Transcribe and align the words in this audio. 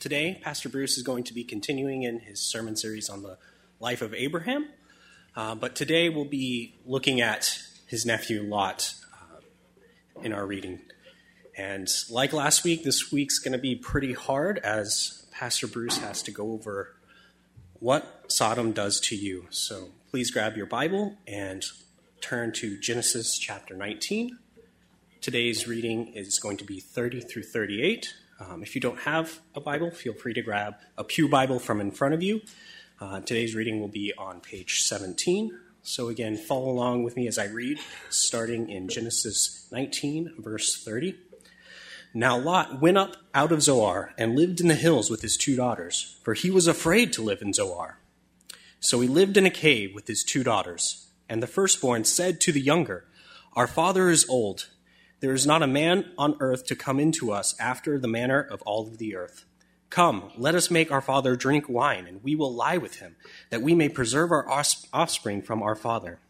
today, 0.00 0.40
Pastor 0.42 0.70
Bruce 0.70 0.96
is 0.96 1.02
going 1.02 1.24
to 1.24 1.34
be 1.34 1.44
continuing 1.44 2.02
in 2.02 2.20
his 2.20 2.40
sermon 2.40 2.74
series 2.74 3.10
on 3.10 3.22
the 3.22 3.36
life 3.78 4.00
of 4.00 4.14
Abraham. 4.14 4.66
Uh, 5.36 5.54
but 5.54 5.76
today 5.76 6.08
we'll 6.08 6.24
be 6.24 6.74
looking 6.86 7.20
at 7.20 7.60
his 7.86 8.06
nephew 8.06 8.42
Lot 8.42 8.94
uh, 9.12 9.40
in 10.22 10.32
our 10.32 10.46
reading. 10.46 10.80
And 11.56 11.86
like 12.08 12.32
last 12.32 12.64
week, 12.64 12.82
this 12.82 13.12
week's 13.12 13.38
going 13.38 13.52
to 13.52 13.58
be 13.58 13.76
pretty 13.76 14.14
hard 14.14 14.58
as 14.58 15.26
Pastor 15.32 15.66
Bruce 15.66 15.98
has 15.98 16.22
to 16.22 16.30
go 16.30 16.52
over 16.52 16.96
what 17.74 18.24
Sodom 18.28 18.72
does 18.72 19.00
to 19.00 19.16
you. 19.16 19.46
So 19.50 19.90
please 20.10 20.30
grab 20.30 20.56
your 20.56 20.66
Bible 20.66 21.18
and 21.26 21.62
turn 22.22 22.52
to 22.54 22.78
Genesis 22.78 23.38
chapter 23.38 23.76
19. 23.76 24.38
Today's 25.20 25.68
reading 25.68 26.08
is 26.14 26.38
going 26.38 26.56
to 26.56 26.64
be 26.64 26.80
30 26.80 27.20
through 27.20 27.42
38. 27.42 28.14
Um, 28.40 28.62
if 28.62 28.74
you 28.74 28.80
don't 28.80 28.98
have 29.00 29.40
a 29.54 29.60
Bible, 29.60 29.90
feel 29.90 30.14
free 30.14 30.32
to 30.32 30.40
grab 30.40 30.76
a 30.96 31.04
Pew 31.04 31.28
Bible 31.28 31.58
from 31.58 31.78
in 31.80 31.90
front 31.90 32.14
of 32.14 32.22
you. 32.22 32.40
Uh, 32.98 33.20
today's 33.20 33.54
reading 33.54 33.80
will 33.80 33.88
be 33.88 34.14
on 34.16 34.40
page 34.40 34.82
17. 34.82 35.58
So, 35.82 36.08
again, 36.08 36.36
follow 36.36 36.70
along 36.70 37.04
with 37.04 37.16
me 37.16 37.26
as 37.26 37.38
I 37.38 37.46
read, 37.46 37.78
starting 38.08 38.70
in 38.70 38.88
Genesis 38.88 39.68
19, 39.70 40.34
verse 40.38 40.82
30. 40.82 41.16
Now 42.14 42.38
Lot 42.38 42.80
went 42.80 42.98
up 42.98 43.16
out 43.34 43.52
of 43.52 43.62
Zoar 43.62 44.14
and 44.16 44.36
lived 44.36 44.60
in 44.60 44.68
the 44.68 44.74
hills 44.74 45.10
with 45.10 45.22
his 45.22 45.36
two 45.36 45.54
daughters, 45.54 46.18
for 46.22 46.34
he 46.34 46.50
was 46.50 46.66
afraid 46.66 47.12
to 47.12 47.22
live 47.22 47.42
in 47.42 47.52
Zoar. 47.52 47.98
So 48.80 49.00
he 49.00 49.08
lived 49.08 49.36
in 49.36 49.46
a 49.46 49.50
cave 49.50 49.94
with 49.94 50.08
his 50.08 50.24
two 50.24 50.42
daughters. 50.42 51.06
And 51.28 51.42
the 51.42 51.46
firstborn 51.46 52.04
said 52.04 52.40
to 52.40 52.52
the 52.52 52.60
younger, 52.60 53.04
Our 53.52 53.66
father 53.66 54.08
is 54.08 54.28
old 54.28 54.68
there 55.20 55.32
is 55.32 55.46
not 55.46 55.62
a 55.62 55.66
man 55.66 56.10
on 56.18 56.36
earth 56.40 56.66
to 56.66 56.76
come 56.76 56.98
into 56.98 57.30
us 57.30 57.54
after 57.60 57.98
the 57.98 58.08
manner 58.08 58.40
of 58.40 58.62
all 58.62 58.88
of 58.88 58.98
the 58.98 59.14
earth. 59.14 59.44
Come, 59.90 60.30
let 60.36 60.54
us 60.54 60.70
make 60.70 60.90
our 60.90 61.00
father 61.00 61.36
drink 61.36 61.68
wine, 61.68 62.06
and 62.06 62.22
we 62.22 62.34
will 62.34 62.54
lie 62.54 62.78
with 62.78 62.96
him, 62.96 63.16
that 63.50 63.62
we 63.62 63.74
may 63.74 63.88
preserve 63.88 64.30
our 64.30 64.48
offspring 64.48 65.42
from 65.42 65.62
our 65.62 65.74
father. 65.74 66.20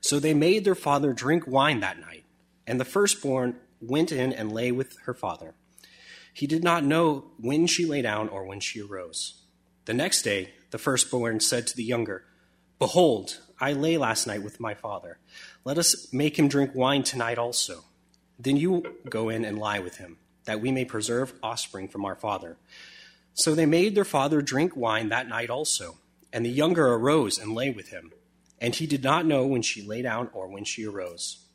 So 0.00 0.18
they 0.18 0.34
made 0.34 0.64
their 0.64 0.74
father 0.74 1.12
drink 1.12 1.46
wine 1.46 1.80
that 1.80 1.98
night, 1.98 2.24
and 2.66 2.80
the 2.80 2.84
firstborn 2.84 3.56
went 3.80 4.12
in 4.12 4.32
and 4.32 4.52
lay 4.52 4.70
with 4.70 4.96
her 5.04 5.14
father. 5.14 5.54
He 6.32 6.46
did 6.46 6.64
not 6.64 6.84
know 6.84 7.24
when 7.38 7.66
she 7.66 7.86
lay 7.86 8.02
down 8.02 8.28
or 8.28 8.44
when 8.44 8.60
she 8.60 8.80
arose. 8.80 9.42
The 9.84 9.94
next 9.94 10.22
day, 10.22 10.54
the 10.70 10.78
firstborn 10.78 11.40
said 11.40 11.66
to 11.66 11.76
the 11.76 11.84
younger, 11.84 12.24
Behold, 12.78 13.40
I 13.60 13.72
lay 13.72 13.96
last 13.96 14.26
night 14.26 14.42
with 14.42 14.60
my 14.60 14.74
father. 14.74 15.18
Let 15.64 15.78
us 15.78 16.12
make 16.12 16.38
him 16.38 16.48
drink 16.48 16.72
wine 16.74 17.04
tonight 17.04 17.38
also. 17.38 17.84
Then 18.38 18.58
you 18.58 18.84
go 19.08 19.30
in 19.30 19.46
and 19.46 19.58
lie 19.58 19.78
with 19.78 19.96
him, 19.96 20.18
that 20.44 20.60
we 20.60 20.70
may 20.70 20.84
preserve 20.84 21.32
offspring 21.42 21.88
from 21.88 22.04
our 22.04 22.14
father. 22.14 22.58
So 23.32 23.54
they 23.54 23.64
made 23.64 23.94
their 23.94 24.04
father 24.04 24.42
drink 24.42 24.76
wine 24.76 25.08
that 25.08 25.26
night 25.26 25.48
also. 25.48 25.96
And 26.32 26.44
the 26.44 26.50
younger 26.50 26.88
arose 26.88 27.38
and 27.38 27.54
lay 27.54 27.70
with 27.70 27.88
him. 27.88 28.12
And 28.60 28.74
he 28.74 28.86
did 28.86 29.02
not 29.02 29.24
know 29.24 29.46
when 29.46 29.62
she 29.62 29.82
lay 29.82 30.02
down 30.02 30.28
or 30.34 30.48
when 30.48 30.64
she 30.64 30.86
arose. 30.86 31.46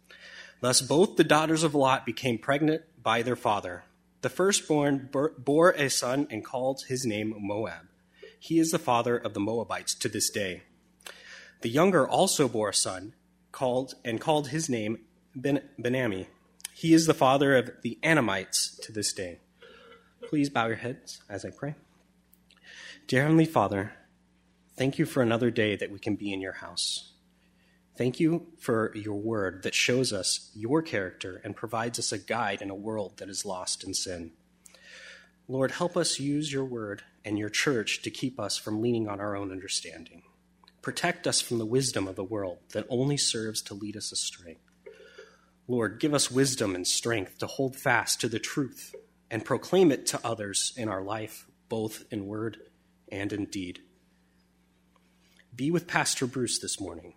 Thus 0.60 0.82
both 0.82 1.16
the 1.16 1.24
daughters 1.24 1.64
of 1.64 1.76
Lot 1.76 2.06
became 2.06 2.38
pregnant 2.40 2.82
by 3.02 3.22
their 3.22 3.36
father. 3.36 3.84
The 4.22 4.30
firstborn 4.30 5.10
bore 5.38 5.72
a 5.72 5.90
son 5.90 6.28
and 6.32 6.44
called 6.44 6.86
his 6.88 7.06
name 7.06 7.36
Moab. 7.38 7.88
He 8.40 8.58
is 8.58 8.72
the 8.72 8.80
father 8.80 9.18
of 9.18 9.34
the 9.34 9.40
Moabites 9.40 9.94
to 9.96 10.10
this 10.10 10.30
day. 10.30 10.64
The 11.62 11.70
younger 11.70 12.08
also 12.08 12.48
bore 12.48 12.70
a 12.70 12.74
son 12.74 13.14
called 13.52 13.96
and 14.04 14.22
called 14.22 14.50
his 14.50 14.70
name 14.70 15.00
ben, 15.36 15.62
Benami. 15.80 16.28
He 16.74 16.94
is 16.94 17.06
the 17.06 17.14
father 17.14 17.58
of 17.58 17.72
the 17.82 17.98
Ammonites 18.04 18.80
to 18.84 18.92
this 18.92 19.14
day. 19.14 19.40
Please 20.28 20.50
bow 20.50 20.68
your 20.68 20.78
heads 20.78 21.22
as 21.30 21.44
I 21.44 21.50
pray. 21.50 21.76
Dear 23.08 23.24
Heavenly 23.24 23.46
Father, 23.46 23.94
thank 24.78 25.00
you 25.00 25.06
for 25.06 25.22
another 25.22 25.50
day 25.50 25.76
that 25.76 25.92
we 25.92 26.00
can 26.00 26.16
be 26.16 26.32
in 26.32 26.42
your 26.42 26.54
house. 26.54 27.14
Thank 27.98 28.20
you 28.20 28.48
for 28.60 28.96
your 28.96 29.20
word 29.20 29.64
that 29.64 29.76
shows 29.76 30.14
us 30.14 30.52
your 30.56 30.82
character 30.82 31.42
and 31.44 31.56
provides 31.56 32.00
us 32.00 32.14
a 32.14 32.18
guide 32.18 32.62
in 32.62 32.70
a 32.70 32.76
world 32.76 33.18
that 33.18 33.28
is 33.28 33.46
lost 33.46 33.84
in 33.84 33.94
sin. 33.94 34.32
Lord, 35.50 35.72
help 35.72 35.98
us 35.98 36.20
use 36.20 36.54
your 36.54 36.64
word 36.64 37.02
and 37.26 37.38
your 37.38 37.50
church 37.50 38.02
to 38.04 38.10
keep 38.10 38.40
us 38.40 38.56
from 38.56 38.82
leaning 38.82 39.10
on 39.10 39.20
our 39.20 39.36
own 39.36 39.52
understanding. 39.52 40.22
Protect 40.90 41.28
us 41.28 41.40
from 41.40 41.60
the 41.60 41.68
wisdom 41.68 42.08
of 42.08 42.16
the 42.16 42.24
world 42.24 42.58
that 42.74 42.88
only 42.90 43.16
serves 43.16 43.62
to 43.62 43.76
lead 43.76 43.96
us 43.96 44.12
astray. 44.12 44.58
Lord, 45.68 46.00
give 46.00 46.16
us 46.16 46.32
wisdom 46.32 46.74
and 46.74 46.88
strength 46.88 47.38
to 47.38 47.46
hold 47.46 47.76
fast 47.76 48.20
to 48.22 48.28
the 48.28 48.40
truth 48.40 48.96
and 49.30 49.46
proclaim 49.46 49.92
it 49.92 50.08
to 50.08 50.20
others 50.24 50.74
in 50.76 50.90
our 50.90 51.04
life, 51.04 51.46
both 51.70 52.06
in 52.10 52.26
word 52.26 52.58
and 53.12 53.32
in 53.32 53.46
deed. 53.46 53.82
Be 55.56 55.70
with 55.70 55.86
Pastor 55.86 56.26
Bruce 56.26 56.58
this 56.58 56.82
morning 56.82 57.14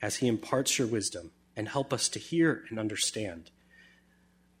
as 0.00 0.18
he 0.18 0.28
imparts 0.28 0.78
your 0.78 0.86
wisdom 0.86 1.32
and 1.56 1.68
help 1.68 1.92
us 1.92 2.08
to 2.10 2.20
hear 2.20 2.62
and 2.70 2.78
understand 2.78 3.50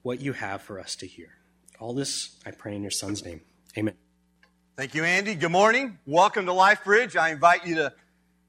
what 0.02 0.20
you 0.20 0.32
have 0.32 0.60
for 0.60 0.80
us 0.80 0.96
to 0.96 1.06
hear. 1.06 1.38
All 1.78 1.94
this 1.94 2.36
I 2.44 2.50
pray 2.50 2.74
in 2.74 2.82
your 2.82 2.90
son's 2.90 3.24
name. 3.24 3.42
Amen. 3.78 3.94
Thank 4.76 4.96
you, 4.96 5.04
Andy. 5.04 5.36
Good 5.36 5.52
morning. 5.52 6.00
Welcome 6.04 6.46
to 6.46 6.52
Life 6.52 6.82
Bridge. 6.82 7.14
I 7.14 7.28
invite 7.30 7.64
you 7.64 7.76
to 7.76 7.92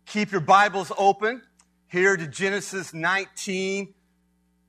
Keep 0.06 0.32
your 0.32 0.42
Bibles 0.42 0.92
open 0.98 1.42
here 1.88 2.18
to 2.18 2.28
Genesis 2.28 2.94
19, 2.94 3.94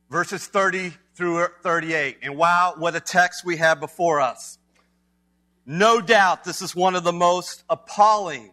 verses 0.08 0.46
30 0.46 0.92
through 1.16 1.46
38. 1.62 2.18
And 2.22 2.36
wow, 2.36 2.74
what 2.76 2.94
a 2.94 3.00
text 3.00 3.44
we 3.44 3.56
have 3.56 3.80
before 3.80 4.20
us. 4.20 4.58
No 5.66 6.00
doubt 6.00 6.44
this 6.44 6.62
is 6.62 6.76
one 6.76 6.94
of 6.94 7.02
the 7.02 7.12
most 7.12 7.64
appalling, 7.68 8.52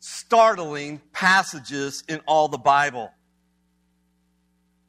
startling 0.00 1.00
passages 1.12 2.02
in 2.08 2.20
all 2.26 2.48
the 2.48 2.58
Bible. 2.58 3.12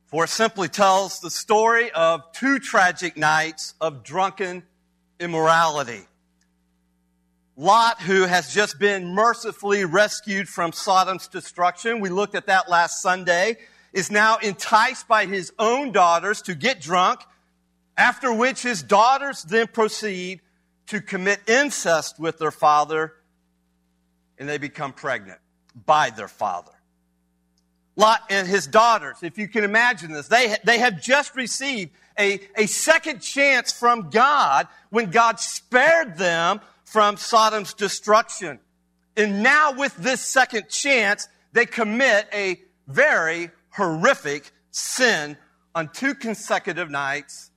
For 0.05 0.23
it 0.23 0.29
simply 0.29 0.69
tells 0.69 1.19
the 1.19 1.29
story 1.29 1.91
of 1.91 2.31
two 2.31 2.57
tragic 2.57 3.15
nights 3.15 3.75
of 3.79 4.03
drunken 4.03 4.63
immorality. 5.19 6.07
Lot, 7.57 8.01
who 8.01 8.23
has 8.23 8.53
just 8.53 8.79
been 8.79 9.07
mercifully 9.07 9.85
rescued 9.85 10.49
from 10.49 10.73
Sodom's 10.73 11.29
destruction, 11.29 12.01
we 12.01 12.09
looked 12.09 12.35
at 12.35 12.47
that 12.47 12.69
last 12.69 13.01
Sunday, 13.01 13.57
is 13.93 14.11
now 14.11 14.37
enticed 14.37 15.07
by 15.07 15.25
his 15.25 15.53
own 15.57 15.93
daughters 15.93 16.41
to 16.43 16.55
get 16.55 16.81
drunk, 16.81 17.21
after 17.95 18.33
which 18.33 18.61
his 18.61 18.83
daughters 18.83 19.43
then 19.43 19.67
proceed 19.67 20.41
to 20.87 20.99
commit 20.99 21.39
incest 21.47 22.19
with 22.19 22.39
their 22.39 22.51
father, 22.51 23.13
and 24.37 24.49
they 24.49 24.57
become 24.57 24.91
pregnant 24.91 25.39
by 25.85 26.09
their 26.09 26.27
father. 26.27 26.73
Lot 27.95 28.19
and 28.29 28.45
his 28.45 28.67
daughters, 28.67 29.15
if 29.21 29.37
you 29.37 29.47
can 29.47 29.63
imagine 29.63 30.11
this, 30.11 30.27
they, 30.27 30.57
they 30.65 30.79
have 30.79 31.01
just 31.01 31.33
received 31.37 31.91
a, 32.19 32.41
a 32.57 32.65
second 32.65 33.21
chance 33.21 33.71
from 33.71 34.09
God 34.09 34.67
when 34.89 35.09
God 35.09 35.39
spared 35.39 36.17
them 36.17 36.59
from 36.85 37.17
Sodom's 37.17 37.73
destruction. 37.73 38.59
And 39.17 39.43
now 39.43 39.73
with 39.73 39.95
this 39.97 40.21
second 40.21 40.69
chance, 40.69 41.27
they 41.51 41.65
commit 41.65 42.27
a 42.33 42.61
very 42.87 43.51
horrific 43.71 44.51
sin 44.71 45.37
on 45.73 45.89
two 45.89 46.15
consecutive 46.15 46.89
nights 46.89 47.51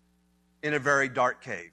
in 0.63 0.75
a 0.75 0.79
very 0.79 1.09
dark 1.09 1.43
cave. 1.43 1.73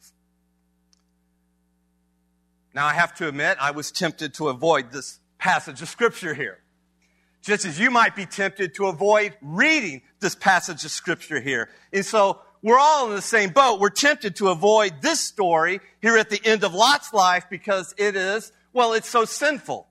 Now 2.74 2.86
I 2.86 2.94
have 2.94 3.16
to 3.16 3.28
admit, 3.28 3.58
I 3.60 3.72
was 3.72 3.92
tempted 3.92 4.34
to 4.36 4.50
avoid 4.50 4.92
this 4.92 5.20
passage 5.40 5.82
of 5.82 5.88
scripture 5.88 6.34
here. 6.34 6.60
Just 7.42 7.64
as 7.64 7.80
you 7.80 7.90
might 7.90 8.16
be 8.16 8.26
tempted 8.26 8.76
to 8.76 8.88
avoid 8.88 9.38
reading 9.42 10.02
this 10.20 10.36
passage 10.36 10.84
of 10.84 10.92
scripture 10.92 11.40
here. 11.40 11.70
And 11.94 12.06
so 12.06 12.42
we're 12.66 12.80
all 12.80 13.08
in 13.10 13.16
the 13.16 13.22
same 13.22 13.52
boat. 13.52 13.80
We're 13.80 13.92
tempted 13.92 14.38
to 14.38 14.48
avoid 14.48 15.04
this 15.04 15.20
story 15.20 15.82
here 16.02 16.18
at 16.18 16.32
the 16.32 16.42
end 16.44 16.64
of 16.64 16.74
Lot's 16.74 17.14
life 17.14 17.46
because 17.48 17.94
it 17.96 18.16
is, 18.16 18.52
well, 18.74 18.94
it's 18.94 19.08
so 19.08 19.24
sinful. 19.24 19.88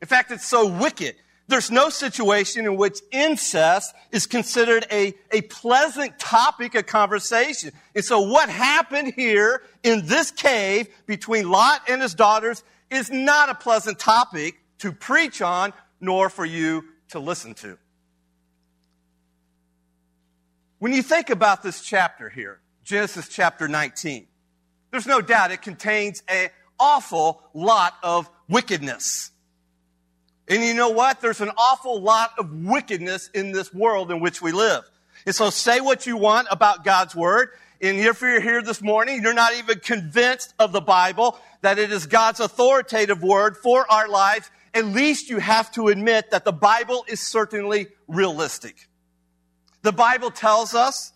In 0.00 0.06
fact, 0.06 0.30
it's 0.30 0.46
so 0.46 0.68
wicked. 0.68 1.16
There's 1.48 1.68
no 1.68 1.88
situation 1.90 2.64
in 2.64 2.76
which 2.76 3.00
incest 3.10 3.92
is 4.12 4.28
considered 4.28 4.86
a, 4.92 5.14
a 5.32 5.40
pleasant 5.40 6.16
topic 6.20 6.76
of 6.76 6.86
conversation. 6.86 7.72
And 7.96 8.04
so 8.04 8.20
what 8.20 8.48
happened 8.48 9.14
here 9.16 9.60
in 9.82 10.06
this 10.06 10.30
cave 10.30 10.86
between 11.06 11.50
Lot 11.50 11.82
and 11.88 12.00
his 12.00 12.14
daughters 12.14 12.62
is 12.88 13.10
not 13.10 13.48
a 13.48 13.54
pleasant 13.56 13.98
topic 13.98 14.60
to 14.78 14.92
preach 14.92 15.42
on, 15.42 15.72
nor 16.00 16.30
for 16.30 16.44
you 16.44 16.84
to 17.08 17.18
listen 17.18 17.54
to. 17.54 17.76
When 20.80 20.94
you 20.94 21.02
think 21.02 21.28
about 21.28 21.62
this 21.62 21.82
chapter 21.82 22.30
here, 22.30 22.58
Genesis 22.84 23.28
chapter 23.28 23.68
19, 23.68 24.26
there's 24.90 25.06
no 25.06 25.20
doubt 25.20 25.50
it 25.50 25.60
contains 25.60 26.22
an 26.26 26.48
awful 26.78 27.42
lot 27.52 27.92
of 28.02 28.30
wickedness. 28.48 29.30
And 30.48 30.64
you 30.64 30.72
know 30.72 30.88
what? 30.88 31.20
There's 31.20 31.42
an 31.42 31.50
awful 31.58 32.00
lot 32.00 32.30
of 32.38 32.50
wickedness 32.64 33.28
in 33.34 33.52
this 33.52 33.74
world 33.74 34.10
in 34.10 34.20
which 34.20 34.40
we 34.40 34.52
live. 34.52 34.84
And 35.26 35.34
so 35.34 35.50
say 35.50 35.82
what 35.82 36.06
you 36.06 36.16
want 36.16 36.48
about 36.50 36.82
God's 36.82 37.14
word. 37.14 37.50
And 37.82 37.98
if 37.98 38.22
you're 38.22 38.40
here 38.40 38.62
this 38.62 38.80
morning, 38.80 39.22
you're 39.22 39.34
not 39.34 39.54
even 39.58 39.80
convinced 39.80 40.54
of 40.58 40.72
the 40.72 40.80
Bible, 40.80 41.38
that 41.60 41.78
it 41.78 41.92
is 41.92 42.06
God's 42.06 42.40
authoritative 42.40 43.22
word 43.22 43.58
for 43.58 43.84
our 43.92 44.08
lives, 44.08 44.50
at 44.72 44.86
least 44.86 45.28
you 45.28 45.40
have 45.40 45.70
to 45.72 45.88
admit 45.88 46.30
that 46.30 46.46
the 46.46 46.52
Bible 46.52 47.04
is 47.06 47.20
certainly 47.20 47.88
realistic. 48.08 48.88
The 49.82 49.92
Bible 49.92 50.30
tells 50.30 50.74
us 50.74 51.12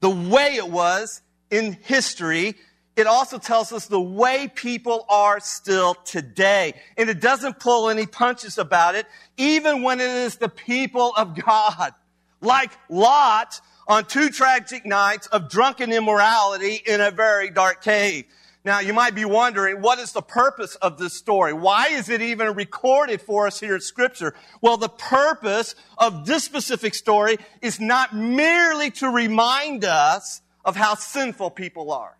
the 0.00 0.10
way 0.10 0.56
it 0.56 0.68
was 0.68 1.22
in 1.50 1.78
history. 1.82 2.54
It 2.96 3.06
also 3.06 3.38
tells 3.38 3.72
us 3.72 3.86
the 3.86 4.00
way 4.00 4.50
people 4.54 5.06
are 5.08 5.40
still 5.40 5.94
today. 5.94 6.74
And 6.96 7.08
it 7.08 7.20
doesn't 7.20 7.60
pull 7.60 7.88
any 7.88 8.06
punches 8.06 8.58
about 8.58 8.94
it, 8.94 9.06
even 9.36 9.82
when 9.82 10.00
it 10.00 10.10
is 10.10 10.36
the 10.36 10.48
people 10.48 11.12
of 11.16 11.34
God. 11.34 11.92
Like 12.40 12.72
Lot 12.88 13.60
on 13.88 14.04
two 14.04 14.30
tragic 14.30 14.84
nights 14.84 15.26
of 15.28 15.48
drunken 15.48 15.92
immorality 15.92 16.82
in 16.86 17.00
a 17.00 17.10
very 17.10 17.50
dark 17.50 17.82
cave. 17.82 18.24
Now, 18.66 18.80
you 18.80 18.92
might 18.92 19.14
be 19.14 19.24
wondering, 19.24 19.80
what 19.80 20.00
is 20.00 20.10
the 20.10 20.20
purpose 20.20 20.74
of 20.74 20.98
this 20.98 21.16
story? 21.16 21.52
Why 21.52 21.86
is 21.90 22.08
it 22.08 22.20
even 22.20 22.52
recorded 22.54 23.20
for 23.20 23.46
us 23.46 23.60
here 23.60 23.76
in 23.76 23.80
Scripture? 23.80 24.34
Well, 24.60 24.76
the 24.76 24.88
purpose 24.88 25.76
of 25.96 26.26
this 26.26 26.42
specific 26.42 26.96
story 26.96 27.36
is 27.62 27.78
not 27.78 28.12
merely 28.12 28.90
to 28.90 29.08
remind 29.08 29.84
us 29.84 30.42
of 30.64 30.74
how 30.74 30.96
sinful 30.96 31.50
people 31.50 31.92
are. 31.92 32.18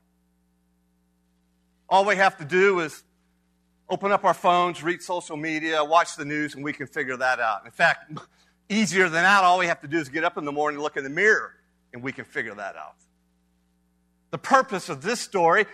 All 1.88 2.04
we 2.04 2.14
have 2.14 2.36
to 2.38 2.44
do 2.44 2.78
is 2.78 3.02
open 3.90 4.12
up 4.12 4.22
our 4.22 4.32
phones, 4.32 4.84
read 4.84 5.02
social 5.02 5.36
media, 5.36 5.82
watch 5.82 6.14
the 6.14 6.24
news, 6.24 6.54
and 6.54 6.62
we 6.62 6.72
can 6.72 6.86
figure 6.86 7.16
that 7.16 7.40
out. 7.40 7.64
In 7.64 7.72
fact, 7.72 8.12
easier 8.68 9.08
than 9.08 9.24
that, 9.24 9.42
all 9.42 9.58
we 9.58 9.66
have 9.66 9.80
to 9.80 9.88
do 9.88 9.98
is 9.98 10.08
get 10.08 10.22
up 10.22 10.38
in 10.38 10.44
the 10.44 10.52
morning, 10.52 10.78
look 10.78 10.96
in 10.96 11.02
the 11.02 11.10
mirror, 11.10 11.56
and 11.92 12.04
we 12.04 12.12
can 12.12 12.24
figure 12.24 12.54
that 12.54 12.76
out. 12.76 12.94
The 14.30 14.38
purpose 14.38 14.88
of 14.88 15.02
this 15.02 15.18
story, 15.18 15.66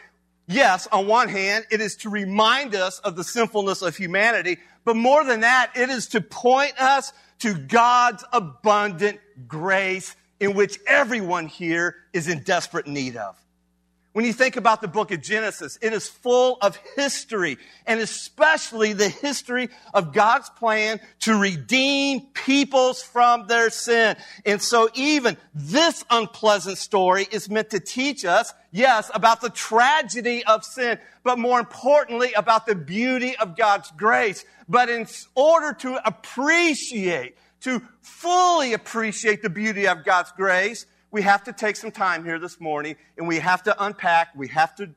yes, 0.47 0.87
on 0.93 1.06
one 1.06 1.29
hand, 1.29 1.67
it 1.71 1.81
is 1.81 1.97
to 1.99 2.11
remind 2.11 2.75
us 2.75 2.99
of 3.00 3.17
the 3.17 3.25
sinfulness 3.25 3.83
of 3.83 3.97
humanity, 3.97 4.59
but 4.85 4.97
more 4.97 5.25
than 5.25 5.41
that, 5.41 5.73
it 5.77 5.91
is 5.91 6.09
to 6.09 6.21
point 6.21 6.81
us 6.81 7.12
to 7.41 7.55
God's 7.55 8.25
abundant 8.33 9.21
grace 9.49 10.15
in 10.41 10.55
which 10.55 10.79
everyone 10.87 11.47
here 11.47 11.97
is 12.12 12.29
in 12.29 12.43
desperate 12.43 12.87
need 12.87 13.17
of. 13.17 13.42
When 14.12 14.26
you 14.26 14.35
think 14.35 14.56
about 14.56 14.82
the 14.82 14.88
book 14.88 15.11
of 15.11 15.23
Genesis, 15.23 15.79
it 15.81 15.94
is 15.94 16.06
full 16.06 16.59
of 16.61 16.79
history, 16.97 17.56
and 17.87 17.99
especially 17.99 18.93
the 18.93 19.09
history 19.09 19.70
of 19.94 20.12
God's 20.12 20.50
plan 20.50 21.00
to 21.20 21.35
redeem 21.41 22.20
peoples 22.35 23.03
from 23.03 23.47
their 23.47 23.70
sin. 23.70 24.17
And 24.44 24.61
so 24.61 24.91
even 24.94 25.38
this 25.55 26.05
unpleasant 26.11 26.76
story 26.76 27.26
is 27.32 27.49
meant 27.49 27.70
to 27.70 27.81
teach 27.81 28.26
us, 28.26 28.53
yes, 28.70 29.11
about 29.14 29.41
the 29.41 29.49
tragedy 29.49 30.44
of 30.44 30.62
sin, 30.62 30.99
but 31.25 31.38
more 31.38 31.58
importantly, 31.58 32.35
about 32.35 32.67
the 32.67 32.75
beauty 32.75 33.35
of 33.37 33.56
God's 33.56 33.91
grace. 33.93 34.44
But 34.69 34.91
in 34.91 35.06
order 35.35 35.73
to 35.81 36.06
appreciate, 36.06 37.38
to 37.62 37.81
fully 38.03 38.75
appreciate 38.75 39.41
the 39.41 39.49
beauty 39.49 39.88
of 39.88 40.05
God's 40.05 40.32
grace, 40.32 40.85
we 41.12 41.23
have 41.23 41.44
to 41.44 41.53
take 41.53 41.76
some 41.76 41.93
time 41.93 42.25
here 42.25 42.38
this 42.38 42.59
morning 42.59 42.97
and 43.17 43.29
we 43.29 43.38
have 43.38 43.62
to 43.64 43.85
unpack, 43.85 44.35
we 44.35 44.49
have 44.49 44.75
to 44.76 44.91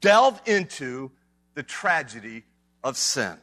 delve 0.00 0.40
into 0.46 1.10
the 1.54 1.62
tragedy 1.64 2.44
of 2.84 2.96
sin. 2.96 3.36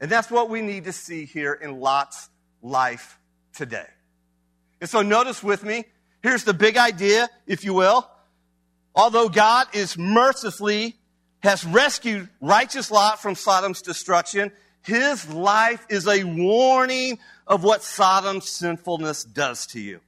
And 0.00 0.10
that's 0.10 0.30
what 0.30 0.48
we 0.48 0.62
need 0.62 0.84
to 0.84 0.92
see 0.92 1.26
here 1.26 1.52
in 1.52 1.78
Lot's 1.80 2.30
life 2.62 3.18
today. 3.52 3.86
And 4.80 4.88
so 4.88 5.02
notice 5.02 5.42
with 5.42 5.62
me, 5.62 5.84
here's 6.22 6.44
the 6.44 6.54
big 6.54 6.76
idea, 6.76 7.28
if 7.46 7.64
you 7.64 7.74
will. 7.74 8.08
Although 8.94 9.28
God 9.28 9.66
is 9.74 9.98
mercifully 9.98 10.96
has 11.40 11.64
rescued 11.64 12.28
righteous 12.40 12.90
Lot 12.90 13.20
from 13.20 13.34
Sodom's 13.34 13.82
destruction, 13.82 14.50
his 14.82 15.28
life 15.28 15.84
is 15.90 16.08
a 16.08 16.24
warning 16.24 17.18
of 17.46 17.62
what 17.62 17.82
Sodom's 17.82 18.48
sinfulness 18.48 19.24
does 19.24 19.66
to 19.68 19.80
you. 19.80 20.00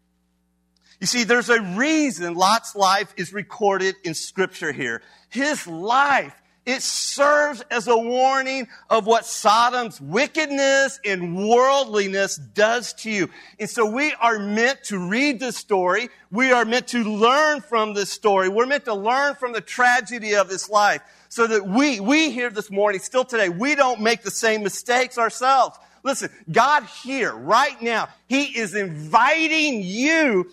You 1.00 1.06
see, 1.06 1.24
there's 1.24 1.48
a 1.48 1.62
reason 1.62 2.34
Lot's 2.34 2.76
life 2.76 3.14
is 3.16 3.32
recorded 3.32 3.96
in 4.04 4.12
scripture 4.12 4.70
here. 4.70 5.00
His 5.30 5.66
life, 5.66 6.34
it 6.66 6.82
serves 6.82 7.62
as 7.70 7.88
a 7.88 7.96
warning 7.96 8.68
of 8.90 9.06
what 9.06 9.24
Sodom's 9.24 9.98
wickedness 9.98 11.00
and 11.02 11.48
worldliness 11.48 12.36
does 12.36 12.92
to 12.94 13.10
you. 13.10 13.30
And 13.58 13.68
so 13.68 13.90
we 13.90 14.12
are 14.20 14.38
meant 14.38 14.84
to 14.84 14.98
read 14.98 15.40
this 15.40 15.56
story. 15.56 16.10
We 16.30 16.52
are 16.52 16.66
meant 16.66 16.88
to 16.88 17.02
learn 17.02 17.62
from 17.62 17.94
this 17.94 18.12
story. 18.12 18.50
We're 18.50 18.66
meant 18.66 18.84
to 18.84 18.94
learn 18.94 19.36
from 19.36 19.54
the 19.54 19.62
tragedy 19.62 20.34
of 20.34 20.50
his 20.50 20.68
life 20.68 21.00
so 21.30 21.46
that 21.46 21.66
we, 21.66 22.00
we 22.00 22.30
here 22.30 22.50
this 22.50 22.70
morning, 22.70 23.00
still 23.00 23.24
today, 23.24 23.48
we 23.48 23.74
don't 23.74 24.02
make 24.02 24.22
the 24.22 24.30
same 24.30 24.62
mistakes 24.62 25.16
ourselves. 25.16 25.78
Listen, 26.02 26.30
God 26.50 26.84
here, 27.02 27.32
right 27.32 27.80
now, 27.80 28.08
He 28.26 28.44
is 28.58 28.74
inviting 28.74 29.82
you 29.82 30.50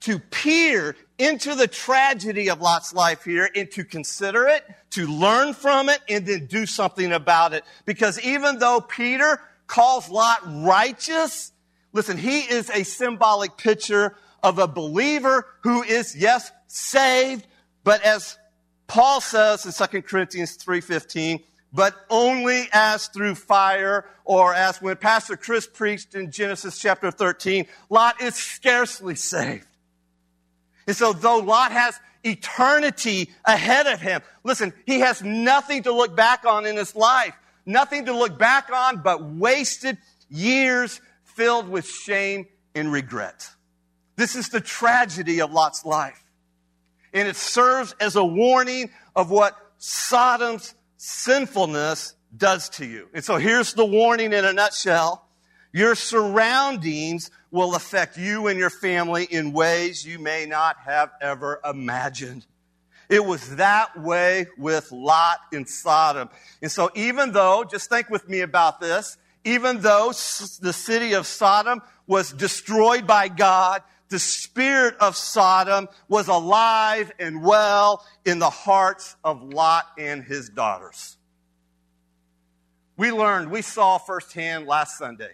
to 0.00 0.18
peer 0.18 0.96
into 1.18 1.54
the 1.54 1.66
tragedy 1.66 2.48
of 2.48 2.60
Lot's 2.60 2.94
life 2.94 3.24
here 3.24 3.48
and 3.54 3.70
to 3.72 3.84
consider 3.84 4.46
it, 4.46 4.64
to 4.90 5.06
learn 5.06 5.52
from 5.52 5.88
it, 5.88 6.00
and 6.08 6.26
then 6.26 6.46
do 6.46 6.64
something 6.66 7.12
about 7.12 7.52
it. 7.52 7.64
Because 7.84 8.18
even 8.20 8.58
though 8.58 8.80
Peter 8.80 9.40
calls 9.66 10.08
Lot 10.08 10.40
righteous, 10.64 11.52
listen, 11.92 12.16
he 12.16 12.40
is 12.40 12.70
a 12.70 12.84
symbolic 12.84 13.56
picture 13.56 14.16
of 14.42 14.58
a 14.58 14.66
believer 14.66 15.46
who 15.62 15.82
is, 15.82 16.16
yes, 16.16 16.50
saved, 16.66 17.46
but 17.84 18.02
as 18.02 18.38
Paul 18.86 19.20
says 19.20 19.66
in 19.66 19.88
2 19.88 20.02
Corinthians 20.02 20.56
3.15, 20.56 21.42
but 21.72 21.94
only 22.08 22.68
as 22.72 23.06
through 23.08 23.36
fire, 23.36 24.04
or 24.24 24.54
as 24.54 24.80
when 24.82 24.96
Pastor 24.96 25.36
Chris 25.36 25.66
preached 25.66 26.14
in 26.14 26.32
Genesis 26.32 26.78
chapter 26.78 27.10
13, 27.10 27.66
Lot 27.90 28.20
is 28.20 28.34
scarcely 28.34 29.14
saved. 29.14 29.66
And 30.86 30.96
so 30.96 31.12
though 31.12 31.38
Lot 31.38 31.72
has 31.72 31.98
eternity 32.24 33.30
ahead 33.44 33.86
of 33.86 34.00
him, 34.00 34.22
listen, 34.44 34.72
he 34.86 35.00
has 35.00 35.22
nothing 35.22 35.84
to 35.84 35.92
look 35.92 36.16
back 36.16 36.44
on 36.44 36.66
in 36.66 36.76
his 36.76 36.94
life. 36.94 37.34
Nothing 37.66 38.06
to 38.06 38.16
look 38.16 38.38
back 38.38 38.70
on 38.72 39.02
but 39.02 39.22
wasted 39.22 39.98
years 40.28 41.00
filled 41.24 41.68
with 41.68 41.86
shame 41.86 42.46
and 42.74 42.92
regret. 42.92 43.48
This 44.16 44.36
is 44.36 44.48
the 44.48 44.60
tragedy 44.60 45.40
of 45.40 45.52
Lot's 45.52 45.84
life. 45.84 46.22
And 47.12 47.26
it 47.26 47.36
serves 47.36 47.94
as 48.00 48.16
a 48.16 48.24
warning 48.24 48.90
of 49.16 49.30
what 49.30 49.56
Sodom's 49.78 50.74
sinfulness 50.96 52.14
does 52.36 52.68
to 52.70 52.86
you. 52.86 53.08
And 53.14 53.24
so 53.24 53.36
here's 53.36 53.74
the 53.74 53.84
warning 53.84 54.32
in 54.32 54.44
a 54.44 54.52
nutshell. 54.52 55.26
Your 55.72 55.94
surroundings 55.94 57.30
will 57.50 57.74
affect 57.74 58.16
you 58.16 58.48
and 58.48 58.58
your 58.58 58.70
family 58.70 59.24
in 59.24 59.52
ways 59.52 60.04
you 60.04 60.18
may 60.18 60.46
not 60.46 60.76
have 60.84 61.10
ever 61.20 61.60
imagined. 61.64 62.46
It 63.08 63.24
was 63.24 63.56
that 63.56 64.00
way 64.00 64.46
with 64.56 64.90
Lot 64.92 65.38
in 65.52 65.66
Sodom. 65.66 66.28
And 66.62 66.70
so 66.70 66.90
even 66.94 67.32
though, 67.32 67.64
just 67.64 67.88
think 67.88 68.08
with 68.08 68.28
me 68.28 68.40
about 68.40 68.80
this, 68.80 69.16
even 69.44 69.80
though 69.80 70.08
the 70.08 70.72
city 70.72 71.14
of 71.14 71.26
Sodom 71.26 71.82
was 72.06 72.32
destroyed 72.32 73.06
by 73.06 73.28
God, 73.28 73.82
the 74.10 74.18
spirit 74.18 74.96
of 75.00 75.16
Sodom 75.16 75.88
was 76.08 76.28
alive 76.28 77.12
and 77.18 77.42
well 77.42 78.04
in 78.24 78.40
the 78.40 78.50
hearts 78.50 79.16
of 79.24 79.42
Lot 79.42 79.86
and 79.98 80.22
his 80.24 80.48
daughters. 80.48 81.16
We 82.96 83.12
learned, 83.12 83.50
we 83.50 83.62
saw 83.62 83.98
firsthand 83.98 84.66
last 84.66 84.98
Sunday 84.98 85.30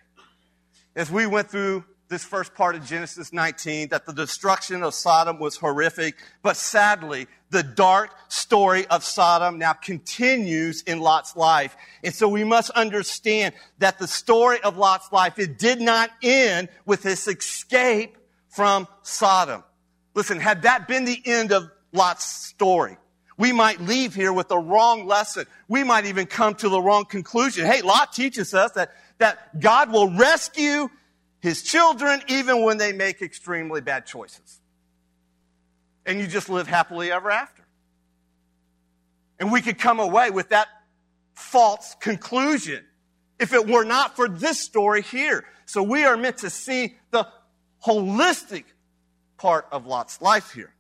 as 0.97 1.11
we 1.11 1.27
went 1.27 1.51
through 1.51 1.85
this 2.09 2.25
first 2.25 2.55
part 2.55 2.75
of 2.75 2.85
Genesis 2.85 3.33
19 3.33 3.89
that 3.89 4.07
the 4.07 4.13
destruction 4.13 4.83
of 4.83 4.95
Sodom 4.95 5.39
was 5.39 5.57
horrific, 5.57 6.15
but 6.43 6.57
sadly, 6.57 7.27
the 7.51 7.63
dark 7.63 8.11
story 8.29 8.87
of 8.87 9.05
Sodom 9.05 9.59
now 9.59 9.73
continues 9.73 10.83
in 10.83 11.01
Lot's 11.01 11.37
life. 11.37 11.77
And 12.03 12.15
so 12.15 12.29
we 12.29 12.45
must 12.45 12.71
understand 12.71 13.55
that 13.79 13.99
the 13.99 14.07
story 14.07 14.61
of 14.63 14.77
Lot's 14.77 15.13
life, 15.13 15.39
it 15.39 15.59
did 15.59 15.81
not 15.81 16.11
end 16.23 16.69
with 16.87 17.03
his 17.03 17.27
escape 17.27 18.17
from 18.49 18.89
Sodom. 19.03 19.63
Listen, 20.15 20.41
had 20.41 20.63
that 20.63 20.89
been 20.89 21.05
the 21.05 21.21
end 21.25 21.53
of 21.53 21.71
Lot's 21.93 22.25
story, 22.25 22.97
we 23.39 23.53
might 23.53 23.81
leave 23.81 24.15
here 24.15 24.33
with 24.33 24.49
the 24.49 24.57
wrong 24.57 25.07
lesson. 25.07 25.45
We 25.69 25.85
might 25.85 26.07
even 26.07 26.27
come 26.27 26.55
to 26.57 26.71
the 26.71 26.81
wrong 26.81 27.05
conclusion. 27.05 27.67
Hey, 27.67 27.83
Lot 27.83 28.13
teaches 28.13 28.55
us 28.55 28.73
that 28.73 28.93
that 29.19 29.61
God 29.61 29.93
will 29.93 30.17
rescue 30.17 30.89
his 31.41 31.63
children 31.63 32.23
even 32.29 32.63
when 32.63 32.79
they 32.79 32.93
make 32.93 33.23
extremely 33.23 33.81
bad 33.81 34.07
choices. 34.07 34.61
And 36.05 36.21
you 36.21 36.27
just 36.27 36.49
live 36.49 36.67
happily 36.67 37.11
ever 37.11 37.31
after. 37.31 37.65
And 39.39 39.53
we 39.53 39.61
could 39.61 39.79
come 39.79 40.01
away 40.01 40.31
with 40.31 40.51
that 40.51 40.69
false 41.35 41.95
conclusion 42.01 42.85
if 43.39 43.53
it 43.53 43.67
were 43.67 43.85
not 43.85 44.17
for 44.17 44.29
this 44.29 44.61
story 44.61 45.03
here. 45.03 45.45
So 45.67 45.83
we 45.83 46.05
are 46.05 46.17
meant 46.17 46.39
to 46.39 46.51
see 46.51 46.97
the 47.11 47.27
holistic 47.85 48.65
part 49.37 49.67
of 49.71 49.87
Lot's 49.87 50.21
life 50.23 50.53
here. 50.53 50.73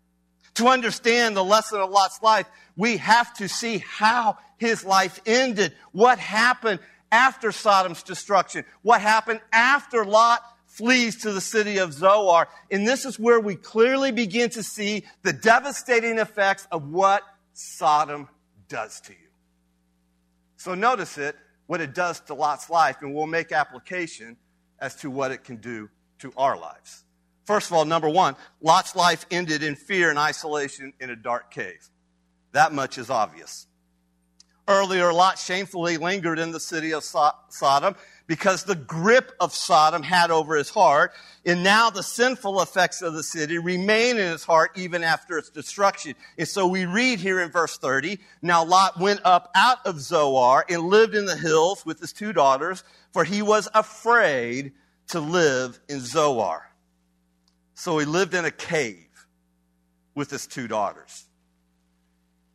To 0.54 0.68
understand 0.68 1.36
the 1.36 1.44
lesson 1.44 1.80
of 1.80 1.90
Lot's 1.90 2.22
life, 2.22 2.46
we 2.76 2.96
have 2.96 3.34
to 3.34 3.48
see 3.48 3.78
how 3.78 4.38
his 4.56 4.84
life 4.84 5.20
ended. 5.26 5.74
What 5.92 6.18
happened 6.18 6.80
after 7.10 7.52
Sodom's 7.52 8.02
destruction? 8.02 8.64
What 8.82 9.00
happened 9.00 9.40
after 9.52 10.04
Lot 10.04 10.42
flees 10.66 11.22
to 11.22 11.32
the 11.32 11.40
city 11.40 11.78
of 11.78 11.92
Zoar? 11.92 12.48
And 12.70 12.86
this 12.86 13.04
is 13.04 13.18
where 13.18 13.40
we 13.40 13.56
clearly 13.56 14.12
begin 14.12 14.50
to 14.50 14.62
see 14.62 15.04
the 15.22 15.32
devastating 15.32 16.18
effects 16.18 16.66
of 16.70 16.88
what 16.88 17.22
Sodom 17.52 18.28
does 18.68 19.00
to 19.02 19.12
you. 19.12 19.18
So 20.56 20.74
notice 20.74 21.18
it, 21.18 21.36
what 21.66 21.80
it 21.80 21.94
does 21.94 22.20
to 22.20 22.34
Lot's 22.34 22.70
life, 22.70 22.96
and 23.00 23.14
we'll 23.14 23.26
make 23.26 23.52
application 23.52 24.36
as 24.78 24.94
to 24.96 25.10
what 25.10 25.30
it 25.30 25.44
can 25.44 25.56
do 25.56 25.88
to 26.18 26.32
our 26.36 26.58
lives. 26.58 27.04
First 27.44 27.70
of 27.70 27.76
all, 27.76 27.84
number 27.84 28.08
one, 28.08 28.36
Lot's 28.60 28.96
life 28.96 29.24
ended 29.30 29.62
in 29.62 29.76
fear 29.76 30.10
and 30.10 30.18
isolation 30.18 30.92
in 31.00 31.10
a 31.10 31.16
dark 31.16 31.50
cave. 31.50 31.88
That 32.52 32.72
much 32.72 32.98
is 32.98 33.10
obvious. 33.10 33.65
Earlier, 34.68 35.12
Lot 35.12 35.38
shamefully 35.38 35.96
lingered 35.96 36.38
in 36.40 36.50
the 36.50 36.58
city 36.58 36.92
of 36.92 37.04
Sodom 37.04 37.94
because 38.26 38.64
the 38.64 38.74
grip 38.74 39.30
of 39.38 39.54
Sodom 39.54 40.02
had 40.02 40.32
over 40.32 40.56
his 40.56 40.68
heart, 40.68 41.12
and 41.44 41.62
now 41.62 41.90
the 41.90 42.02
sinful 42.02 42.60
effects 42.60 43.00
of 43.00 43.14
the 43.14 43.22
city 43.22 43.58
remain 43.58 44.16
in 44.16 44.32
his 44.32 44.42
heart 44.42 44.72
even 44.74 45.04
after 45.04 45.38
its 45.38 45.48
destruction. 45.50 46.16
And 46.36 46.48
so 46.48 46.66
we 46.66 46.86
read 46.86 47.20
here 47.20 47.40
in 47.40 47.52
verse 47.52 47.78
30, 47.78 48.18
now 48.42 48.64
Lot 48.64 48.98
went 48.98 49.20
up 49.24 49.52
out 49.54 49.86
of 49.86 50.00
Zoar 50.00 50.64
and 50.68 50.82
lived 50.82 51.14
in 51.14 51.26
the 51.26 51.36
hills 51.36 51.86
with 51.86 52.00
his 52.00 52.12
two 52.12 52.32
daughters, 52.32 52.82
for 53.12 53.22
he 53.22 53.42
was 53.42 53.68
afraid 53.72 54.72
to 55.08 55.20
live 55.20 55.78
in 55.88 56.00
Zoar. 56.00 56.68
So 57.74 57.98
he 57.98 58.06
lived 58.06 58.34
in 58.34 58.44
a 58.44 58.50
cave 58.50 59.26
with 60.16 60.30
his 60.30 60.48
two 60.48 60.66
daughters. 60.66 61.25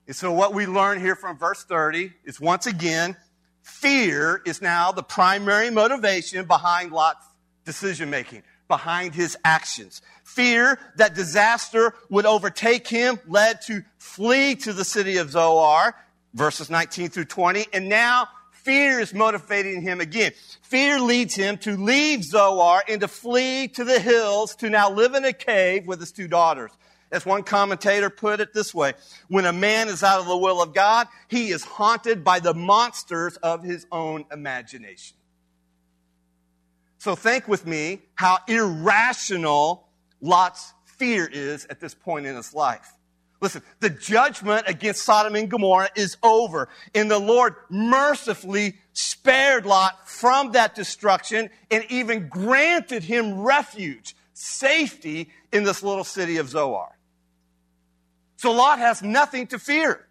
And 0.07 0.15
so 0.15 0.31
what 0.31 0.53
we 0.53 0.65
learn 0.65 0.99
here 0.99 1.15
from 1.15 1.37
verse 1.37 1.63
30 1.63 2.11
is 2.25 2.39
once 2.39 2.65
again, 2.65 3.15
fear 3.61 4.41
is 4.45 4.61
now 4.61 4.91
the 4.91 5.03
primary 5.03 5.69
motivation 5.69 6.45
behind 6.45 6.91
Lot's 6.91 7.25
decision 7.65 8.09
making, 8.09 8.43
behind 8.67 9.13
his 9.13 9.37
actions. 9.45 10.01
Fear 10.23 10.79
that 10.97 11.13
disaster 11.13 11.93
would 12.09 12.25
overtake 12.25 12.87
him 12.87 13.19
led 13.27 13.61
to 13.63 13.83
flee 13.97 14.55
to 14.55 14.73
the 14.73 14.85
city 14.85 15.17
of 15.17 15.31
Zoar, 15.31 15.95
verses 16.33 16.69
19 16.69 17.09
through 17.09 17.25
20, 17.25 17.67
and 17.73 17.87
now 17.87 18.27
fear 18.51 18.99
is 18.99 19.13
motivating 19.13 19.81
him 19.81 20.01
again. 20.01 20.31
Fear 20.61 21.01
leads 21.01 21.35
him 21.35 21.57
to 21.59 21.77
leave 21.77 22.23
Zoar 22.23 22.83
and 22.87 23.01
to 23.01 23.07
flee 23.07 23.67
to 23.69 23.83
the 23.83 23.99
hills 23.99 24.55
to 24.57 24.69
now 24.69 24.89
live 24.89 25.15
in 25.15 25.25
a 25.25 25.33
cave 25.33 25.85
with 25.85 25.99
his 25.99 26.11
two 26.11 26.27
daughters. 26.27 26.71
As 27.11 27.25
one 27.25 27.43
commentator 27.43 28.09
put 28.09 28.39
it 28.39 28.53
this 28.53 28.73
way, 28.73 28.93
when 29.27 29.45
a 29.45 29.51
man 29.51 29.89
is 29.89 30.01
out 30.01 30.21
of 30.21 30.27
the 30.27 30.37
will 30.37 30.61
of 30.61 30.73
God, 30.73 31.07
he 31.27 31.49
is 31.49 31.63
haunted 31.63 32.23
by 32.23 32.39
the 32.39 32.53
monsters 32.53 33.35
of 33.37 33.63
his 33.63 33.85
own 33.91 34.25
imagination. 34.31 35.17
So 36.99 37.15
think 37.15 37.47
with 37.47 37.65
me 37.65 38.03
how 38.15 38.37
irrational 38.47 39.87
Lot's 40.21 40.73
fear 40.85 41.27
is 41.29 41.65
at 41.65 41.79
this 41.79 41.93
point 41.93 42.27
in 42.27 42.35
his 42.35 42.53
life. 42.53 42.93
Listen, 43.41 43.63
the 43.79 43.89
judgment 43.89 44.65
against 44.67 45.01
Sodom 45.01 45.35
and 45.35 45.49
Gomorrah 45.49 45.89
is 45.95 46.15
over, 46.21 46.69
and 46.93 47.09
the 47.09 47.17
Lord 47.17 47.55
mercifully 47.69 48.75
spared 48.93 49.65
Lot 49.65 50.07
from 50.07 50.51
that 50.51 50.75
destruction 50.75 51.49
and 51.71 51.83
even 51.89 52.27
granted 52.29 53.03
him 53.03 53.41
refuge, 53.41 54.15
safety 54.33 55.29
in 55.51 55.63
this 55.63 55.81
little 55.81 56.03
city 56.03 56.37
of 56.37 56.49
Zoar. 56.49 56.95
So 58.41 58.51
Lot 58.53 58.79
has 58.79 59.03
nothing 59.03 59.45
to 59.47 59.59
fear. 59.59 60.07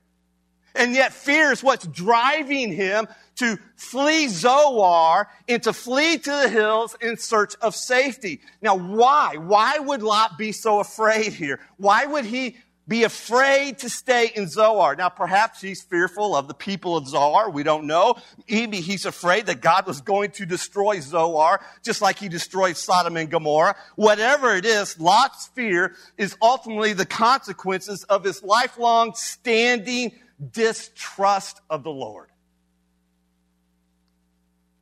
And 0.77 0.95
yet 0.95 1.13
fear 1.13 1.51
is 1.51 1.65
what's 1.65 1.85
driving 1.89 2.71
him 2.71 3.09
to 3.39 3.59
flee 3.75 4.29
Zoar 4.29 5.27
and 5.49 5.61
to 5.65 5.73
flee 5.73 6.17
to 6.17 6.31
the 6.31 6.49
hills 6.49 6.97
in 7.01 7.17
search 7.17 7.57
of 7.61 7.75
safety. 7.75 8.41
Now, 8.63 8.77
why? 8.77 9.35
Why 9.37 9.81
would 9.81 10.05
Lot 10.05 10.39
be 10.39 10.53
so 10.53 10.79
afraid 10.79 11.33
here? 11.33 11.59
Why 11.77 12.07
would 12.07 12.25
he 12.25 12.57
be 12.91 13.05
afraid 13.05 13.79
to 13.79 13.89
stay 13.89 14.33
in 14.35 14.49
Zoar. 14.49 14.97
Now, 14.97 15.09
perhaps 15.09 15.61
he's 15.61 15.81
fearful 15.81 16.35
of 16.35 16.49
the 16.49 16.55
people 16.55 16.97
of 16.97 17.07
Zoar. 17.07 17.49
We 17.49 17.63
don't 17.63 17.87
know. 17.87 18.17
Maybe 18.51 18.81
he's 18.81 19.07
afraid 19.07 19.47
that 19.47 19.61
God 19.61 19.87
was 19.87 20.01
going 20.01 20.33
to 20.33 20.45
destroy 20.45 20.99
Zoar, 20.99 21.61
just 21.85 22.03
like 22.03 22.19
he 22.19 22.29
destroyed 22.29 22.77
Sodom 22.77 23.17
and 23.17 23.31
Gomorrah. 23.31 23.77
Whatever 23.95 24.57
it 24.57 24.65
is, 24.65 24.99
Lot's 24.99 25.47
fear 25.55 25.95
is 26.19 26.37
ultimately 26.43 26.93
the 26.93 27.07
consequences 27.07 28.03
of 28.03 28.25
his 28.25 28.43
lifelong 28.43 29.15
standing 29.15 30.11
distrust 30.51 31.61
of 31.71 31.85
the 31.85 31.93
Lord. 31.93 32.29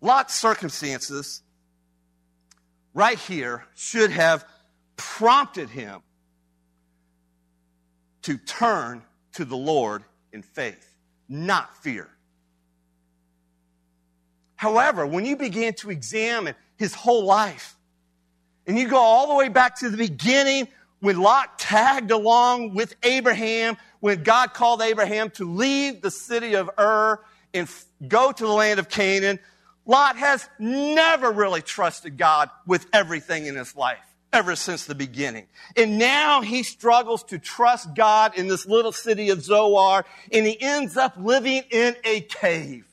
Lot's 0.00 0.34
circumstances 0.34 1.42
right 2.94 3.18
here 3.18 3.66
should 3.74 4.12
have 4.12 4.46
prompted 4.96 5.68
him 5.68 6.00
to 8.28 8.36
turn 8.36 9.02
to 9.32 9.46
the 9.46 9.56
Lord 9.56 10.04
in 10.34 10.42
faith, 10.42 10.94
not 11.30 11.74
fear. 11.78 12.06
However, 14.54 15.06
when 15.06 15.24
you 15.24 15.34
begin 15.34 15.72
to 15.78 15.88
examine 15.88 16.54
his 16.76 16.94
whole 16.94 17.24
life, 17.24 17.74
and 18.66 18.78
you 18.78 18.86
go 18.86 18.98
all 18.98 19.28
the 19.28 19.34
way 19.34 19.48
back 19.48 19.78
to 19.78 19.88
the 19.88 19.96
beginning 19.96 20.68
when 21.00 21.18
Lot 21.18 21.58
tagged 21.58 22.10
along 22.10 22.74
with 22.74 22.96
Abraham, 23.02 23.78
when 24.00 24.22
God 24.24 24.52
called 24.52 24.82
Abraham 24.82 25.30
to 25.30 25.50
leave 25.50 26.02
the 26.02 26.10
city 26.10 26.54
of 26.54 26.68
Ur 26.78 27.20
and 27.54 27.66
go 28.08 28.30
to 28.30 28.44
the 28.44 28.52
land 28.52 28.78
of 28.78 28.90
Canaan, 28.90 29.38
Lot 29.86 30.18
has 30.18 30.46
never 30.58 31.32
really 31.32 31.62
trusted 31.62 32.18
God 32.18 32.50
with 32.66 32.88
everything 32.92 33.46
in 33.46 33.54
his 33.54 33.74
life 33.74 34.07
ever 34.32 34.56
since 34.56 34.84
the 34.84 34.94
beginning. 34.94 35.46
And 35.76 35.98
now 35.98 36.42
he 36.42 36.62
struggles 36.62 37.22
to 37.24 37.38
trust 37.38 37.94
God 37.94 38.36
in 38.36 38.48
this 38.48 38.66
little 38.66 38.92
city 38.92 39.30
of 39.30 39.42
Zoar, 39.42 40.04
and 40.32 40.46
he 40.46 40.60
ends 40.60 40.96
up 40.96 41.14
living 41.16 41.62
in 41.70 41.96
a 42.04 42.20
cave. 42.22 42.86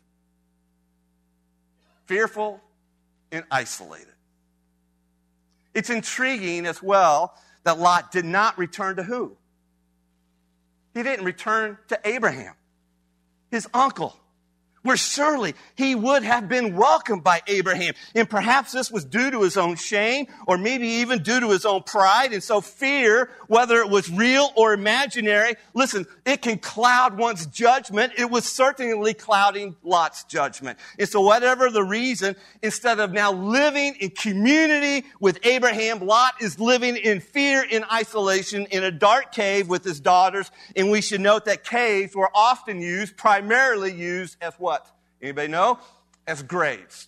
Fearful 2.06 2.62
and 3.32 3.44
isolated. 3.52 4.14
It's 5.74 5.90
intriguing 5.90 6.66
as 6.66 6.82
well 6.82 7.36
that 7.64 7.80
Lot 7.80 8.12
did 8.12 8.26
not 8.26 8.58
return 8.58 8.96
to 8.96 9.04
who? 9.04 9.36
He 10.94 11.04
didn't 11.04 11.26
return 11.26 11.78
to 11.90 12.00
Abraham, 12.06 12.54
his 13.52 13.68
uncle 13.74 14.16
where 14.86 14.96
surely 14.96 15.56
he 15.74 15.96
would 15.96 16.22
have 16.22 16.48
been 16.48 16.76
welcomed 16.76 17.24
by 17.24 17.42
Abraham. 17.48 17.96
And 18.14 18.30
perhaps 18.30 18.72
this 18.72 18.92
was 18.92 19.04
due 19.04 19.32
to 19.32 19.42
his 19.42 19.58
own 19.58 19.78
shame 19.78 20.28
or 20.46 20.60
maybe 20.60 20.88
even 20.88 21.24
due 21.24 21.40
to 21.40 21.50
his 21.50 21.66
own 21.66 21.82
pride. 21.82 22.34
And 22.34 22.44
so 22.44 22.62
fear, 22.62 23.32
whether 23.48 23.78
it 23.78 23.90
was 23.90 24.12
real 24.12 24.52
or 24.56 24.74
imaginary, 24.74 25.56
listen, 25.74 26.06
it 26.24 26.44
can 26.44 26.60
cloud 26.60 27.18
one's 27.18 27.48
judgment. 27.48 28.14
It 28.16 28.30
was 28.30 28.46
certainly 28.46 29.16
clouding 29.16 29.76
Lot's 29.84 30.24
judgment. 30.26 30.78
And 31.00 31.10
so 31.10 31.20
whatever 31.22 31.72
the 31.72 31.84
reason, 31.84 32.36
instead 32.62 33.00
of 33.00 33.12
now 33.12 33.32
living 33.32 33.96
in 34.00 34.12
community 34.12 35.08
with 35.20 35.40
Abraham, 35.44 36.06
Lot 36.06 36.36
is 36.42 36.60
living 36.60 36.96
in 36.96 37.22
fear 37.22 37.66
in 37.68 37.84
isolation 37.92 38.68
in 38.70 38.84
a 38.84 38.92
dark 38.92 39.32
cave 39.32 39.68
with 39.68 39.84
his 39.84 40.00
daughters. 40.00 40.52
And 40.76 40.92
we 40.92 41.02
should 41.02 41.22
note 41.22 41.46
that 41.46 41.64
caves 41.64 42.16
were 42.16 42.30
often 42.36 42.82
used, 42.82 43.18
primarily 43.18 43.92
used 43.92 44.38
as 44.42 44.54
what? 44.60 44.75
Anybody 45.26 45.48
know? 45.48 45.80
As 46.28 46.44
graves. 46.44 47.08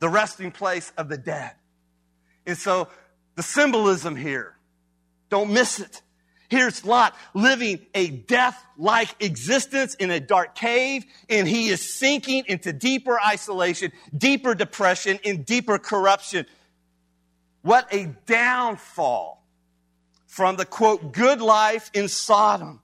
The 0.00 0.08
resting 0.10 0.50
place 0.50 0.92
of 0.98 1.08
the 1.08 1.16
dead. 1.16 1.52
And 2.46 2.58
so 2.58 2.88
the 3.36 3.42
symbolism 3.42 4.14
here, 4.14 4.54
don't 5.30 5.50
miss 5.50 5.80
it. 5.80 6.02
Here's 6.50 6.84
Lot 6.84 7.16
living 7.32 7.80
a 7.94 8.10
death-like 8.10 9.24
existence 9.24 9.94
in 9.94 10.10
a 10.10 10.20
dark 10.20 10.54
cave, 10.54 11.06
and 11.30 11.48
he 11.48 11.68
is 11.68 11.98
sinking 11.98 12.44
into 12.48 12.74
deeper 12.74 13.18
isolation, 13.18 13.90
deeper 14.16 14.54
depression, 14.54 15.18
and 15.24 15.46
deeper 15.46 15.78
corruption. 15.78 16.44
What 17.62 17.88
a 17.94 18.14
downfall 18.26 19.42
from 20.26 20.56
the 20.56 20.66
quote, 20.66 21.12
good 21.14 21.40
life 21.40 21.90
in 21.94 22.08
Sodom 22.08 22.82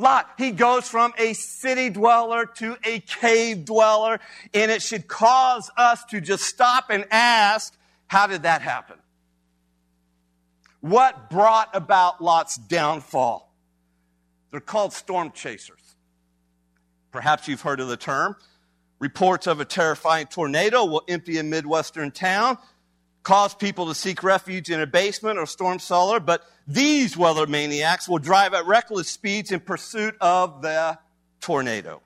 Lot, 0.00 0.30
he 0.38 0.50
goes 0.50 0.88
from 0.88 1.12
a 1.18 1.34
city 1.34 1.90
dweller 1.90 2.46
to 2.46 2.76
a 2.84 3.00
cave 3.00 3.66
dweller, 3.66 4.18
and 4.54 4.70
it 4.70 4.80
should 4.80 5.06
cause 5.06 5.70
us 5.76 6.02
to 6.06 6.20
just 6.20 6.44
stop 6.44 6.86
and 6.88 7.06
ask, 7.10 7.76
how 8.06 8.26
did 8.26 8.44
that 8.44 8.62
happen? 8.62 8.96
What 10.80 11.28
brought 11.28 11.68
about 11.74 12.22
Lot's 12.22 12.56
downfall? 12.56 13.54
They're 14.50 14.60
called 14.60 14.94
storm 14.94 15.32
chasers. 15.32 15.96
Perhaps 17.12 17.46
you've 17.46 17.60
heard 17.60 17.80
of 17.80 17.88
the 17.88 17.98
term. 17.98 18.36
Reports 19.00 19.46
of 19.46 19.60
a 19.60 19.64
terrifying 19.66 20.26
tornado 20.26 20.86
will 20.86 21.02
empty 21.08 21.38
a 21.38 21.42
Midwestern 21.42 22.10
town, 22.10 22.56
cause 23.22 23.54
people 23.54 23.86
to 23.86 23.94
seek 23.94 24.22
refuge 24.22 24.70
in 24.70 24.80
a 24.80 24.86
basement 24.86 25.38
or 25.38 25.46
storm 25.46 25.78
cellar, 25.78 26.20
but 26.20 26.42
these 26.66 27.16
weather 27.16 27.46
maniacs 27.46 28.08
will 28.08 28.18
drive 28.18 28.54
at 28.54 28.66
reckless 28.66 29.08
speeds 29.08 29.52
in 29.52 29.60
pursuit 29.60 30.16
of 30.20 30.62
the 30.62 30.98
tornado. 31.40 32.00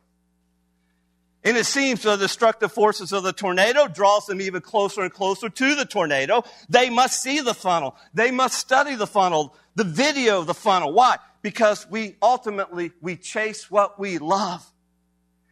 And 1.44 1.59
it 1.59 1.66
seems 1.66 2.02
the 2.02 2.16
destructive 2.16 2.73
forces 2.73 3.12
of 3.12 3.23
the 3.23 3.33
tornado 3.33 3.87
draws 3.87 4.25
them 4.25 4.40
even 4.40 4.62
closer 4.62 5.02
and 5.02 5.12
closer 5.12 5.50
to 5.50 5.75
the 5.75 5.85
tornado. 5.85 6.42
They 6.71 6.88
must 6.88 7.21
see 7.21 7.40
the 7.40 7.52
funnel. 7.52 7.97
They 8.14 8.30
must 8.30 8.59
study 8.59 8.94
the 8.94 9.06
funnel, 9.06 9.54
the 9.75 9.85
video 9.85 10.40
of 10.40 10.47
the 10.47 10.54
funnel. 10.54 10.94
Why? 10.94 11.18
Because 11.42 11.87
we 11.90 12.16
ultimately, 12.23 12.92
we 13.02 13.16
chase 13.16 13.71
what 13.71 14.00
we 14.00 14.16
love. 14.16 14.64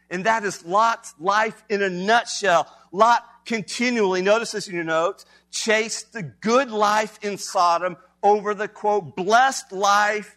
And 0.09 0.25
that 0.25 0.45
is 0.45 0.64
Lot's 0.64 1.14
life 1.19 1.62
in 1.69 1.83
a 1.83 1.90
nutshell. 1.90 2.66
Lot 2.90 3.26
continually, 3.45 4.23
notice 4.23 4.53
this 4.53 4.69
in 4.69 4.75
your 4.75 4.85
notes, 4.85 5.25
chased 5.51 6.13
the 6.13 6.23
good 6.23 6.71
life 6.71 7.19
in 7.23 7.39
Sodom 7.39 7.97
over 8.23 8.55
the 8.55 8.69
quote, 8.69 9.17
blessed 9.17 9.73
life 9.73 10.37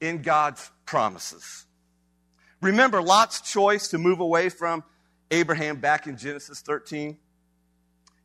in 0.00 0.22
God's 0.22 0.70
promises. 0.86 1.66
Remember 2.60 3.02
Lot's 3.02 3.40
choice 3.40 3.88
to 3.88 3.98
move 3.98 4.20
away 4.20 4.48
from 4.48 4.84
Abraham 5.30 5.76
back 5.76 6.06
in 6.06 6.16
Genesis 6.16 6.60
13? 6.60 7.16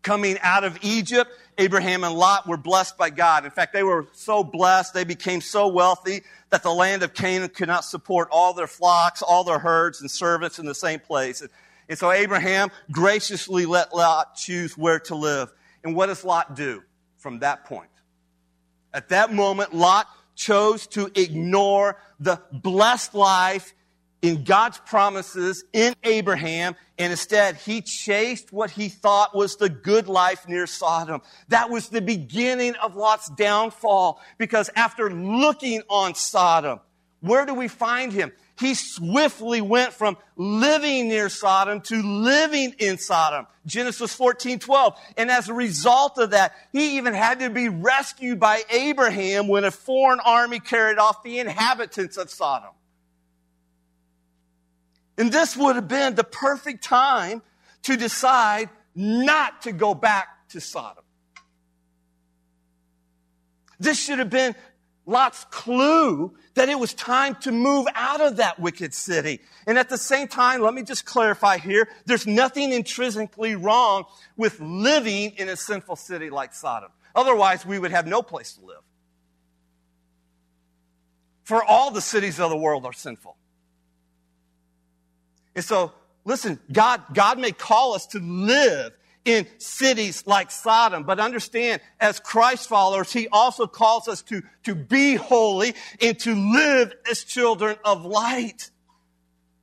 Coming 0.02 0.38
out 0.42 0.64
of 0.64 0.78
Egypt, 0.84 1.32
Abraham 1.58 2.04
and 2.04 2.14
Lot 2.14 2.48
were 2.48 2.58
blessed 2.58 2.98
by 2.98 3.10
God. 3.10 3.44
In 3.44 3.50
fact, 3.50 3.74
they 3.74 3.82
were 3.82 4.08
so 4.12 4.44
blessed, 4.44 4.94
they 4.94 5.04
became 5.04 5.42
so 5.42 5.68
wealthy 5.68 6.22
that 6.52 6.62
the 6.62 6.72
land 6.72 7.02
of 7.02 7.14
Canaan 7.14 7.50
could 7.50 7.68
not 7.68 7.86
support 7.86 8.28
all 8.32 8.54
their 8.54 8.68
flocks, 8.68 9.22
all 9.24 9.44
their 9.44 9.58
herds 9.58 10.02
and 10.02 10.12
servants 10.12 10.60
in 10.60 10.66
the 10.66 10.76
same 10.76 11.00
place. 11.00 11.42
And 11.88 11.98
so 11.98 12.12
Abraham 12.12 12.70
graciously 12.92 13.66
let 13.66 13.94
Lot 13.94 14.36
choose 14.36 14.78
where 14.78 15.00
to 15.02 15.16
live. 15.16 15.52
And 15.84 15.96
what 15.96 16.08
does 16.08 16.24
Lot 16.24 16.56
do 16.56 16.82
from 17.18 17.40
that 17.40 17.66
point? 17.66 17.90
At 18.94 19.10
that 19.10 19.34
moment, 19.34 19.74
Lot 19.74 20.08
chose 20.36 20.88
to 20.88 21.12
ignore 21.16 21.98
the 22.20 22.42
blessed 22.52 23.14
life 23.14 23.74
in 24.22 24.44
God's 24.44 24.80
promises 24.80 25.64
in 25.72 25.94
Abraham, 26.04 26.76
and 26.98 27.12
instead 27.12 27.58
he 27.58 27.82
chased 27.82 28.52
what 28.52 28.72
he 28.72 28.90
thought 28.90 29.36
was 29.36 29.58
the 29.58 29.70
good 29.70 30.08
life 30.08 30.48
near 30.48 30.66
Sodom. 30.66 31.22
That 31.50 31.70
was 31.70 31.90
the 31.90 32.02
beginning 32.02 32.74
of 32.76 32.96
Lot's 32.96 33.30
downfall, 33.30 34.20
because 34.40 34.72
after 34.76 35.12
looking 35.12 35.84
on 35.90 36.16
Sodom, 36.16 36.80
where 37.20 37.46
do 37.46 37.54
we 37.54 37.68
find 37.68 38.12
him? 38.12 38.32
He 38.58 38.74
swiftly 38.74 39.60
went 39.60 39.94
from 39.94 40.18
living 40.38 41.10
near 41.10 41.28
Sodom 41.28 41.82
to 41.82 42.02
living 42.02 42.76
in 42.80 42.98
Sodom. 42.98 43.48
Genesis 43.66 44.14
14, 44.14 44.60
12. 44.60 44.98
And 45.18 45.30
as 45.30 45.50
a 45.50 45.54
result 45.54 46.18
of 46.18 46.32
that, 46.32 46.54
he 46.72 46.98
even 46.98 47.14
had 47.14 47.40
to 47.40 47.50
be 47.50 47.68
rescued 47.68 48.40
by 48.40 48.62
Abraham 48.70 49.48
when 49.48 49.66
a 49.66 49.72
foreign 49.72 50.22
army 50.22 50.60
carried 50.60 50.98
off 50.98 51.22
the 51.24 51.40
inhabitants 51.40 52.16
of 52.16 52.30
Sodom. 52.30 52.70
And 55.18 55.32
this 55.32 55.58
would 55.58 55.76
have 55.76 55.88
been 55.88 56.16
the 56.16 56.24
perfect 56.24 56.84
time 56.84 57.42
to 57.84 57.98
decide 57.98 58.70
not 58.96 59.64
to 59.64 59.74
go 59.74 59.94
back 59.94 60.48
to 60.50 60.62
Sodom. 60.62 61.04
This 63.80 64.02
should 64.02 64.20
have 64.20 64.30
been 64.30 64.56
Lot's 65.06 65.46
clue 65.52 66.34
that 66.56 66.70
it 66.70 66.80
was 66.80 66.94
time 66.94 67.36
to 67.42 67.52
move 67.52 67.86
out 67.94 68.22
of 68.22 68.38
that 68.38 68.60
wicked 68.60 68.94
city. 68.94 69.42
And 69.68 69.78
at 69.78 69.90
the 69.90 69.98
same 69.98 70.28
time, 70.28 70.62
let 70.62 70.74
me 70.74 70.84
just 70.84 71.06
clarify 71.06 71.58
here, 71.58 71.88
there's 72.06 72.26
nothing 72.26 72.72
intrinsically 72.72 73.56
wrong 73.56 74.06
with 74.36 74.60
living 74.60 75.32
in 75.38 75.48
a 75.48 75.56
sinful 75.56 75.98
city 75.98 76.30
like 76.30 76.54
Sodom. 76.54 76.92
Otherwise, 77.16 77.66
we 77.66 77.78
would 77.78 77.92
have 77.92 78.08
no 78.08 78.22
place 78.22 78.54
to 78.54 78.66
live. 78.66 78.82
For 81.44 81.64
all 81.64 81.92
the 81.92 82.02
cities 82.02 82.40
of 82.40 82.50
the 82.50 82.58
world 82.58 82.86
are 82.86 82.94
sinful. 82.94 83.38
And 85.56 85.64
so, 85.64 85.94
listen, 86.26 86.60
God, 86.72 87.04
God 87.14 87.38
may 87.38 87.52
call 87.52 87.94
us 87.94 88.08
to 88.08 88.20
live 88.20 88.92
in 89.26 89.48
cities 89.58 90.26
like 90.26 90.52
Sodom. 90.52 91.04
But 91.04 91.20
understand, 91.20 91.82
as 92.00 92.20
Christ 92.20 92.70
followers, 92.70 93.12
He 93.12 93.28
also 93.28 93.68
calls 93.68 94.08
us 94.08 94.22
to, 94.24 94.44
to 94.64 94.76
be 94.76 95.16
holy 95.16 95.74
and 96.02 96.18
to 96.20 96.34
live 96.34 96.94
as 97.10 97.24
children 97.24 97.76
of 97.84 98.06
light. 98.06 98.70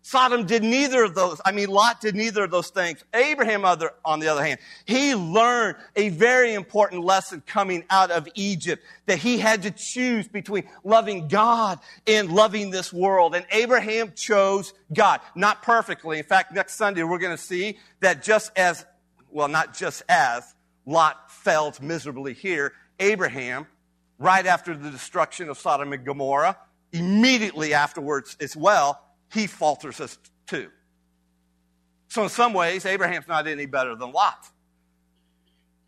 Sodom 0.05 0.47
did 0.47 0.65
neither 0.65 1.05
of 1.05 1.15
those. 1.15 1.41
I 1.45 1.53
mean, 1.53 1.69
Lot 1.69 2.01
did 2.01 2.17
neither 2.17 2.45
of 2.45 2.51
those 2.51 2.71
things. 2.71 3.03
Abraham, 3.15 3.65
other, 3.65 3.93
on 4.05 4.19
the 4.19 4.27
other 4.27 4.45
hand, 4.45 4.59
he 4.85 5.15
learned 5.15 5.77
a 5.95 6.09
very 6.09 6.55
important 6.55 7.05
lesson 7.05 7.41
coming 7.47 7.85
out 7.89 8.11
of 8.11 8.29
Egypt 8.35 8.83
that 9.07 9.19
he 9.19 9.39
had 9.39 9.63
to 9.63 9.71
choose 9.71 10.27
between 10.27 10.69
loving 10.83 11.29
God 11.29 11.79
and 12.07 12.33
loving 12.33 12.71
this 12.71 12.93
world. 12.93 13.37
And 13.37 13.47
Abraham 13.53 14.13
chose 14.17 14.75
God. 14.93 15.21
Not 15.37 15.63
perfectly. 15.63 16.19
In 16.19 16.25
fact, 16.25 16.53
next 16.53 16.75
Sunday 16.75 17.05
we're 17.05 17.19
going 17.19 17.37
to 17.37 17.43
see 17.43 17.79
that 18.01 18.25
just 18.25 18.51
as 18.57 18.85
well, 19.33 19.49
not 19.49 19.77
just 19.77 20.03
as 20.09 20.55
Lot 20.87 21.31
failed 21.31 21.81
miserably 21.81 22.35
here, 22.35 22.73
Abraham, 23.01 23.67
right 24.19 24.45
after 24.47 24.77
the 24.77 24.91
destruction 24.91 25.49
of 25.49 25.59
Sodom 25.59 25.93
and 25.93 26.05
Gomorrah, 26.05 26.57
immediately 26.93 27.75
afterwards 27.75 28.37
as 28.41 28.57
well, 28.57 29.01
he 29.33 29.47
falters 29.47 30.01
us 30.01 30.19
too. 30.47 30.69
So, 32.09 32.23
in 32.25 32.29
some 32.29 32.53
ways, 32.53 32.85
Abraham's 32.85 33.27
not 33.27 33.47
any 33.47 33.67
better 33.67 33.95
than 33.95 34.13
Lot. 34.13 34.47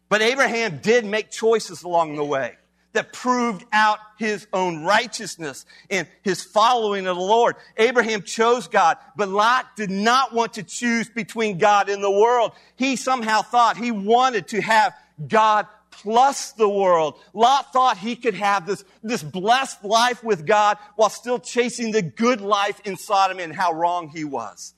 But 0.09 0.23
Abraham 0.23 0.79
did 0.79 1.05
make 1.05 1.31
choices 1.31 1.83
along 1.83 2.17
the 2.17 2.25
way 2.25 2.57
that 2.95 3.13
proved 3.13 3.65
out 3.73 3.99
his 4.19 4.47
own 4.53 4.85
righteousness 4.85 5.67
and 5.91 6.09
his 6.23 6.43
following 6.43 7.07
of 7.07 7.17
the 7.17 7.23
Lord. 7.23 7.57
Abraham 7.77 8.23
chose 8.23 8.67
God, 8.67 8.97
but 9.17 9.29
Lot 9.29 9.77
did 9.77 9.91
not 9.91 10.33
want 10.33 10.55
to 10.55 10.63
choose 10.63 11.09
between 11.09 11.59
God 11.59 11.89
and 11.89 12.03
the 12.03 12.11
world. 12.11 12.53
He 12.77 12.97
somehow 12.97 13.43
thought 13.43 13.77
he 13.77 13.91
wanted 13.91 14.49
to 14.49 14.61
have 14.63 14.95
God 15.29 15.67
plus 15.91 16.53
the 16.53 16.69
world. 16.69 17.19
Lot 17.33 17.73
thought 17.73 17.99
he 17.99 18.17
could 18.17 18.35
have 18.35 18.67
this, 18.67 18.85
this 19.03 19.23
blessed 19.23 19.85
life 19.85 20.25
with 20.25 20.47
God 20.47 20.79
while 20.97 21.11
still 21.11 21.39
chasing 21.39 21.93
the 21.93 22.03
good 22.03 22.41
life 22.41 22.81
in 22.85 22.97
Sodom 22.97 23.39
and 23.39 23.55
how 23.55 23.73
wrong 23.73 24.09
he 24.09 24.25
was. 24.25 24.75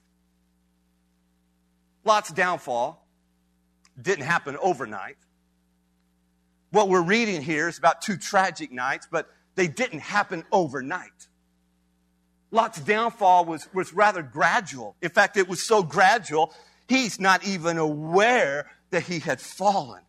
Lot's 2.05 2.31
downfall 2.31 3.05
didn't 4.01 4.25
happen 4.25 4.57
overnight. 4.61 5.17
What 6.71 6.89
we're 6.89 7.03
reading 7.03 7.43
here 7.43 7.69
is 7.69 7.79
about 7.79 8.03
two 8.03 8.17
tragic 8.17 8.73
nights, 8.73 9.07
but 9.11 9.29
they 9.55 9.69
didn't 9.69 10.01
happen 10.01 10.45
overnight. 10.53 11.29
Lot's 12.51 12.81
downfall 12.81 13.45
was, 13.45 13.69
was 13.75 13.93
rather 13.93 14.23
gradual. 14.23 14.97
In 15.03 15.11
fact, 15.11 15.37
it 15.37 15.49
was 15.49 15.63
so 15.63 15.83
gradual, 15.83 16.55
he's 16.89 17.19
not 17.19 17.47
even 17.47 17.79
aware 17.79 18.71
that 18.91 19.03
he 19.05 19.19
had 19.19 19.41
fallen. 19.41 20.03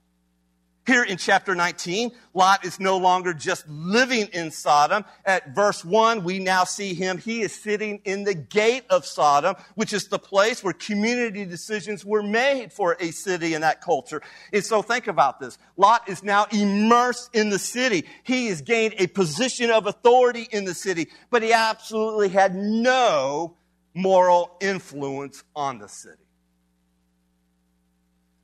Here 0.88 1.04
in 1.04 1.18
chapter 1.18 1.54
19, 1.54 2.14
Lot 2.34 2.64
is 2.64 2.80
no 2.80 2.96
longer 2.96 3.34
just 3.34 3.68
living 3.68 4.30
in 4.32 4.52
Sodom. 4.52 5.04
At 5.26 5.54
verse 5.54 5.84
1, 5.84 6.24
we 6.24 6.40
now 6.40 6.64
see 6.64 6.94
him. 6.94 7.18
He 7.18 7.42
is 7.42 7.54
sitting 7.54 8.00
in 8.06 8.24
the 8.24 8.34
gate 8.34 8.86
of 8.90 9.06
Sodom, 9.06 9.58
which 9.76 9.92
is 9.92 10.08
the 10.08 10.18
place 10.18 10.64
where 10.64 10.72
community 10.72 11.44
decisions 11.44 12.06
were 12.06 12.24
made 12.24 12.72
for 12.72 12.96
a 13.02 13.12
city 13.12 13.54
in 13.54 13.62
that 13.62 13.82
culture. 13.82 14.22
And 14.54 14.64
so 14.64 14.82
think 14.82 15.08
about 15.08 15.42
this. 15.42 15.58
Lot 15.76 16.08
is 16.08 16.24
now 16.24 16.46
immersed 16.54 17.36
in 17.36 17.50
the 17.50 17.60
city. 17.60 18.06
He 18.24 18.48
has 18.48 18.62
gained 18.62 18.96
a 18.98 19.08
position 19.08 19.70
of 19.70 19.88
authority 19.88 20.48
in 20.52 20.64
the 20.64 20.74
city, 20.74 21.10
but 21.30 21.44
he 21.44 21.52
absolutely 21.52 22.30
had 22.30 22.56
no 22.56 23.58
moral 23.94 24.56
influence 24.62 25.44
on 25.54 25.80
the 25.80 25.90
city. 25.90 26.24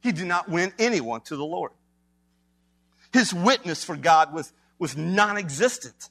He 0.01 0.11
did 0.11 0.27
not 0.27 0.49
win 0.49 0.73
anyone 0.77 1.21
to 1.21 1.37
the 1.37 1.45
Lord. 1.45 1.71
His 3.13 3.33
witness 3.33 3.83
for 3.85 3.95
God 3.95 4.33
was, 4.33 4.51
was 4.79 4.97
non 4.97 5.37
existent. 5.37 6.09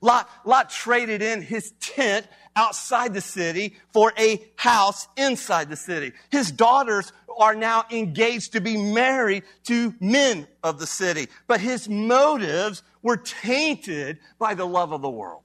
Lot, 0.00 0.28
Lot 0.44 0.70
traded 0.70 1.22
in 1.22 1.42
his 1.42 1.72
tent 1.80 2.26
outside 2.54 3.14
the 3.14 3.20
city 3.20 3.76
for 3.92 4.12
a 4.18 4.42
house 4.56 5.08
inside 5.16 5.70
the 5.70 5.76
city. 5.76 6.12
His 6.30 6.52
daughters 6.52 7.12
are 7.38 7.54
now 7.54 7.84
engaged 7.90 8.52
to 8.52 8.60
be 8.60 8.76
married 8.76 9.44
to 9.64 9.94
men 10.00 10.46
of 10.62 10.78
the 10.78 10.86
city, 10.86 11.28
but 11.46 11.60
his 11.60 11.88
motives 11.88 12.82
were 13.02 13.16
tainted 13.16 14.18
by 14.38 14.54
the 14.54 14.66
love 14.66 14.92
of 14.92 15.02
the 15.02 15.10
world. 15.10 15.42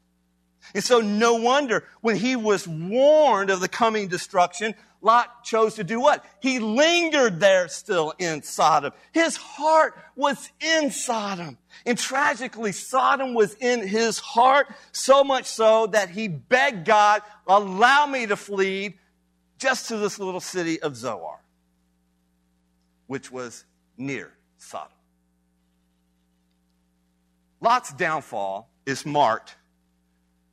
And 0.74 0.84
so 0.84 1.02
no 1.02 1.36
wonder 1.36 1.84
when 2.02 2.16
he 2.16 2.36
was 2.36 2.68
warned 2.68 3.50
of 3.50 3.60
the 3.60 3.68
coming 3.68 4.08
destruction, 4.08 4.74
Lot 5.04 5.44
chose 5.44 5.76
to 5.76 5.84
do 5.84 6.00
what? 6.00 6.24
He 6.42 6.60
lingered 6.60 7.42
there 7.42 7.68
still 7.68 8.14
in 8.18 8.42
Sodom. 8.42 8.94
His 9.12 9.36
heart 9.36 9.96
was 10.16 10.50
in 10.62 10.92
Sodom. 10.92 11.58
And 11.86 11.98
tragically, 11.98 12.72
Sodom 12.72 13.34
was 13.34 13.54
in 13.56 13.86
his 13.86 14.18
heart, 14.18 14.68
so 14.94 15.26
much 15.26 15.46
so 15.46 15.88
that 15.88 16.10
he 16.10 16.30
begged 16.30 16.86
God, 16.86 17.22
allow 17.46 18.06
me 18.06 18.28
to 18.28 18.38
flee 18.38 18.96
just 19.58 19.90
to 19.90 19.98
this 19.98 20.20
little 20.20 20.40
city 20.40 20.82
of 20.82 20.96
Zoar, 20.96 21.42
which 23.08 23.30
was 23.30 23.66
near 23.98 24.32
Sodom. 24.58 24.88
Lot's 27.60 27.92
downfall 27.94 28.70
is 28.86 29.06
marked, 29.06 29.58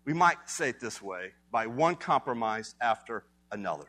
we 0.05 0.13
might 0.13 0.39
say 0.47 0.71
it 0.71 0.81
this 0.81 1.01
way, 1.01 1.33
by 1.53 1.69
one 1.69 1.95
compromise 1.95 2.75
after 2.81 3.25
another. 3.53 3.87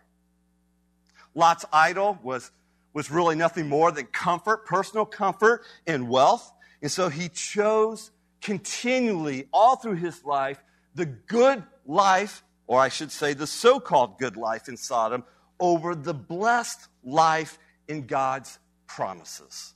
Lot's 1.33 1.65
idol 1.71 2.19
was, 2.23 2.51
was 2.93 3.09
really 3.09 3.35
nothing 3.35 3.69
more 3.69 3.91
than 3.91 4.05
comfort, 4.07 4.65
personal 4.65 5.05
comfort, 5.05 5.63
and 5.87 6.09
wealth. 6.09 6.51
And 6.81 6.91
so 6.91 7.09
he 7.09 7.29
chose 7.29 8.11
continually, 8.41 9.47
all 9.53 9.75
through 9.75 9.95
his 9.95 10.25
life, 10.25 10.61
the 10.95 11.05
good 11.05 11.63
life, 11.85 12.43
or 12.67 12.79
I 12.79 12.89
should 12.89 13.11
say, 13.11 13.33
the 13.33 13.47
so 13.47 13.79
called 13.79 14.17
good 14.17 14.35
life 14.35 14.67
in 14.67 14.77
Sodom, 14.77 15.23
over 15.59 15.93
the 15.93 16.13
blessed 16.13 16.87
life 17.03 17.57
in 17.87 18.07
God's 18.07 18.57
promises. 18.87 19.73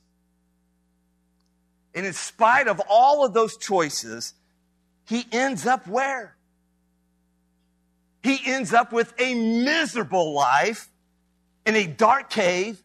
And 1.94 2.04
in 2.04 2.12
spite 2.12 2.68
of 2.68 2.80
all 2.90 3.24
of 3.24 3.32
those 3.32 3.56
choices, 3.56 4.34
he 5.08 5.24
ends 5.32 5.66
up 5.66 5.86
where? 5.86 6.36
He 8.22 8.38
ends 8.44 8.74
up 8.74 8.92
with 8.92 9.14
a 9.18 9.34
miserable 9.34 10.34
life 10.34 10.88
in 11.66 11.76
a 11.76 11.86
dark 11.86 12.30
cave. 12.30 12.82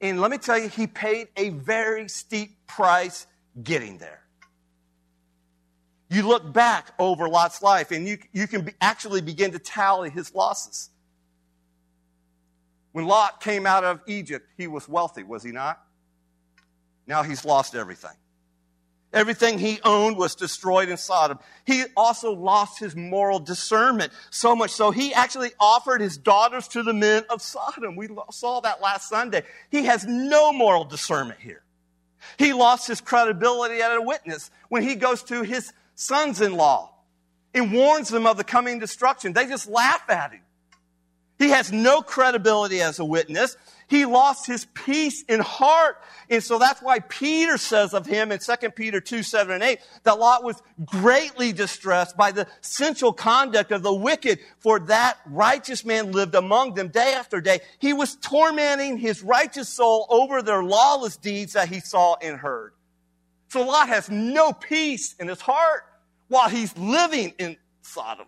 And 0.00 0.20
let 0.20 0.30
me 0.30 0.36
tell 0.36 0.58
you, 0.58 0.68
he 0.68 0.86
paid 0.86 1.28
a 1.36 1.48
very 1.50 2.08
steep 2.08 2.66
price 2.66 3.26
getting 3.62 3.96
there. 3.98 4.20
You 6.10 6.28
look 6.28 6.52
back 6.52 6.92
over 6.98 7.28
Lot's 7.28 7.62
life 7.62 7.90
and 7.90 8.06
you, 8.06 8.18
you 8.32 8.46
can 8.46 8.62
be, 8.62 8.72
actually 8.80 9.22
begin 9.22 9.52
to 9.52 9.58
tally 9.58 10.10
his 10.10 10.34
losses. 10.34 10.90
When 12.92 13.06
Lot 13.06 13.40
came 13.40 13.66
out 13.66 13.82
of 13.82 14.00
Egypt, 14.06 14.46
he 14.56 14.66
was 14.66 14.88
wealthy, 14.88 15.22
was 15.22 15.42
he 15.42 15.50
not? 15.50 15.82
Now 17.06 17.22
he's 17.22 17.44
lost 17.44 17.74
everything. 17.74 18.16
Everything 19.14 19.58
he 19.60 19.78
owned 19.84 20.16
was 20.16 20.34
destroyed 20.34 20.88
in 20.88 20.96
Sodom. 20.96 21.38
He 21.64 21.84
also 21.96 22.32
lost 22.32 22.80
his 22.80 22.96
moral 22.96 23.38
discernment 23.38 24.12
so 24.30 24.56
much 24.56 24.72
so 24.72 24.90
he 24.90 25.14
actually 25.14 25.52
offered 25.60 26.00
his 26.00 26.18
daughters 26.18 26.66
to 26.68 26.82
the 26.82 26.92
men 26.92 27.22
of 27.30 27.40
Sodom. 27.40 27.94
We 27.94 28.08
saw 28.32 28.60
that 28.60 28.82
last 28.82 29.08
Sunday. 29.08 29.44
He 29.70 29.84
has 29.84 30.04
no 30.04 30.52
moral 30.52 30.84
discernment 30.84 31.38
here. 31.38 31.62
He 32.38 32.52
lost 32.52 32.88
his 32.88 33.00
credibility 33.00 33.80
as 33.80 33.96
a 33.96 34.02
witness 34.02 34.50
when 34.68 34.82
he 34.82 34.96
goes 34.96 35.22
to 35.24 35.42
his 35.42 35.72
sons 35.94 36.40
in 36.40 36.54
law 36.54 36.90
and 37.54 37.72
warns 37.72 38.08
them 38.08 38.26
of 38.26 38.36
the 38.36 38.44
coming 38.44 38.80
destruction. 38.80 39.32
They 39.32 39.46
just 39.46 39.68
laugh 39.68 40.02
at 40.10 40.32
him. 40.32 40.40
He 41.38 41.50
has 41.50 41.72
no 41.72 42.02
credibility 42.02 42.80
as 42.80 42.98
a 42.98 43.04
witness. 43.04 43.56
He 43.88 44.06
lost 44.06 44.46
his 44.46 44.66
peace 44.66 45.22
in 45.28 45.40
heart. 45.40 45.98
And 46.30 46.42
so 46.42 46.58
that's 46.58 46.80
why 46.80 47.00
Peter 47.00 47.58
says 47.58 47.92
of 47.92 48.06
him 48.06 48.32
in 48.32 48.38
2 48.38 48.70
Peter 48.70 49.00
2, 49.00 49.22
7 49.22 49.52
and 49.54 49.62
8, 49.62 49.78
that 50.04 50.18
Lot 50.18 50.42
was 50.42 50.62
greatly 50.84 51.52
distressed 51.52 52.16
by 52.16 52.32
the 52.32 52.46
sensual 52.60 53.12
conduct 53.12 53.72
of 53.72 53.82
the 53.82 53.92
wicked, 53.92 54.38
for 54.58 54.78
that 54.80 55.18
righteous 55.26 55.84
man 55.84 56.12
lived 56.12 56.34
among 56.34 56.74
them 56.74 56.88
day 56.88 57.14
after 57.14 57.40
day. 57.40 57.60
He 57.78 57.92
was 57.92 58.16
tormenting 58.16 58.96
his 58.96 59.22
righteous 59.22 59.68
soul 59.68 60.06
over 60.08 60.40
their 60.40 60.62
lawless 60.62 61.16
deeds 61.16 61.52
that 61.52 61.68
he 61.68 61.80
saw 61.80 62.16
and 62.22 62.38
heard. 62.38 62.72
So 63.48 63.66
Lot 63.66 63.88
has 63.88 64.08
no 64.08 64.52
peace 64.52 65.14
in 65.20 65.28
his 65.28 65.40
heart 65.40 65.84
while 66.28 66.48
he's 66.48 66.76
living 66.78 67.34
in 67.38 67.56
Sodom. 67.82 68.26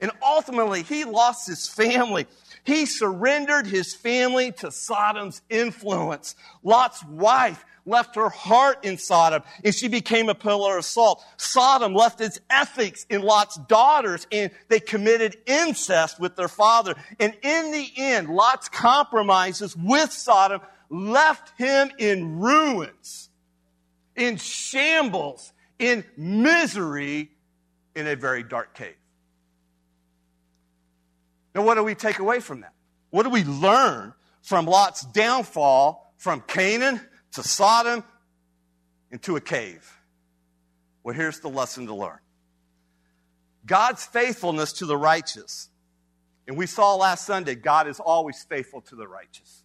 And 0.00 0.10
ultimately, 0.22 0.82
he 0.82 1.04
lost 1.04 1.46
his 1.46 1.68
family. 1.68 2.26
He 2.64 2.86
surrendered 2.86 3.66
his 3.66 3.94
family 3.94 4.52
to 4.52 4.70
Sodom's 4.70 5.42
influence. 5.50 6.34
Lot's 6.62 7.04
wife 7.04 7.64
left 7.86 8.14
her 8.16 8.28
heart 8.28 8.84
in 8.84 8.98
Sodom 8.98 9.42
and 9.64 9.74
she 9.74 9.88
became 9.88 10.28
a 10.28 10.34
pillar 10.34 10.78
of 10.78 10.84
salt. 10.84 11.24
Sodom 11.36 11.94
left 11.94 12.20
its 12.20 12.38
ethics 12.48 13.06
in 13.08 13.22
Lot's 13.22 13.56
daughters 13.56 14.26
and 14.30 14.50
they 14.68 14.80
committed 14.80 15.36
incest 15.46 16.20
with 16.20 16.36
their 16.36 16.48
father. 16.48 16.94
And 17.18 17.34
in 17.42 17.72
the 17.72 17.90
end, 17.96 18.28
Lot's 18.28 18.68
compromises 18.68 19.76
with 19.76 20.12
Sodom 20.12 20.60
left 20.90 21.56
him 21.58 21.90
in 21.98 22.38
ruins, 22.40 23.30
in 24.16 24.36
shambles, 24.36 25.52
in 25.78 26.04
misery, 26.16 27.30
in 27.94 28.06
a 28.06 28.16
very 28.16 28.42
dark 28.42 28.74
cave. 28.74 28.99
Now, 31.54 31.64
what 31.64 31.74
do 31.74 31.82
we 31.82 31.94
take 31.94 32.18
away 32.18 32.40
from 32.40 32.60
that? 32.60 32.72
What 33.10 33.24
do 33.24 33.30
we 33.30 33.44
learn 33.44 34.14
from 34.42 34.66
Lot's 34.66 35.02
downfall 35.02 36.14
from 36.16 36.42
Canaan 36.42 37.00
to 37.32 37.42
Sodom 37.42 38.04
into 39.10 39.36
a 39.36 39.40
cave? 39.40 39.98
Well, 41.02 41.14
here's 41.14 41.40
the 41.40 41.48
lesson 41.48 41.86
to 41.86 41.94
learn 41.94 42.18
God's 43.66 44.04
faithfulness 44.04 44.72
to 44.74 44.86
the 44.86 44.96
righteous. 44.96 45.68
And 46.46 46.56
we 46.56 46.66
saw 46.66 46.96
last 46.96 47.26
Sunday, 47.26 47.54
God 47.54 47.86
is 47.86 48.00
always 48.00 48.42
faithful 48.42 48.80
to 48.82 48.96
the 48.96 49.06
righteous. 49.06 49.62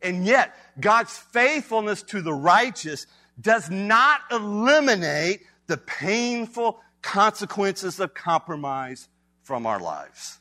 And 0.00 0.24
yet, 0.24 0.54
God's 0.78 1.16
faithfulness 1.16 2.02
to 2.04 2.22
the 2.22 2.32
righteous 2.32 3.06
does 3.40 3.68
not 3.68 4.20
eliminate 4.30 5.40
the 5.66 5.76
painful 5.76 6.80
consequences 7.02 7.98
of 7.98 8.14
compromise 8.14 9.08
from 9.42 9.66
our 9.66 9.80
lives. 9.80 10.38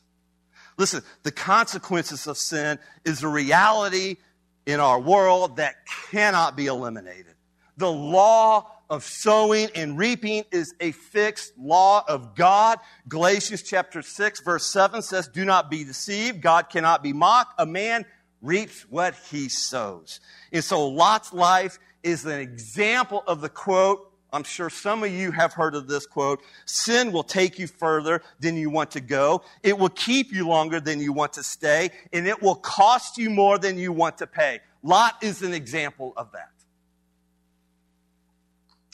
Listen, 0.78 1.02
the 1.24 1.32
consequences 1.32 2.28
of 2.28 2.38
sin 2.38 2.80
is 3.04 3.24
a 3.24 3.28
reality 3.28 4.18
in 4.66 4.80
our 4.80 5.00
world 5.00 5.58
that 5.58 5.76
cannot 6.12 6.56
be 6.56 6.68
eliminated. 6.68 7.34
The 7.78 7.92
law 7.92 8.72
of 8.90 9.04
sowing 9.04 9.70
and 9.76 9.98
reaping 9.98 10.44
is 10.52 10.74
a 10.80 10.92
fixed 10.92 11.54
law 11.58 12.04
of 12.08 12.36
God. 12.36 12.80
Galatians 13.08 13.62
chapter 13.64 14.02
6 14.02 14.42
verse 14.42 14.66
7 14.66 15.02
says, 15.02 15.28
do 15.28 15.46
not 15.46 15.70
be 15.70 15.84
deceived. 15.84 16.42
God 16.42 16.70
cannot 16.70 17.04
be 17.04 17.14
mocked. 17.14 17.54
A 17.60 17.66
man 17.66 18.06
reaps 18.42 18.86
what 18.90 19.16
he 19.30 19.50
sows. 19.50 20.20
And 20.52 20.64
so 20.64 20.88
Lot's 20.88 21.34
life 21.34 21.80
is 22.04 22.26
an 22.26 22.40
example 22.40 23.24
of 23.28 23.42
the 23.42 23.50
quote, 23.50 24.12
I'm 24.34 24.44
sure 24.44 24.70
some 24.70 25.04
of 25.04 25.12
you 25.12 25.32
have 25.32 25.54
heard 25.54 25.74
of 25.74 25.88
this 25.88 26.06
quote 26.06 26.42
sin 26.66 27.12
will 27.12 27.24
take 27.24 27.60
you 27.60 27.68
further 27.68 28.22
than 28.40 28.58
you 28.58 28.70
want 28.70 28.92
to 28.92 29.02
go. 29.02 29.44
It 29.64 29.78
will 29.78 29.90
keep 29.90 30.34
you 30.34 30.48
longer 30.48 30.80
than 30.80 31.00
you 31.00 31.14
want 31.14 31.34
to 31.34 31.44
stay, 31.44 31.92
and 32.12 32.28
it 32.28 32.42
will 32.42 32.56
cost 32.56 33.18
you 33.18 33.30
more 33.30 33.58
than 33.58 33.78
you 33.78 33.92
want 33.94 34.18
to 34.18 34.28
pay. 34.28 34.60
Lot 34.84 35.16
is 35.22 35.42
an 35.42 35.54
example 35.54 36.14
of 36.18 36.32
that. 36.34 36.52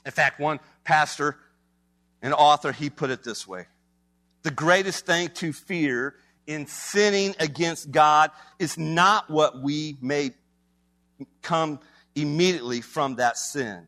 In 0.05 0.11
fact, 0.11 0.39
one 0.39 0.59
pastor 0.83 1.37
and 2.21 2.33
author, 2.33 2.71
he 2.71 2.89
put 2.89 3.09
it 3.09 3.23
this 3.23 3.47
way 3.47 3.67
The 4.43 4.51
greatest 4.51 5.05
thing 5.05 5.29
to 5.35 5.51
fear 5.51 6.15
in 6.45 6.67
sinning 6.67 7.35
against 7.39 7.89
God 7.89 8.29
is 8.59 8.77
not 8.77 9.29
what 9.29 9.61
we 9.61 9.97
may 9.99 10.31
come 11.41 11.79
immediately 12.15 12.81
from 12.81 13.15
that 13.15 13.37
sin 13.37 13.87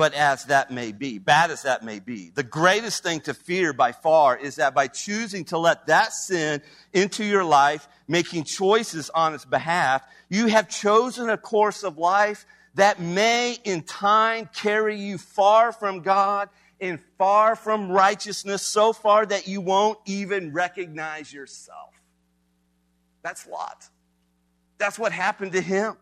but 0.00 0.14
as 0.14 0.44
that 0.44 0.70
may 0.70 0.92
be, 0.92 1.18
bad 1.18 1.50
as 1.50 1.64
that 1.64 1.84
may 1.84 1.98
be, 1.98 2.30
the 2.34 2.42
greatest 2.42 3.02
thing 3.02 3.20
to 3.20 3.34
fear 3.34 3.74
by 3.74 3.92
far 3.92 4.34
is 4.34 4.56
that 4.56 4.74
by 4.74 4.88
choosing 4.88 5.44
to 5.44 5.58
let 5.58 5.88
that 5.88 6.14
sin 6.14 6.62
into 6.94 7.22
your 7.22 7.44
life, 7.44 7.86
making 8.08 8.44
choices 8.44 9.10
on 9.10 9.34
its 9.34 9.44
behalf, 9.44 10.02
you 10.30 10.46
have 10.46 10.70
chosen 10.70 11.28
a 11.28 11.36
course 11.36 11.82
of 11.82 11.98
life 11.98 12.46
that 12.76 12.98
may 12.98 13.58
in 13.62 13.82
time 13.82 14.48
carry 14.54 14.96
you 14.96 15.18
far 15.18 15.70
from 15.70 16.00
God 16.00 16.48
and 16.80 16.98
far 17.18 17.54
from 17.54 17.92
righteousness, 17.92 18.62
so 18.62 18.94
far 18.94 19.26
that 19.26 19.48
you 19.48 19.60
won't 19.60 19.98
even 20.06 20.54
recognize 20.54 21.30
yourself. 21.30 21.92
That's 23.20 23.46
Lot. 23.46 23.86
That's 24.78 24.98
what 24.98 25.12
happened 25.12 25.52
to 25.52 25.60
him. 25.60 25.98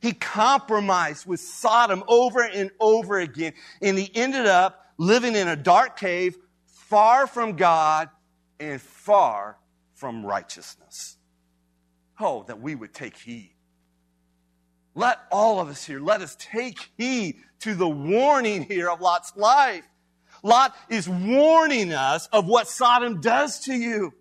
He 0.00 0.12
compromised 0.12 1.26
with 1.26 1.40
Sodom 1.40 2.04
over 2.08 2.42
and 2.42 2.70
over 2.80 3.18
again. 3.18 3.52
And 3.80 3.98
he 3.98 4.10
ended 4.14 4.46
up 4.46 4.84
living 4.98 5.34
in 5.34 5.48
a 5.48 5.56
dark 5.56 5.98
cave, 5.98 6.36
far 6.66 7.26
from 7.26 7.56
God 7.56 8.08
and 8.60 8.80
far 8.80 9.58
from 9.94 10.24
righteousness. 10.24 11.16
Oh, 12.20 12.44
that 12.44 12.60
we 12.60 12.74
would 12.74 12.94
take 12.94 13.16
heed. 13.16 13.52
Let 14.94 15.18
all 15.30 15.60
of 15.60 15.68
us 15.68 15.84
here, 15.84 16.00
let 16.00 16.22
us 16.22 16.36
take 16.36 16.90
heed 16.96 17.36
to 17.60 17.74
the 17.74 17.88
warning 17.88 18.62
here 18.62 18.88
of 18.88 19.00
Lot's 19.00 19.36
life. 19.36 19.84
Lot 20.42 20.74
is 20.88 21.08
warning 21.08 21.92
us 21.92 22.26
of 22.28 22.46
what 22.46 22.68
Sodom 22.68 23.20
does 23.20 23.60
to 23.60 23.74
you. 23.74 24.14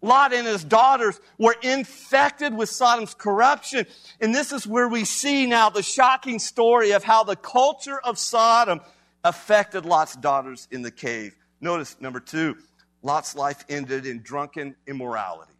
Lot 0.00 0.32
and 0.32 0.46
his 0.46 0.62
daughters 0.62 1.20
were 1.38 1.56
infected 1.62 2.54
with 2.54 2.68
Sodom's 2.68 3.14
corruption. 3.14 3.86
And 4.20 4.34
this 4.34 4.52
is 4.52 4.66
where 4.66 4.88
we 4.88 5.04
see 5.04 5.46
now 5.46 5.70
the 5.70 5.82
shocking 5.82 6.38
story 6.38 6.92
of 6.92 7.02
how 7.02 7.24
the 7.24 7.36
culture 7.36 7.98
of 7.98 8.18
Sodom 8.18 8.80
affected 9.24 9.84
Lot's 9.84 10.14
daughters 10.14 10.68
in 10.70 10.82
the 10.82 10.90
cave. 10.90 11.34
Notice 11.60 11.96
number 12.00 12.20
two, 12.20 12.56
Lot's 13.02 13.34
life 13.34 13.64
ended 13.68 14.06
in 14.06 14.22
drunken 14.22 14.76
immorality 14.86 15.52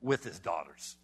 with 0.00 0.22
his 0.24 0.38
daughters. 0.38 0.96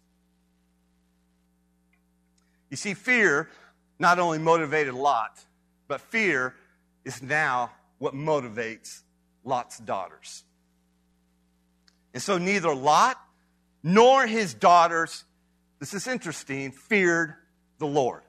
You 2.69 2.77
see, 2.77 2.93
fear 2.93 3.49
not 3.97 4.19
only 4.19 4.37
motivated 4.37 4.93
Lot, 4.93 5.39
but 5.87 5.99
fear 5.99 6.55
is 7.03 7.21
now 7.21 7.71
what 7.97 8.13
motivates 8.13 9.01
Lot's 9.43 9.79
daughters. 9.79 10.43
And 12.13 12.21
so 12.21 12.37
neither 12.37 12.73
Lot 12.73 13.17
nor 13.83 14.25
his 14.25 14.53
daughters, 14.53 15.23
this 15.79 15.93
is 15.93 16.07
interesting, 16.07 16.71
feared 16.71 17.33
the 17.77 17.87
Lord. 17.87 18.23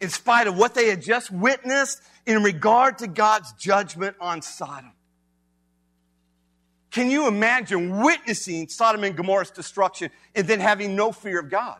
In 0.00 0.10
spite 0.10 0.46
of 0.46 0.56
what 0.56 0.74
they 0.74 0.88
had 0.88 1.02
just 1.02 1.30
witnessed 1.30 2.00
in 2.26 2.42
regard 2.42 2.98
to 2.98 3.06
God's 3.06 3.52
judgment 3.54 4.16
on 4.20 4.42
Sodom. 4.42 4.92
Can 6.90 7.10
you 7.10 7.28
imagine 7.28 8.02
witnessing 8.02 8.68
Sodom 8.68 9.04
and 9.04 9.16
Gomorrah's 9.16 9.50
destruction 9.50 10.10
and 10.34 10.46
then 10.46 10.60
having 10.60 10.96
no 10.96 11.12
fear 11.12 11.38
of 11.38 11.50
God? 11.50 11.78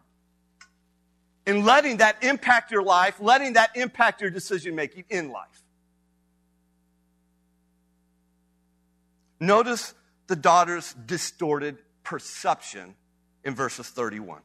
And 1.47 1.65
letting 1.65 1.97
that 1.97 2.23
impact 2.23 2.71
your 2.71 2.83
life, 2.83 3.21
letting 3.21 3.55
that 3.55 3.71
impact 3.75 4.21
your 4.21 4.31
decision 4.31 4.75
making 4.75 5.05
in 5.09 5.31
life. 5.31 5.63
Notice 9.41 9.95
the 10.31 10.37
daughter's 10.37 10.95
distorted 11.07 11.77
perception 12.05 12.95
in 13.43 13.53
verses 13.53 13.89
31. 13.89 14.41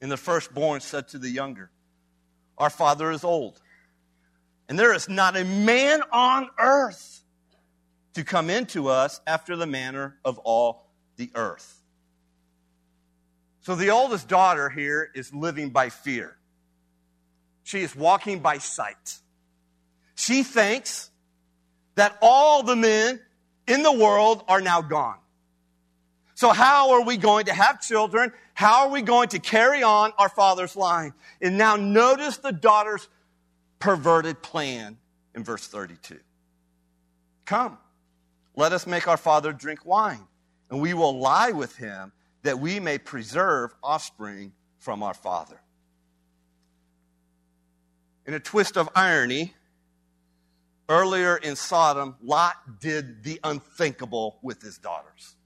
And 0.00 0.10
the 0.10 0.16
firstborn 0.16 0.82
said 0.82 1.08
to 1.08 1.18
the 1.18 1.28
younger, 1.28 1.72
Our 2.56 2.70
father 2.70 3.10
is 3.10 3.24
old, 3.24 3.60
and 4.68 4.78
there 4.78 4.94
is 4.94 5.08
not 5.08 5.36
a 5.36 5.44
man 5.44 6.00
on 6.12 6.48
earth 6.60 7.24
to 8.12 8.22
come 8.22 8.50
into 8.50 8.86
us 8.86 9.20
after 9.26 9.56
the 9.56 9.66
manner 9.66 10.16
of 10.24 10.38
all 10.38 10.86
the 11.16 11.32
earth. 11.34 11.82
So 13.62 13.74
the 13.74 13.90
oldest 13.90 14.28
daughter 14.28 14.70
here 14.70 15.10
is 15.12 15.34
living 15.34 15.70
by 15.70 15.88
fear. 15.88 16.36
She 17.64 17.80
is 17.80 17.96
walking 17.96 18.38
by 18.38 18.58
sight. 18.58 19.18
She 20.14 20.44
thinks 20.44 21.10
that 21.96 22.16
all 22.22 22.62
the 22.62 22.76
men 22.76 23.18
in 23.66 23.82
the 23.82 23.92
world 23.92 24.44
are 24.48 24.60
now 24.60 24.82
gone. 24.82 25.18
So 26.34 26.50
how 26.50 26.92
are 26.92 27.04
we 27.04 27.16
going 27.16 27.46
to 27.46 27.54
have 27.54 27.80
children? 27.80 28.32
How 28.54 28.86
are 28.86 28.90
we 28.90 29.02
going 29.02 29.28
to 29.30 29.38
carry 29.38 29.82
on 29.82 30.12
our 30.18 30.28
father's 30.28 30.76
line? 30.76 31.14
And 31.40 31.56
now 31.56 31.76
notice 31.76 32.38
the 32.38 32.52
daughter's 32.52 33.08
perverted 33.78 34.42
plan 34.42 34.98
in 35.34 35.44
verse 35.44 35.66
32. 35.66 36.18
Come, 37.44 37.78
let 38.56 38.72
us 38.72 38.86
make 38.86 39.06
our 39.06 39.16
father 39.16 39.52
drink 39.52 39.84
wine, 39.84 40.26
and 40.70 40.80
we 40.80 40.94
will 40.94 41.18
lie 41.18 41.52
with 41.52 41.76
him 41.76 42.12
that 42.42 42.58
we 42.58 42.80
may 42.80 42.98
preserve 42.98 43.74
offspring 43.82 44.52
from 44.78 45.02
our 45.02 45.14
father. 45.14 45.60
In 48.26 48.34
a 48.34 48.40
twist 48.40 48.76
of 48.76 48.88
irony, 48.94 49.54
earlier 50.88 51.36
in 51.36 51.56
Sodom, 51.56 52.16
Lot 52.22 52.80
did 52.80 53.22
the 53.22 53.40
unthinkable 53.44 54.38
with 54.42 54.62
his 54.62 54.78
daughters. 54.78 55.36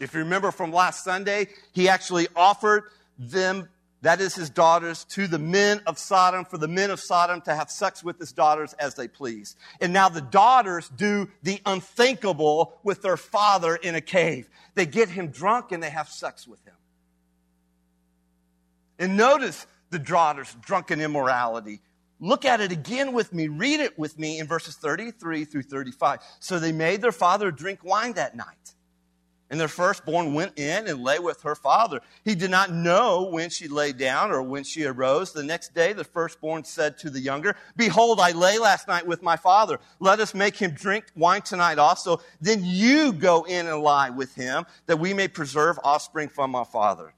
If 0.00 0.14
you 0.14 0.20
remember 0.20 0.50
from 0.50 0.72
last 0.72 1.04
Sunday, 1.04 1.48
he 1.72 1.88
actually 1.88 2.28
offered 2.34 2.84
them 3.18 3.68
that 4.04 4.20
is 4.20 4.34
his 4.34 4.50
daughters, 4.50 5.04
to 5.04 5.26
the 5.26 5.38
men 5.38 5.80
of 5.86 5.98
Sodom, 5.98 6.44
for 6.44 6.58
the 6.58 6.68
men 6.68 6.90
of 6.90 7.00
Sodom 7.00 7.40
to 7.40 7.54
have 7.54 7.70
sex 7.70 8.04
with 8.04 8.18
his 8.18 8.32
daughters 8.32 8.74
as 8.74 8.94
they 8.96 9.08
please. 9.08 9.56
And 9.80 9.94
now 9.94 10.10
the 10.10 10.20
daughters 10.20 10.90
do 10.90 11.30
the 11.42 11.58
unthinkable 11.64 12.78
with 12.82 13.00
their 13.00 13.16
father 13.16 13.76
in 13.76 13.94
a 13.94 14.02
cave. 14.02 14.50
They 14.74 14.84
get 14.84 15.08
him 15.08 15.28
drunk 15.28 15.72
and 15.72 15.82
they 15.82 15.88
have 15.88 16.10
sex 16.10 16.46
with 16.46 16.62
him. 16.66 16.74
And 18.98 19.16
notice 19.16 19.66
the 19.88 19.98
daughter's 19.98 20.54
drunken 20.60 21.00
immorality. 21.00 21.80
Look 22.24 22.46
at 22.46 22.62
it 22.62 22.72
again 22.72 23.12
with 23.12 23.34
me. 23.34 23.48
Read 23.48 23.80
it 23.80 23.98
with 23.98 24.18
me 24.18 24.38
in 24.38 24.46
verses 24.46 24.76
33 24.76 25.44
through 25.44 25.64
35. 25.64 26.20
So 26.40 26.58
they 26.58 26.72
made 26.72 27.02
their 27.02 27.12
father 27.12 27.50
drink 27.50 27.84
wine 27.84 28.14
that 28.14 28.34
night. 28.34 28.72
And 29.50 29.60
their 29.60 29.68
firstborn 29.68 30.32
went 30.32 30.58
in 30.58 30.88
and 30.88 31.04
lay 31.04 31.18
with 31.18 31.42
her 31.42 31.54
father. 31.54 32.00
He 32.24 32.34
did 32.34 32.50
not 32.50 32.72
know 32.72 33.28
when 33.30 33.50
she 33.50 33.68
lay 33.68 33.92
down 33.92 34.30
or 34.30 34.40
when 34.42 34.64
she 34.64 34.86
arose. 34.86 35.34
The 35.34 35.42
next 35.42 35.74
day, 35.74 35.92
the 35.92 36.02
firstborn 36.02 36.64
said 36.64 36.96
to 37.00 37.10
the 37.10 37.20
younger, 37.20 37.56
Behold, 37.76 38.18
I 38.20 38.30
lay 38.30 38.56
last 38.58 38.88
night 38.88 39.06
with 39.06 39.22
my 39.22 39.36
father. 39.36 39.78
Let 40.00 40.18
us 40.18 40.32
make 40.32 40.56
him 40.56 40.70
drink 40.70 41.04
wine 41.14 41.42
tonight 41.42 41.78
also. 41.78 42.22
Then 42.40 42.62
you 42.64 43.12
go 43.12 43.44
in 43.44 43.66
and 43.66 43.82
lie 43.82 44.08
with 44.08 44.34
him, 44.34 44.64
that 44.86 44.98
we 44.98 45.12
may 45.12 45.28
preserve 45.28 45.78
offspring 45.84 46.30
from 46.30 46.54
our 46.54 46.64
father. 46.64 47.12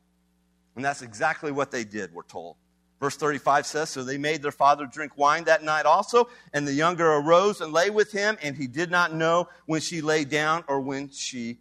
And 0.75 0.85
that's 0.85 1.03
exactly 1.03 1.53
what 1.53 1.71
they 1.71 1.85
did, 1.85 2.13
we're 2.13 2.25
told. 2.25 2.57
Verse 3.01 3.17
35 3.17 3.67
says, 3.67 3.91
So 3.91 4.05
they 4.05 4.19
made 4.19 4.43
their 4.43 4.53
father 4.53 4.87
drink 4.87 5.17
wine 5.19 5.45
that 5.45 5.63
night 5.63 5.85
also, 5.87 6.29
and 6.53 6.67
the 6.67 6.73
younger 6.73 7.07
arose 7.07 7.61
and 7.61 7.73
lay 7.73 7.91
with 7.91 8.13
him, 8.13 8.39
and 8.43 8.57
he 8.57 8.67
did 8.67 8.91
not 8.91 9.13
know 9.13 9.49
when 9.67 9.81
she 9.81 10.01
lay 10.01 10.25
down 10.25 10.65
or 10.69 10.81
when 10.81 11.11
she 11.11 11.59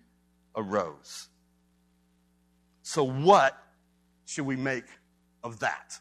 arose. 0.55 1.27
So, 2.83 3.03
what 3.03 3.57
should 4.25 4.45
we 4.45 4.55
make 4.55 4.85
of 5.43 5.59
that? 5.59 5.99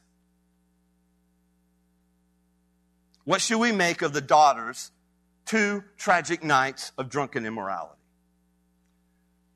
What 3.24 3.40
should 3.40 3.58
we 3.58 3.72
make 3.72 4.02
of 4.02 4.12
the 4.12 4.20
daughters' 4.20 4.90
two 5.46 5.82
tragic 5.96 6.44
nights 6.44 6.92
of 6.98 7.08
drunken 7.08 7.46
immorality? 7.46 8.00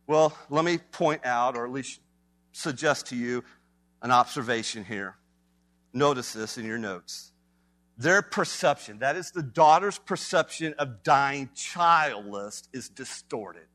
Well, 0.06 0.36
let 0.48 0.64
me 0.64 0.78
point 0.78 1.26
out, 1.26 1.54
or 1.54 1.66
at 1.66 1.70
least 1.70 2.00
suggest 2.52 3.08
to 3.08 3.16
you, 3.16 3.44
an 4.00 4.10
observation 4.10 4.84
here. 4.84 5.17
Notice 5.92 6.33
this 6.33 6.59
in 6.59 6.66
your 6.66 6.79
notes. 6.79 7.33
Their 7.96 8.22
perception, 8.22 9.01
that 9.01 9.16
is 9.16 9.33
the 9.33 9.42
daughter's 9.42 9.98
perception 9.98 10.74
of 10.79 11.03
dying 11.03 11.51
childless, 11.55 12.62
is 12.72 12.88
distorted 12.88 13.66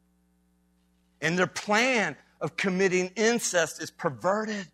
and 1.24 1.40
their 1.40 1.48
plan 1.48 2.16
of 2.42 2.56
committing 2.58 3.12
incest 3.16 3.82
is 3.82 3.90
perverted. 3.90 4.68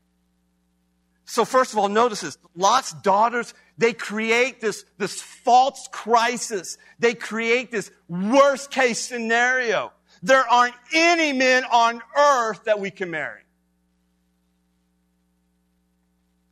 So, 1.23 1.45
first 1.45 1.71
of 1.71 1.78
all, 1.78 1.88
notice 1.88 2.21
this 2.21 2.38
Lot's 2.56 2.91
daughters, 2.91 3.54
they 3.78 3.93
create 3.93 4.60
this, 4.60 4.84
this 4.97 5.21
false 5.21 5.88
crisis. 5.91 6.78
They 6.97 7.13
create 7.13 7.71
this 7.71 7.91
worst 8.10 8.71
case 8.71 8.99
scenario. 8.99 9.93
There 10.23 10.45
aren't 10.49 10.73
any 10.91 11.32
men 11.32 11.63
on 11.65 12.02
earth 12.17 12.63
that 12.65 12.80
we 12.80 12.89
can 12.89 13.12
marry. 13.12 13.43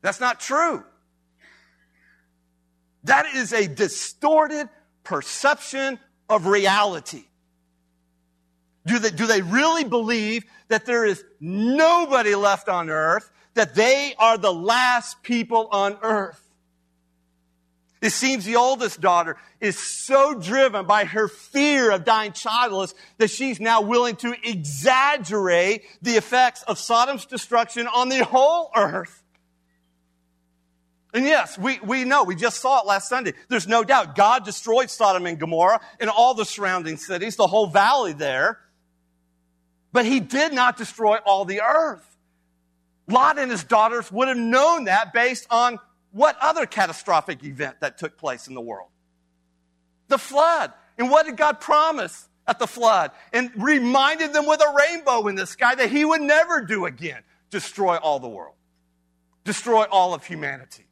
That's 0.07 0.21
not 0.21 0.39
true. 0.39 0.85
That 3.03 3.25
is 3.35 3.51
a 3.51 3.67
distorted 3.67 4.69
perception 5.03 5.99
of 6.29 6.45
reality. 6.45 7.25
Do 8.85 8.99
they, 8.99 9.09
do 9.09 9.27
they 9.27 9.41
really 9.41 9.83
believe 9.83 10.45
that 10.69 10.85
there 10.85 11.03
is 11.03 11.25
nobody 11.41 12.35
left 12.35 12.69
on 12.69 12.89
earth, 12.89 13.29
that 13.55 13.75
they 13.75 14.15
are 14.17 14.37
the 14.37 14.53
last 14.53 15.23
people 15.23 15.67
on 15.73 15.97
earth? 16.01 16.41
It 18.01 18.11
seems 18.11 18.45
the 18.45 18.55
oldest 18.55 19.01
daughter 19.01 19.35
is 19.59 19.77
so 19.77 20.39
driven 20.39 20.85
by 20.85 21.03
her 21.03 21.27
fear 21.27 21.91
of 21.91 22.05
dying 22.05 22.31
childless 22.31 22.95
that 23.17 23.29
she's 23.29 23.59
now 23.59 23.81
willing 23.81 24.15
to 24.17 24.33
exaggerate 24.41 25.83
the 26.01 26.11
effects 26.11 26.63
of 26.63 26.79
Sodom's 26.79 27.25
destruction 27.25 27.87
on 27.87 28.07
the 28.07 28.23
whole 28.23 28.71
earth. 28.73 29.25
And 31.17 31.25
yes, 31.25 31.57
we, 31.57 31.79
we 31.79 32.03
know, 32.03 32.25
we 32.25 32.35
just 32.35 32.61
saw 32.61 32.79
it 32.81 32.85
last 32.85 33.09
Sunday. 33.09 33.33
There's 33.49 33.67
no 33.67 33.83
doubt 33.83 34.15
God 34.15 34.45
destroyed 34.45 34.91
Sodom 34.91 35.25
and 35.25 35.39
Gomorrah 35.39 35.81
and 35.99 36.11
all 36.11 36.35
the 36.35 36.45
surrounding 36.45 36.97
cities, 36.97 37.37
the 37.37 37.47
whole 37.47 37.65
valley 37.65 38.13
there. 38.13 38.59
But 39.91 40.05
he 40.05 40.19
did 40.19 40.53
not 40.53 40.77
destroy 40.77 41.17
all 41.25 41.43
the 41.43 41.61
earth. 41.61 42.05
Lot 43.07 43.39
and 43.39 43.49
his 43.49 43.63
daughters 43.63 44.11
would 44.11 44.27
have 44.27 44.37
known 44.37 44.83
that 44.83 45.11
based 45.11 45.47
on 45.49 45.79
what 46.11 46.37
other 46.39 46.67
catastrophic 46.67 47.43
event 47.43 47.77
that 47.79 47.97
took 47.97 48.19
place 48.19 48.47
in 48.47 48.53
the 48.53 48.61
world? 48.61 48.89
The 50.09 50.19
flood. 50.19 50.71
And 50.99 51.09
what 51.09 51.25
did 51.25 51.35
God 51.35 51.59
promise 51.59 52.29
at 52.45 52.59
the 52.59 52.67
flood? 52.67 53.09
And 53.33 53.49
reminded 53.55 54.33
them 54.33 54.45
with 54.45 54.61
a 54.61 54.71
rainbow 54.87 55.25
in 55.29 55.33
the 55.33 55.47
sky 55.47 55.73
that 55.73 55.89
he 55.89 56.05
would 56.05 56.21
never 56.21 56.61
do 56.61 56.85
again 56.85 57.23
destroy 57.49 57.95
all 57.95 58.19
the 58.19 58.29
world, 58.29 58.53
destroy 59.45 59.85
all 59.85 60.13
of 60.13 60.23
humanity. 60.23 60.83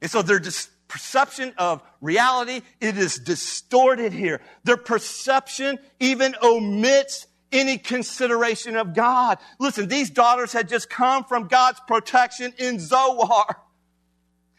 And 0.00 0.10
so 0.10 0.22
they're 0.22 0.38
just 0.38 0.70
perception 0.88 1.52
of 1.58 1.82
reality, 2.00 2.62
it 2.80 2.96
is 2.96 3.16
distorted 3.16 4.12
here. 4.12 4.40
Their 4.64 4.76
perception 4.76 5.78
even 6.00 6.34
omits 6.42 7.26
any 7.52 7.78
consideration 7.78 8.76
of 8.76 8.94
God. 8.94 9.38
Listen, 9.58 9.88
these 9.88 10.10
daughters 10.10 10.52
had 10.52 10.68
just 10.68 10.90
come 10.90 11.24
from 11.24 11.48
God's 11.48 11.80
protection 11.86 12.52
in 12.58 12.78
Zoar. 12.78 13.44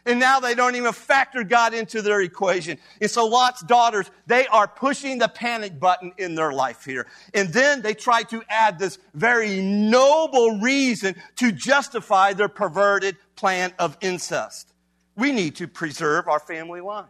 And 0.05 0.21
now 0.21 0.39
they 0.39 0.55
don't 0.55 0.75
even 0.75 0.93
factor 0.93 1.43
God 1.43 1.73
into 1.73 2.01
their 2.01 2.21
equation. 2.21 2.77
And 3.01 3.11
so 3.11 3.27
Lot's 3.27 3.61
daughters, 3.61 4.09
they 4.25 4.47
are 4.47 4.65
pushing 4.65 5.17
the 5.17 5.27
panic 5.27 5.81
button 5.81 6.13
in 6.17 6.33
their 6.35 6.53
life 6.53 6.85
here. 6.85 7.07
And 7.33 7.49
then 7.49 7.81
they 7.81 7.93
try 7.93 8.23
to 8.23 8.41
add 8.47 8.79
this 8.79 8.99
very 9.13 9.59
noble 9.59 10.61
reason 10.61 11.15
to 11.37 11.51
justify 11.51 12.31
their 12.31 12.47
perverted 12.47 13.17
plan 13.35 13.73
of 13.77 13.97
incest. 13.99 14.73
We 15.17 15.31
need 15.31 15.55
to 15.57 15.67
preserve 15.67 16.27
our 16.27 16.39
family 16.39 16.79
line. 16.79 17.07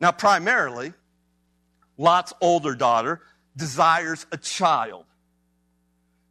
Now, 0.00 0.10
primarily, 0.12 0.92
Lot's 1.96 2.34
older 2.40 2.74
daughter 2.74 3.22
desires 3.56 4.26
a 4.32 4.36
child 4.36 5.06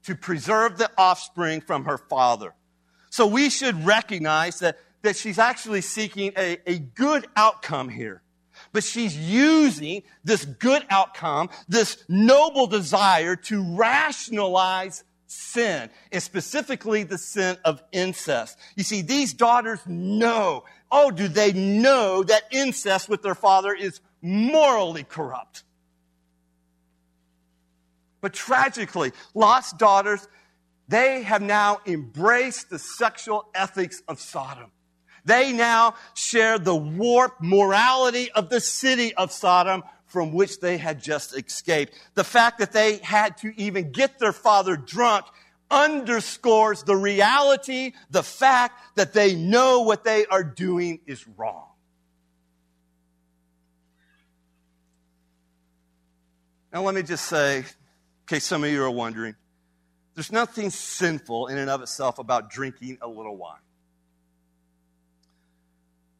to 0.03 0.15
preserve 0.15 0.77
the 0.77 0.91
offspring 0.97 1.61
from 1.61 1.85
her 1.85 1.97
father. 1.97 2.53
So 3.09 3.25
we 3.25 3.49
should 3.49 3.85
recognize 3.85 4.59
that, 4.59 4.77
that 5.03 5.15
she's 5.15 5.39
actually 5.39 5.81
seeking 5.81 6.33
a, 6.37 6.57
a 6.67 6.79
good 6.79 7.25
outcome 7.35 7.87
here. 7.87 8.21
But 8.73 8.83
she's 8.83 9.17
using 9.17 10.03
this 10.23 10.45
good 10.45 10.85
outcome, 10.89 11.49
this 11.67 12.03
noble 12.09 12.67
desire 12.67 13.35
to 13.35 13.75
rationalize 13.75 15.03
sin, 15.33 15.89
and 16.11 16.21
specifically 16.23 17.03
the 17.03 17.17
sin 17.17 17.57
of 17.65 17.83
incest. 17.91 18.57
You 18.75 18.83
see, 18.83 19.01
these 19.01 19.33
daughters 19.33 19.79
know, 19.85 20.65
oh, 20.91 21.11
do 21.11 21.27
they 21.27 21.53
know 21.53 22.23
that 22.23 22.43
incest 22.51 23.09
with 23.09 23.21
their 23.21 23.35
father 23.35 23.73
is 23.73 23.99
morally 24.21 25.03
corrupt? 25.03 25.63
But 28.21 28.33
tragically, 28.33 29.11
Lot's 29.33 29.73
daughters 29.73 30.27
they 30.87 31.23
have 31.23 31.41
now 31.41 31.79
embraced 31.85 32.69
the 32.69 32.79
sexual 32.79 33.49
ethics 33.55 34.01
of 34.07 34.19
Sodom. 34.19 34.71
They 35.25 35.53
now 35.53 35.95
share 36.13 36.59
the 36.59 36.75
warped 36.75 37.41
morality 37.41 38.29
of 38.31 38.49
the 38.49 38.59
city 38.59 39.15
of 39.15 39.31
Sodom 39.31 39.83
from 40.13 40.31
which 40.31 40.59
they 40.59 40.77
had 40.77 41.01
just 41.01 41.35
escaped. 41.35 41.99
The 42.13 42.23
fact 42.23 42.59
that 42.59 42.71
they 42.71 42.97
had 42.97 43.35
to 43.37 43.51
even 43.59 43.91
get 43.91 44.19
their 44.19 44.31
father 44.31 44.77
drunk 44.77 45.25
underscores 45.71 46.83
the 46.83 46.95
reality, 46.95 47.93
the 48.11 48.21
fact 48.21 48.95
that 48.95 49.13
they 49.13 49.33
know 49.33 49.81
what 49.81 50.03
they 50.03 50.27
are 50.27 50.43
doing 50.43 50.99
is 51.07 51.27
wrong. 51.35 51.65
Now, 56.71 56.83
let 56.83 56.93
me 56.93 57.01
just 57.01 57.25
say, 57.25 57.57
in 57.57 57.65
case 58.27 58.43
some 58.43 58.63
of 58.63 58.69
you 58.69 58.83
are 58.83 58.91
wondering, 58.91 59.35
there's 60.13 60.31
nothing 60.31 60.69
sinful 60.69 61.47
in 61.47 61.57
and 61.57 61.71
of 61.71 61.81
itself 61.81 62.19
about 62.19 62.51
drinking 62.51 62.99
a 63.01 63.07
little 63.07 63.35
wine. 63.35 63.57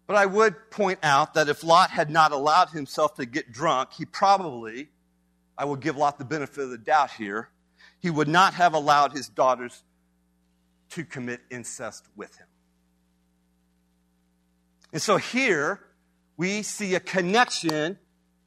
But 0.05 0.17
I 0.17 0.25
would 0.25 0.69
point 0.69 0.99
out 1.01 1.33
that 1.35 1.47
if 1.47 1.63
Lot 1.63 1.89
had 1.89 2.09
not 2.09 2.31
allowed 2.31 2.69
himself 2.69 3.15
to 3.15 3.25
get 3.25 3.51
drunk, 3.51 3.93
he 3.93 4.05
probably, 4.05 4.89
I 5.57 5.65
will 5.65 5.77
give 5.77 5.95
Lot 5.95 6.17
the 6.17 6.25
benefit 6.25 6.59
of 6.59 6.69
the 6.69 6.77
doubt 6.77 7.11
here, 7.11 7.49
he 7.99 8.09
would 8.09 8.27
not 8.27 8.53
have 8.55 8.73
allowed 8.73 9.13
his 9.13 9.29
daughters 9.29 9.83
to 10.89 11.05
commit 11.05 11.41
incest 11.49 12.05
with 12.15 12.35
him. 12.37 12.47
And 14.91 15.01
so 15.01 15.17
here 15.17 15.79
we 16.37 16.63
see 16.63 16.95
a 16.95 16.99
connection 16.99 17.97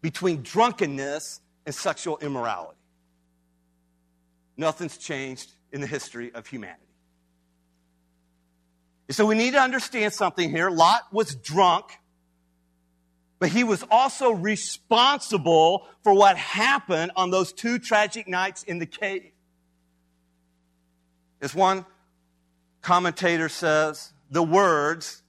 between 0.03 0.43
drunkenness 0.43 1.41
and 1.65 1.75
sexual 1.75 2.19
immorality. 2.19 2.79
Nothing's 4.57 4.97
changed 4.99 5.51
in 5.73 5.81
the 5.81 5.87
history 5.87 6.33
of 6.35 6.47
humanity. 6.47 6.86
So 9.11 9.25
we 9.25 9.37
need 9.37 9.53
to 9.53 9.61
understand 9.61 10.13
something 10.13 10.51
here. 10.51 10.69
Lot 10.69 11.03
was 11.13 11.35
drunk, 11.37 11.99
but 13.39 13.51
he 13.51 13.63
was 13.63 13.85
also 13.91 14.33
responsible 14.33 15.87
for 16.03 16.13
what 16.13 16.37
happened 16.37 17.13
on 17.15 17.31
those 17.31 17.53
two 17.53 17.79
tragic 17.79 18.27
nights 18.27 18.63
in 18.65 18.79
the 18.79 18.87
cave. 18.87 19.31
As 21.41 21.55
one 21.55 21.87
commentator 22.83 23.49
says, 23.49 24.13
the 24.31 24.43
words 24.43 25.23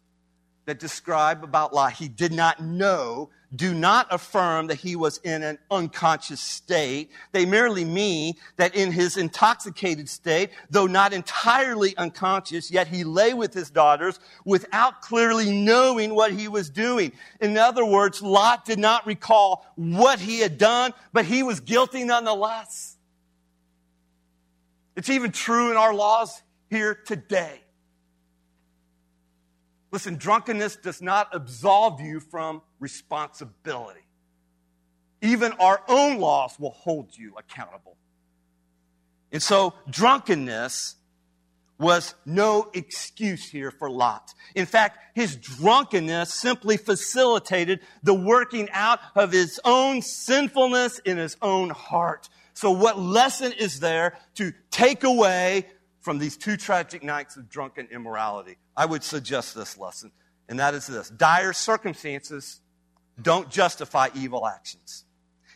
that 0.65 0.79
describe 0.79 1.43
about 1.43 1.73
Lot, 1.73 1.93
he 1.93 2.07
did 2.07 2.31
not 2.31 2.61
know 2.61 3.29
do 3.55 3.73
not 3.73 4.07
affirm 4.11 4.67
that 4.67 4.75
he 4.75 4.95
was 4.95 5.19
in 5.19 5.41
an 5.41 5.57
unconscious 5.71 6.41
state. 6.41 7.11
They 7.31 7.45
merely 7.45 7.85
mean 7.85 8.35
that 8.57 8.75
in 8.75 8.91
his 8.91 9.15
intoxicated 9.15 10.09
state, 10.09 10.49
though 10.69 10.87
not 10.87 11.13
entirely 11.13 11.95
unconscious, 11.97 12.69
yet 12.69 12.87
he 12.87 13.03
lay 13.03 13.33
with 13.33 13.53
his 13.53 13.69
daughters 13.69 14.19
without 14.43 15.01
clearly 15.01 15.51
knowing 15.51 16.13
what 16.13 16.31
he 16.33 16.47
was 16.47 16.69
doing. 16.69 17.13
In 17.39 17.57
other 17.57 17.85
words, 17.85 18.21
Lot 18.21 18.65
did 18.65 18.79
not 18.79 19.07
recall 19.07 19.65
what 19.75 20.19
he 20.19 20.39
had 20.39 20.57
done, 20.57 20.93
but 21.13 21.25
he 21.25 21.41
was 21.43 21.61
guilty 21.61 22.03
nonetheless. 22.03 22.97
It's 24.97 25.09
even 25.09 25.31
true 25.31 25.71
in 25.71 25.77
our 25.77 25.93
laws 25.93 26.41
here 26.69 26.95
today. 26.95 27.61
Listen, 29.91 30.15
drunkenness 30.15 30.77
does 30.77 31.01
not 31.01 31.29
absolve 31.33 32.01
you 32.01 32.19
from 32.19 32.61
responsibility. 32.79 34.01
Even 35.21 35.53
our 35.53 35.81
own 35.87 36.19
laws 36.19 36.59
will 36.59 36.71
hold 36.71 37.17
you 37.17 37.33
accountable. 37.37 37.97
And 39.31 39.41
so, 39.41 39.73
drunkenness 39.89 40.95
was 41.79 42.15
no 42.25 42.69
excuse 42.73 43.49
here 43.49 43.71
for 43.71 43.89
Lot. 43.89 44.33
In 44.55 44.65
fact, 44.65 44.99
his 45.15 45.35
drunkenness 45.35 46.33
simply 46.33 46.77
facilitated 46.77 47.81
the 48.03 48.13
working 48.13 48.69
out 48.71 48.99
of 49.15 49.31
his 49.31 49.59
own 49.63 50.01
sinfulness 50.01 50.99
in 50.99 51.17
his 51.17 51.37
own 51.41 51.69
heart. 51.69 52.29
So, 52.53 52.71
what 52.71 52.99
lesson 52.99 53.51
is 53.51 53.79
there 53.79 54.17
to 54.35 54.53
take 54.71 55.03
away 55.03 55.67
from 56.07 56.19
these 56.19 56.37
two 56.37 56.55
tragic 56.55 57.03
nights 57.03 57.35
of 57.35 57.49
drunken 57.49 57.85
immorality? 57.91 58.55
I 58.77 58.85
would 58.85 59.03
suggest 59.03 59.53
this 59.53 59.77
lesson, 59.77 60.13
and 60.47 60.57
that 60.57 60.73
is 60.73 60.87
this 60.87 61.09
dire 61.09 61.51
circumstances 61.51 62.61
don't 63.21 63.49
justify 63.49 64.07
evil 64.15 64.47
actions. 64.47 65.03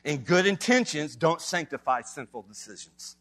And 0.04 0.26
good 0.26 0.46
intentions 0.46 1.16
don't 1.16 1.40
sanctify 1.40 2.02
sinful 2.02 2.42
decisions. 2.50 3.16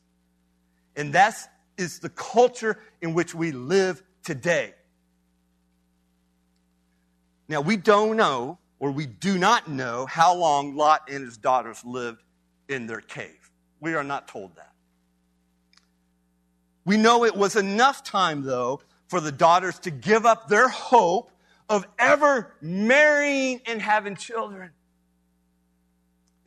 And 0.97 1.13
that 1.13 1.37
is 1.79 2.01
the 2.01 2.09
culture 2.09 2.81
in 3.01 3.15
which 3.15 3.33
we 3.33 3.53
live 3.53 4.03
today. 4.25 4.75
Now, 7.47 7.61
we 7.61 7.77
don't 7.77 8.17
know, 8.17 8.59
or 8.81 8.91
we 8.91 9.07
do 9.07 9.39
not 9.39 9.71
know, 9.71 10.05
how 10.07 10.35
long 10.35 10.75
Lot 10.75 11.03
and 11.09 11.25
his 11.25 11.37
daughters 11.37 11.85
lived 11.85 12.25
in 12.69 12.89
their 12.89 13.01
cave. 13.01 13.53
We 13.79 13.95
are 13.95 14.03
not 14.03 14.27
told 14.27 14.57
that. 14.57 14.70
We 16.91 16.97
know 16.97 17.25
it 17.25 17.37
was 17.37 17.55
enough 17.55 18.03
time, 18.03 18.43
though, 18.43 18.81
for 19.07 19.21
the 19.21 19.31
daughters 19.31 19.79
to 19.81 19.93
give 19.93 20.27
up 20.27 20.49
their 20.49 20.67
hope 20.67 21.31
of 21.69 21.87
ever 22.01 22.53
marrying 22.61 23.61
and 23.65 23.81
having 23.81 24.17
children. 24.17 24.73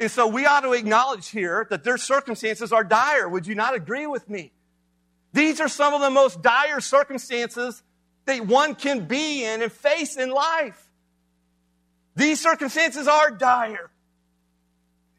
And 0.01 0.11
so 0.11 0.27
we 0.27 0.45
ought 0.45 0.59
to 0.63 0.73
acknowledge 0.73 1.29
here 1.29 1.65
that 1.69 1.85
their 1.85 1.97
circumstances 1.97 2.73
are 2.73 2.83
dire. 2.83 3.29
Would 3.29 3.47
you 3.47 3.55
not 3.55 3.73
agree 3.73 4.05
with 4.05 4.29
me? 4.29 4.51
These 5.31 5.61
are 5.61 5.69
some 5.69 5.93
of 5.93 6.01
the 6.01 6.09
most 6.09 6.41
dire 6.41 6.81
circumstances 6.81 7.81
that 8.25 8.45
one 8.45 8.75
can 8.75 9.05
be 9.05 9.45
in 9.45 9.61
and 9.61 9.71
face 9.71 10.17
in 10.17 10.29
life. 10.29 10.89
These 12.17 12.41
circumstances 12.41 13.07
are 13.07 13.31
dire. 13.31 13.89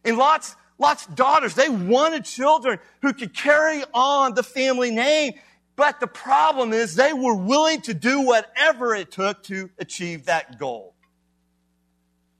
And 0.04 0.18
Lot's, 0.18 0.54
Lot's 0.78 1.06
of 1.06 1.14
daughters, 1.14 1.54
they 1.54 1.68
wanted 1.68 2.24
children 2.24 2.78
who 3.02 3.12
could 3.12 3.34
carry 3.34 3.84
on 3.92 4.34
the 4.34 4.42
family 4.42 4.90
name. 4.90 5.34
But 5.76 6.00
the 6.00 6.06
problem 6.06 6.72
is 6.72 6.94
they 6.94 7.12
were 7.12 7.34
willing 7.34 7.80
to 7.82 7.94
do 7.94 8.20
whatever 8.20 8.94
it 8.94 9.10
took 9.10 9.42
to 9.44 9.70
achieve 9.78 10.26
that 10.26 10.58
goal. 10.58 10.94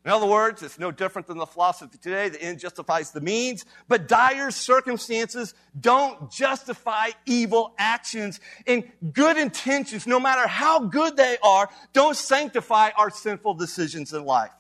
In 0.05 0.11
other 0.11 0.27
words, 0.27 0.63
it's 0.63 0.79
no 0.79 0.91
different 0.91 1.27
than 1.27 1.39
the 1.39 1.47
philosophy 1.47 1.97
today. 1.97 2.29
The 2.29 2.43
end 2.43 2.61
justifies 2.61 3.11
the 3.11 3.23
means, 3.23 3.65
but 3.89 4.07
dire 4.07 4.51
circumstances 4.51 5.55
don't 5.81 6.31
justify 6.31 7.11
evil 7.25 7.75
actions. 7.79 8.39
And 8.67 8.85
good 9.15 9.39
intentions, 9.39 10.07
no 10.07 10.21
matter 10.21 10.47
how 10.47 10.81
good 10.81 11.17
they 11.17 11.39
are, 11.43 11.71
don't 11.95 12.17
sanctify 12.17 12.91
our 12.99 13.09
sinful 13.09 13.55
decisions 13.55 14.13
in 14.13 14.27
life. 14.27 14.53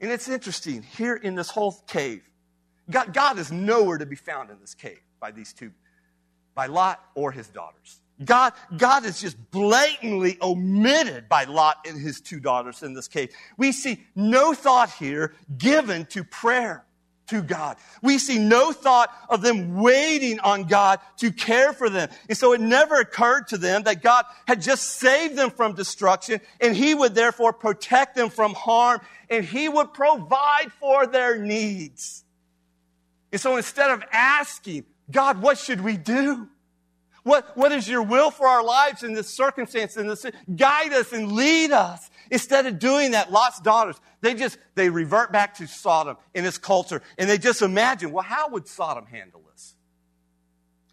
And 0.00 0.10
it's 0.10 0.28
interesting, 0.28 0.82
here 0.82 1.14
in 1.14 1.34
this 1.34 1.50
whole 1.50 1.72
cave, 1.86 2.22
God, 2.90 3.12
God 3.12 3.38
is 3.38 3.50
nowhere 3.50 3.98
to 3.98 4.06
be 4.06 4.16
found 4.16 4.50
in 4.50 4.60
this 4.60 4.74
cave 4.74 5.00
by 5.20 5.30
these 5.30 5.52
two 5.52 5.72
by 6.54 6.66
Lot 6.66 7.04
or 7.14 7.30
his 7.30 7.48
daughters. 7.48 8.00
God, 8.24 8.54
God 8.76 9.04
is 9.04 9.20
just 9.20 9.36
blatantly 9.50 10.38
omitted 10.40 11.28
by 11.28 11.44
Lot 11.44 11.86
and 11.86 12.00
his 12.00 12.20
two 12.20 12.40
daughters 12.40 12.82
in 12.82 12.94
this 12.94 13.08
cave. 13.08 13.30
We 13.58 13.72
see 13.72 14.02
no 14.14 14.54
thought 14.54 14.90
here 14.90 15.34
given 15.58 16.06
to 16.06 16.24
prayer. 16.24 16.85
To 17.28 17.42
God. 17.42 17.76
We 18.02 18.18
see 18.18 18.38
no 18.38 18.72
thought 18.72 19.10
of 19.28 19.42
them 19.42 19.80
waiting 19.80 20.40
on 20.40 20.64
God 20.64 21.00
to 21.18 21.30
care 21.30 21.72
for 21.72 21.90
them. 21.90 22.08
And 22.28 22.38
so 22.38 22.52
it 22.52 22.60
never 22.60 22.96
occurred 22.96 23.48
to 23.48 23.58
them 23.58 23.82
that 23.84 24.02
God 24.02 24.24
had 24.46 24.62
just 24.62 24.84
saved 24.84 25.36
them 25.36 25.50
from 25.50 25.74
destruction 25.74 26.40
and 26.60 26.76
He 26.76 26.94
would 26.94 27.14
therefore 27.14 27.52
protect 27.52 28.16
them 28.16 28.30
from 28.30 28.54
harm 28.54 29.00
and 29.28 29.44
He 29.44 29.68
would 29.68 29.92
provide 29.92 30.72
for 30.80 31.06
their 31.06 31.38
needs. 31.38 32.24
And 33.32 33.40
so 33.40 33.56
instead 33.56 33.90
of 33.90 34.02
asking, 34.12 34.84
God, 35.10 35.42
what 35.42 35.58
should 35.58 35.80
we 35.80 35.96
do? 35.96 36.48
What, 37.26 37.56
what 37.56 37.72
is 37.72 37.88
your 37.88 38.02
will 38.02 38.30
for 38.30 38.46
our 38.46 38.62
lives 38.62 39.02
in 39.02 39.12
this 39.12 39.28
circumstance? 39.28 39.96
In 39.96 40.06
this, 40.06 40.24
guide 40.54 40.92
us 40.92 41.12
and 41.12 41.32
lead 41.32 41.72
us. 41.72 42.08
Instead 42.30 42.66
of 42.66 42.78
doing 42.78 43.10
that, 43.10 43.32
Lot's 43.32 43.60
daughters, 43.60 44.00
they 44.20 44.34
just, 44.34 44.58
they 44.76 44.90
revert 44.90 45.32
back 45.32 45.54
to 45.54 45.66
Sodom 45.66 46.18
and 46.36 46.46
its 46.46 46.56
culture. 46.56 47.02
And 47.18 47.28
they 47.28 47.36
just 47.36 47.62
imagine, 47.62 48.12
well, 48.12 48.22
how 48.22 48.50
would 48.50 48.68
Sodom 48.68 49.06
handle 49.06 49.42
this? 49.52 49.74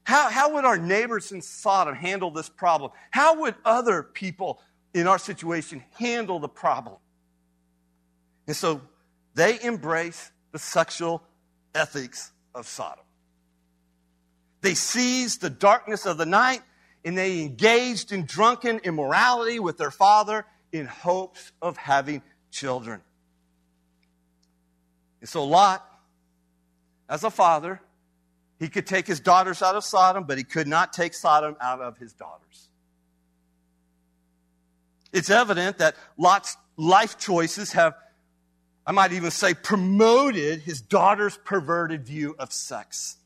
How, 0.06 0.28
how 0.32 0.56
would 0.56 0.66
our 0.66 0.80
neighbors 0.80 1.32
in 1.32 1.44
Sodom 1.44 1.94
handle 1.94 2.32
this 2.32 2.50
problem? 2.50 2.90
How 3.12 3.42
would 3.42 3.54
other 3.64 4.02
people 4.02 4.60
in 4.92 5.06
our 5.06 5.20
situation 5.20 5.84
handle 6.00 6.40
the 6.40 6.50
problem? 6.50 6.98
And 8.48 8.56
so 8.56 8.82
they 9.36 9.62
embrace 9.62 10.32
the 10.52 10.58
sexual 10.58 11.22
ethics 11.76 12.32
of 12.56 12.66
Sodom. 12.66 13.03
They 14.64 14.76
seized 14.76 15.42
the 15.42 15.50
darkness 15.50 16.06
of 16.06 16.18
the 16.18 16.26
night 16.26 16.62
and 17.04 17.18
they 17.18 17.42
engaged 17.42 18.14
in 18.14 18.26
drunken 18.26 18.80
immorality 18.80 19.60
with 19.60 19.78
their 19.78 19.92
father 19.92 20.46
in 20.72 20.86
hopes 20.86 21.52
of 21.62 21.76
having 21.76 22.24
children. 22.50 23.02
And 25.20 25.28
so 25.28 25.44
Lot, 25.44 25.86
as 27.10 27.26
a 27.26 27.30
father, 27.30 27.82
he 28.58 28.70
could 28.70 28.88
take 28.88 29.06
his 29.06 29.20
daughters 29.20 29.62
out 29.62 29.76
of 29.76 29.84
Sodom, 29.84 30.24
but 30.24 30.38
he 30.38 30.46
could 30.46 30.68
not 30.68 30.94
take 30.94 31.14
Sodom 31.14 31.58
out 31.60 31.82
of 31.82 31.98
his 31.98 32.14
daughters. 32.14 32.70
It's 35.12 35.30
evident 35.30 35.80
that 35.80 35.98
Lot's 36.18 36.56
life 36.78 37.18
choices 37.18 37.74
have, 37.74 37.96
I 38.88 38.94
might 38.94 39.12
even 39.12 39.30
say, 39.30 39.56
promoted 39.56 40.62
his 40.62 40.80
daughter's 40.80 41.36
perverted 41.36 42.06
view 42.06 42.34
of 42.40 42.54
sex. 42.54 43.18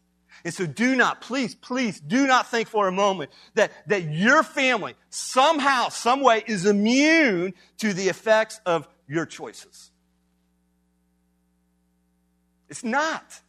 And 0.43 0.53
so 0.53 0.65
do 0.65 0.95
not, 0.95 1.21
please, 1.21 1.55
please 1.55 1.99
do 1.99 2.27
not 2.27 2.49
think 2.49 2.67
for 2.67 2.87
a 2.87 2.91
moment 2.91 3.31
that, 3.55 3.71
that 3.87 4.11
your 4.11 4.43
family 4.43 4.95
somehow, 5.09 5.89
some 5.89 6.21
way 6.21 6.43
is 6.47 6.65
immune 6.65 7.53
to 7.79 7.93
the 7.93 8.09
effects 8.09 8.59
of 8.65 8.87
your 9.07 9.25
choices. 9.25 9.91
It's 12.69 12.83
not. 12.83 13.41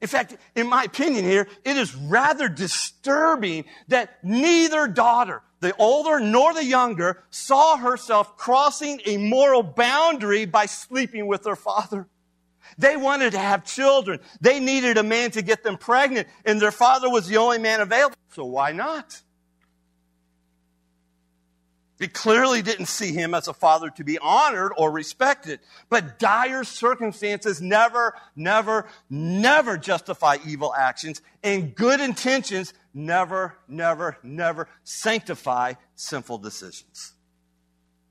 In 0.00 0.08
fact, 0.08 0.36
in 0.56 0.68
my 0.68 0.82
opinion 0.82 1.24
here, 1.24 1.46
it 1.64 1.76
is 1.76 1.94
rather 1.94 2.48
disturbing 2.48 3.64
that 3.86 4.18
neither 4.24 4.88
daughter, 4.88 5.42
the 5.60 5.74
older 5.76 6.18
nor 6.18 6.52
the 6.54 6.64
younger, 6.64 7.22
saw 7.30 7.76
herself 7.76 8.36
crossing 8.36 9.00
a 9.06 9.16
moral 9.16 9.62
boundary 9.62 10.44
by 10.44 10.66
sleeping 10.66 11.28
with 11.28 11.44
her 11.44 11.54
father. 11.54 12.08
They 12.78 12.96
wanted 12.96 13.32
to 13.32 13.38
have 13.38 13.64
children. 13.64 14.20
They 14.40 14.60
needed 14.60 14.98
a 14.98 15.02
man 15.02 15.30
to 15.32 15.42
get 15.42 15.62
them 15.62 15.76
pregnant, 15.76 16.28
and 16.44 16.60
their 16.60 16.72
father 16.72 17.10
was 17.10 17.28
the 17.28 17.36
only 17.36 17.58
man 17.58 17.80
available. 17.80 18.16
So 18.30 18.44
why 18.44 18.72
not? 18.72 19.20
They 22.02 22.08
clearly 22.08 22.62
didn't 22.62 22.86
see 22.86 23.12
him 23.12 23.32
as 23.32 23.46
a 23.46 23.54
father 23.54 23.88
to 23.90 24.02
be 24.02 24.18
honored 24.18 24.72
or 24.76 24.90
respected. 24.90 25.60
But 25.88 26.18
dire 26.18 26.64
circumstances 26.64 27.62
never, 27.62 28.16
never, 28.34 28.88
never 29.08 29.78
justify 29.78 30.38
evil 30.44 30.74
actions, 30.74 31.22
and 31.44 31.74
good 31.76 32.00
intentions 32.00 32.74
never, 32.92 33.56
never, 33.68 34.18
never 34.24 34.68
sanctify 34.82 35.74
sinful 35.94 36.38
decisions. 36.38 37.12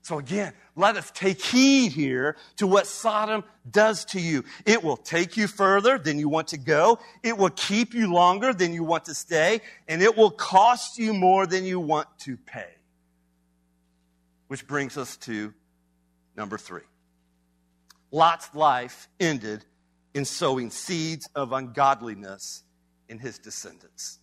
So 0.02 0.18
again, 0.18 0.52
let 0.74 0.96
us 0.96 1.12
take 1.12 1.40
heed 1.40 1.92
here 1.92 2.36
to 2.56 2.66
what 2.66 2.88
Sodom 2.88 3.44
does 3.70 4.04
to 4.06 4.20
you. 4.20 4.44
It 4.66 4.82
will 4.82 4.96
take 4.96 5.36
you 5.36 5.46
further 5.46 5.96
than 5.96 6.18
you 6.18 6.28
want 6.28 6.48
to 6.48 6.58
go. 6.58 6.98
It 7.22 7.38
will 7.38 7.50
keep 7.50 7.94
you 7.94 8.12
longer 8.12 8.52
than 8.52 8.74
you 8.74 8.82
want 8.82 9.04
to 9.04 9.14
stay. 9.14 9.60
And 9.86 10.02
it 10.02 10.16
will 10.16 10.32
cost 10.32 10.98
you 10.98 11.14
more 11.14 11.46
than 11.46 11.64
you 11.64 11.78
want 11.78 12.08
to 12.20 12.36
pay. 12.36 12.66
Which 14.48 14.66
brings 14.66 14.98
us 14.98 15.16
to 15.18 15.54
number 16.36 16.58
three. 16.58 16.82
Lot's 18.10 18.52
life 18.54 19.08
ended 19.20 19.64
in 20.14 20.24
sowing 20.24 20.70
seeds 20.70 21.28
of 21.36 21.52
ungodliness 21.52 22.64
in 23.08 23.20
his 23.20 23.38
descendants. 23.38 24.18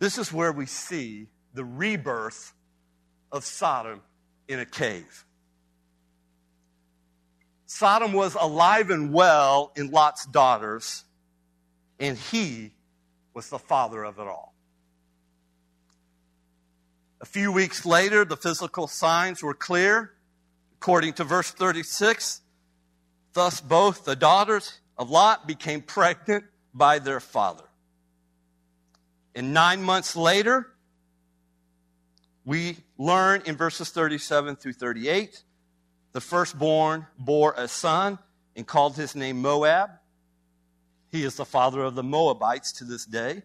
This 0.00 0.18
is 0.18 0.32
where 0.32 0.52
we 0.52 0.66
see 0.66 1.28
the 1.54 1.64
rebirth 1.64 2.52
of 3.30 3.44
Sodom 3.44 4.02
in 4.48 4.58
a 4.58 4.66
cave. 4.66 5.24
Sodom 7.66 8.14
was 8.14 8.34
alive 8.34 8.90
and 8.90 9.12
well 9.12 9.72
in 9.76 9.90
Lot's 9.90 10.24
daughters, 10.26 11.04
and 12.00 12.16
he 12.16 12.72
was 13.34 13.50
the 13.50 13.58
father 13.58 14.02
of 14.04 14.18
it 14.18 14.26
all. 14.26 14.54
A 17.20 17.26
few 17.26 17.52
weeks 17.52 17.84
later, 17.84 18.24
the 18.24 18.36
physical 18.36 18.86
signs 18.86 19.42
were 19.42 19.54
clear. 19.54 20.12
According 20.80 21.14
to 21.14 21.24
verse 21.24 21.50
36, 21.50 22.40
thus 23.32 23.60
both 23.60 24.04
the 24.04 24.16
daughters 24.16 24.80
of 24.96 25.10
Lot 25.10 25.46
became 25.46 25.82
pregnant 25.82 26.44
by 26.72 27.00
their 27.00 27.20
father. 27.20 27.64
And 29.34 29.52
nine 29.52 29.82
months 29.82 30.16
later, 30.16 30.72
we 32.44 32.76
learn 32.98 33.42
in 33.46 33.56
verses 33.56 33.90
37 33.90 34.56
through 34.56 34.74
38 34.74 35.44
the 36.12 36.20
firstborn 36.20 37.06
bore 37.18 37.54
a 37.56 37.68
son 37.68 38.18
and 38.56 38.66
called 38.66 38.96
his 38.96 39.14
name 39.14 39.40
Moab. 39.40 39.90
He 41.10 41.22
is 41.22 41.36
the 41.36 41.44
father 41.44 41.82
of 41.82 41.94
the 41.94 42.02
Moabites 42.02 42.72
to 42.72 42.84
this 42.84 43.04
day. 43.04 43.42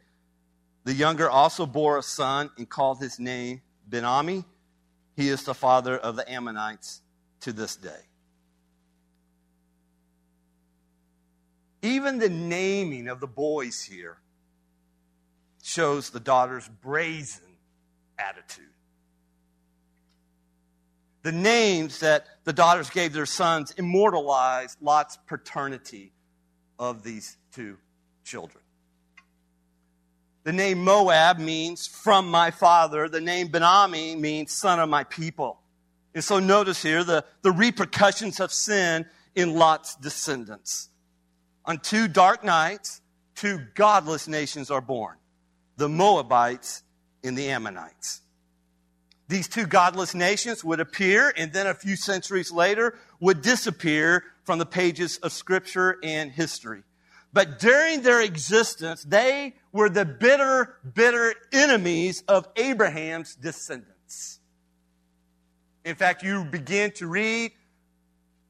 The 0.85 0.93
younger 0.93 1.29
also 1.29 1.65
bore 1.65 1.97
a 1.97 2.03
son 2.03 2.49
and 2.57 2.67
called 2.67 2.99
his 2.99 3.19
name 3.19 3.61
Ben-Ammi. 3.87 4.43
He 5.15 5.29
is 5.29 5.43
the 5.43 5.53
father 5.53 5.97
of 5.97 6.15
the 6.15 6.29
Ammonites 6.29 7.01
to 7.41 7.53
this 7.53 7.75
day. 7.75 8.01
Even 11.81 12.17
the 12.17 12.29
naming 12.29 13.07
of 13.07 13.19
the 13.19 13.27
boys 13.27 13.83
here 13.83 14.17
shows 15.61 16.09
the 16.09 16.19
daughter's 16.19 16.67
brazen 16.81 17.57
attitude 18.17 18.72
the 21.24 21.32
names 21.32 21.99
that 22.01 22.28
the 22.43 22.53
daughters 22.53 22.89
gave 22.89 23.13
their 23.13 23.26
sons 23.26 23.71
immortalized 23.78 24.78
Lot's 24.82 25.17
paternity 25.26 26.11
of 26.78 27.03
these 27.03 27.38
two 27.53 27.78
children. 28.24 28.63
The 30.43 30.51
name 30.51 30.84
Moab 30.84 31.39
means 31.39 31.88
from 31.88 32.30
my 32.30 32.51
father. 32.51 33.07
The 33.07 33.21
name 33.21 33.47
Ben-Ammi 33.47 34.19
means 34.19 34.51
son 34.51 34.80
of 34.80 34.89
my 34.89 35.05
people. 35.05 35.61
And 36.13 36.24
so 36.24 36.39
notice 36.39 36.82
here 36.82 37.03
the, 37.05 37.24
the 37.41 37.51
repercussions 37.51 38.41
of 38.41 38.51
sin 38.51 39.05
in 39.36 39.55
Lot's 39.55 39.95
descendants. 39.95 40.89
On 41.65 41.80
two 41.80 42.09
dark 42.09 42.43
nights, 42.43 43.01
two 43.36 43.61
godless 43.74 44.28
nations 44.28 44.69
are 44.69 44.82
born 44.82 45.15
the 45.78 45.89
Moabites 45.89 46.84
and 47.24 47.38
the 47.38 47.49
Ammonites. 47.49 48.21
These 49.28 49.47
two 49.47 49.65
godless 49.65 50.13
nations 50.13 50.63
would 50.63 50.80
appear 50.80 51.34
and 51.36 51.53
then 51.53 51.67
a 51.67 51.74
few 51.74 51.95
centuries 51.95 52.51
later 52.51 52.97
would 53.19 53.41
disappear 53.41 54.24
from 54.43 54.59
the 54.59 54.65
pages 54.65 55.17
of 55.17 55.32
scripture 55.32 55.97
and 56.03 56.32
history. 56.32 56.84
But 57.32 57.57
during 57.59 58.01
their 58.01 58.21
existence, 58.21 59.03
they 59.03 59.55
were 59.71 59.89
the 59.89 60.05
bitter, 60.05 60.78
bitter 60.93 61.34
enemies 61.51 62.24
of 62.28 62.47
Abraham's 62.55 63.36
descendants. 63.36 64.39
In 65.84 65.95
fact, 65.95 66.21
you 66.21 66.45
begin 66.45 66.91
to 66.91 67.07
read 67.07 67.51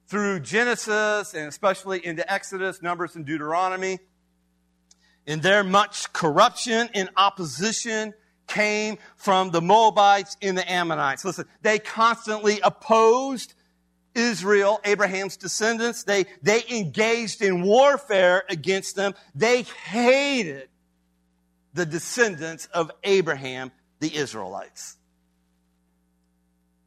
through 0.08 0.42
Genesis 0.42 1.34
and 1.34 1.48
especially 1.48 2.06
into 2.06 2.30
Exodus, 2.32 2.82
Numbers, 2.82 3.16
and 3.16 3.26
Deuteronomy. 3.26 4.00
In 5.26 5.40
there, 5.40 5.64
much 5.64 6.12
corruption 6.12 6.90
and 6.94 7.10
opposition 7.16 8.14
came 8.48 8.98
from 9.16 9.52
the 9.52 9.62
Moabites 9.62 10.38
and 10.42 10.58
the 10.58 10.72
Ammonites. 10.72 11.26
Listen, 11.26 11.46
they 11.62 11.80
constantly 11.80 12.60
opposed 12.62 13.54
Israel, 14.16 14.80
Abraham's 14.86 15.38
descendants. 15.38 16.04
They, 16.04 16.26
they 16.42 16.64
engaged 16.70 17.42
in 17.42 17.64
warfare 17.64 18.44
against 18.50 18.96
them. 18.96 19.14
They 19.34 19.64
hated 19.64 20.70
the 21.74 21.86
descendants 21.86 22.68
of 22.68 22.92
Abraham, 23.04 23.72
the 24.00 24.16
Israelites. 24.16 24.98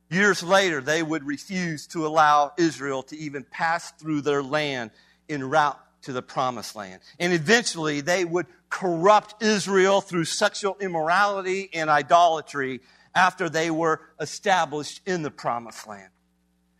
Years 0.09 0.43
later, 0.43 0.81
they 0.81 1.03
would 1.03 1.25
refuse 1.25 1.89
to 1.89 2.07
allow 2.07 2.53
Israel 2.57 3.03
to 3.05 3.17
even 3.17 3.45
pass 3.45 3.91
through 3.93 4.21
their 4.21 4.43
land 4.43 4.93
en 5.29 5.43
route 5.43 5.81
to 6.07 6.13
the 6.13 6.23
promised 6.23 6.77
land. 6.77 7.01
And 7.19 7.33
eventually 7.33 8.01
they 8.01 8.25
would 8.25 8.47
corrupt 8.71 9.43
Israel 9.43 10.01
through 10.01 10.25
sexual 10.25 10.77
immorality 10.81 11.69
and 11.75 11.91
idolatry 11.91 12.81
after 13.15 13.49
they 13.49 13.73
were 13.73 14.01
established 14.21 15.01
in 15.05 15.23
the 15.23 15.33
promised 15.33 15.87
land. 15.87 16.11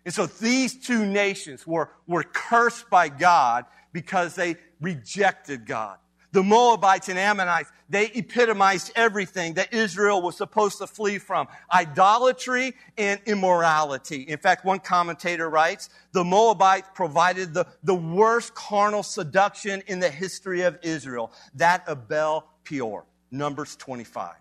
And 0.05 0.15
so 0.15 0.27
these 0.27 0.79
two 0.79 1.05
nations 1.05 1.67
were, 1.67 1.91
were 2.07 2.23
cursed 2.23 2.89
by 2.89 3.09
God 3.09 3.65
because 3.93 4.37
they 4.37 4.57
rejected 4.81 5.67
God. 5.67 5.99
The 6.37 6.43
Moabites 6.43 7.09
and 7.09 7.19
Ammonites, 7.19 7.73
they 7.89 8.09
epitomized 8.09 8.93
everything 8.95 9.55
that 9.55 9.73
Israel 9.73 10.21
was 10.21 10.37
supposed 10.37 10.77
to 10.81 10.87
flee 10.87 11.17
from 11.17 11.49
idolatry 11.73 12.75
and 12.99 13.19
immorality. 13.25 14.21
In 14.21 14.37
fact, 14.37 14.63
one 14.63 14.81
commentator 14.81 15.49
writes 15.49 15.89
the 16.13 16.23
Moabites 16.23 16.91
provided 16.93 17.55
the, 17.55 17.67
the 17.85 17.95
worst 17.95 18.55
carnal 18.55 19.03
seduction 19.03 19.83
in 19.87 19.99
the 19.99 20.11
history 20.11 20.61
of 20.61 20.79
Israel, 20.83 21.33
that 21.55 21.89
of 21.89 22.07
Baal 22.07 22.53
Peor, 22.65 23.07
Numbers 23.31 23.75
25. 23.77 24.35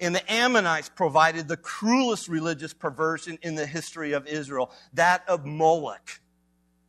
And 0.00 0.14
the 0.14 0.30
Ammonites 0.30 0.90
provided 0.90 1.48
the 1.48 1.56
cruelest 1.56 2.28
religious 2.28 2.74
perversion 2.74 3.38
in 3.40 3.54
the 3.54 3.64
history 3.64 4.12
of 4.12 4.26
Israel, 4.26 4.70
that 4.92 5.26
of 5.26 5.46
Moloch. 5.46 6.20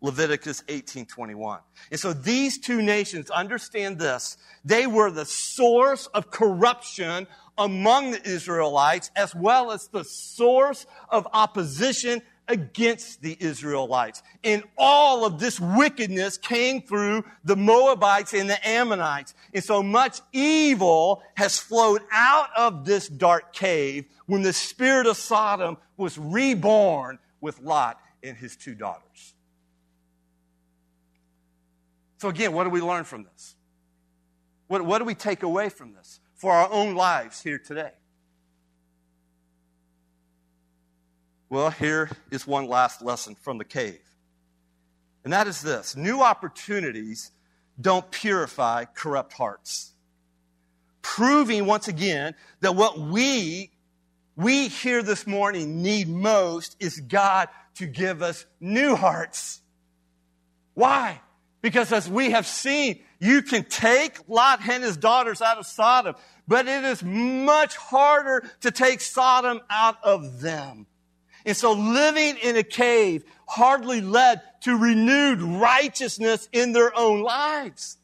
Leviticus 0.02 0.64
18:21. 0.68 1.60
And 1.91 2.00
so 2.00 2.14
these 2.14 2.58
two 2.58 2.82
nations 2.82 3.30
understand 3.30 4.00
this. 4.00 4.38
They 4.64 4.88
were 4.88 5.12
the 5.12 5.26
source 5.26 6.08
of 6.08 6.32
corruption 6.32 7.28
among 7.58 8.12
the 8.12 8.28
Israelites 8.28 9.12
as 9.16 9.36
well 9.36 9.72
as 9.72 9.88
the 9.88 10.06
source 10.06 10.86
of 11.10 11.28
opposition 11.34 12.22
against 12.47 13.22
the 13.22 13.38
Israelites. 13.39 14.24
And 14.43 14.64
all 14.78 15.24
of 15.24 15.39
this 15.39 15.60
wickedness 15.60 16.38
came 16.38 16.82
through 16.82 17.24
the 17.43 17.56
Moabites 17.56 18.34
and 18.34 18.50
the 18.50 18.68
Ammonites. 18.68 19.36
And 19.54 19.64
so 19.64 19.84
much 19.84 20.20
evil 20.34 21.22
has 21.36 21.60
flowed 21.60 22.02
out 22.12 22.50
of 22.58 22.86
this 22.86 23.08
dark 23.08 23.54
cave 23.54 24.06
when 24.26 24.41
the 24.41 24.54
spirit 24.54 25.06
of 25.06 25.18
Sodom 25.18 25.78
was 25.95 26.18
reborn 26.18 27.20
with 27.39 27.62
Lot 27.62 28.02
and 28.24 28.36
his 28.36 28.56
two 28.56 28.74
daughters. 28.74 29.36
So, 32.20 32.28
again, 32.28 32.52
what 32.52 32.66
do 32.66 32.70
we 32.70 32.82
learn 32.82 33.06
from 33.06 33.24
this? 33.24 33.56
What, 34.68 34.86
what 34.86 35.00
do 35.00 35.06
we 35.06 35.16
take 35.16 35.42
away 35.42 35.70
from 35.70 35.94
this 35.94 36.20
for 36.36 36.52
our 36.52 36.70
own 36.70 36.94
lives 36.94 37.42
here 37.42 37.58
today? 37.58 37.92
Well, 41.50 41.72
here 41.72 42.10
is 42.30 42.46
one 42.46 42.68
last 42.68 43.02
lesson 43.02 43.36
from 43.36 43.58
the 43.58 43.64
cave. 43.64 44.02
And 45.24 45.32
that 45.32 45.48
is 45.48 45.62
this 45.62 45.96
new 45.96 46.22
opportunities 46.22 47.32
don't 47.80 48.12
purify 48.12 48.84
corrupt 48.84 49.32
hearts. 49.34 49.94
Proving 51.02 51.66
once 51.66 51.88
again 51.88 52.36
that 52.60 52.76
what 52.76 53.00
we, 53.00 53.72
we 54.36 54.68
here 54.68 55.02
this 55.02 55.26
morning 55.26 55.82
need 55.82 56.10
most 56.10 56.76
is 56.82 57.00
God 57.00 57.48
to 57.76 57.88
give 57.88 58.22
us 58.22 58.46
new 58.60 58.98
hearts. 58.98 59.62
Why? 60.74 61.22
Because 61.62 61.91
as 61.91 62.10
we 62.10 62.32
have 62.32 62.47
seen, 62.47 62.99
you 63.20 63.41
can 63.41 63.66
take 63.66 64.18
Lot 64.28 64.62
and 64.68 64.84
his 64.84 64.95
daughters 64.95 65.41
out 65.41 65.57
of 65.57 65.66
Sodom, 65.66 66.16
but 66.47 66.68
it 66.68 66.84
is 66.86 67.03
much 67.03 67.76
harder 67.76 68.49
to 68.62 68.72
take 68.72 69.01
Sodom 69.01 69.60
out 69.70 69.97
of 70.03 70.39
them. 70.41 70.88
And 71.45 71.55
so 71.55 71.74
living 71.74 72.38
in 72.38 72.55
a 72.57 72.64
cave 72.64 73.24
hardly 73.47 74.01
led 74.01 74.41
to 74.62 74.78
renewed 74.78 75.41
righteousness 75.41 76.47
in 76.51 76.74
their 76.74 76.95
own 76.97 77.22
lives. 77.22 77.97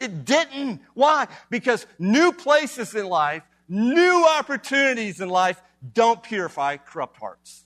It 0.00 0.24
didn't. 0.24 0.80
Why? 0.94 1.28
Because 1.48 1.86
new 1.98 2.32
places 2.32 2.94
in 2.94 3.06
life, 3.06 3.42
new 3.68 4.26
opportunities 4.38 5.20
in 5.20 5.28
life 5.28 5.60
don't 5.94 6.22
purify 6.22 6.76
corrupt 6.76 7.18
hearts. 7.18 7.61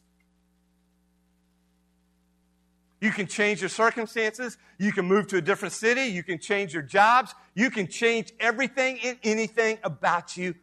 You 3.07 3.13
can 3.13 3.29
change 3.29 3.61
your 3.61 3.69
circumstances. 3.69 4.59
You 4.79 4.91
can 4.91 5.05
move 5.05 5.29
to 5.29 5.37
a 5.37 5.41
different 5.41 5.73
city. 5.73 6.07
You 6.07 6.25
can 6.25 6.41
change 6.41 6.75
your 6.75 6.83
jobs. 6.83 7.37
You 7.55 7.71
can 7.71 7.87
change 7.87 8.33
everything 8.41 8.99
and 9.05 9.17
anything 9.23 9.79
about 9.85 10.37
you. 10.37 10.57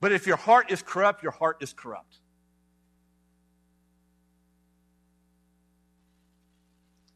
But 0.00 0.10
if 0.10 0.26
your 0.26 0.36
heart 0.36 0.72
is 0.72 0.82
corrupt, 0.82 1.22
your 1.22 1.30
heart 1.30 1.58
is 1.60 1.72
corrupt. 1.72 2.16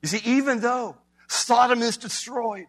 You 0.02 0.08
see, 0.08 0.20
even 0.24 0.60
though 0.60 0.98
Sodom 1.26 1.82
is 1.82 1.96
destroyed, 1.96 2.66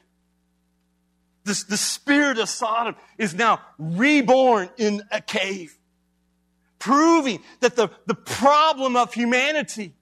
this, 1.44 1.66
the 1.66 1.78
spirit 1.78 2.40
of 2.40 2.50
Sodom 2.50 2.96
is 3.20 3.36
now 3.36 3.62
reborn 3.78 4.72
in 4.78 5.04
a 5.12 5.22
cave, 5.22 5.78
proving 6.80 7.44
that 7.60 7.76
the, 7.76 7.92
the 8.08 8.16
problem 8.16 8.96
of 8.96 9.14
humanity 9.14 9.94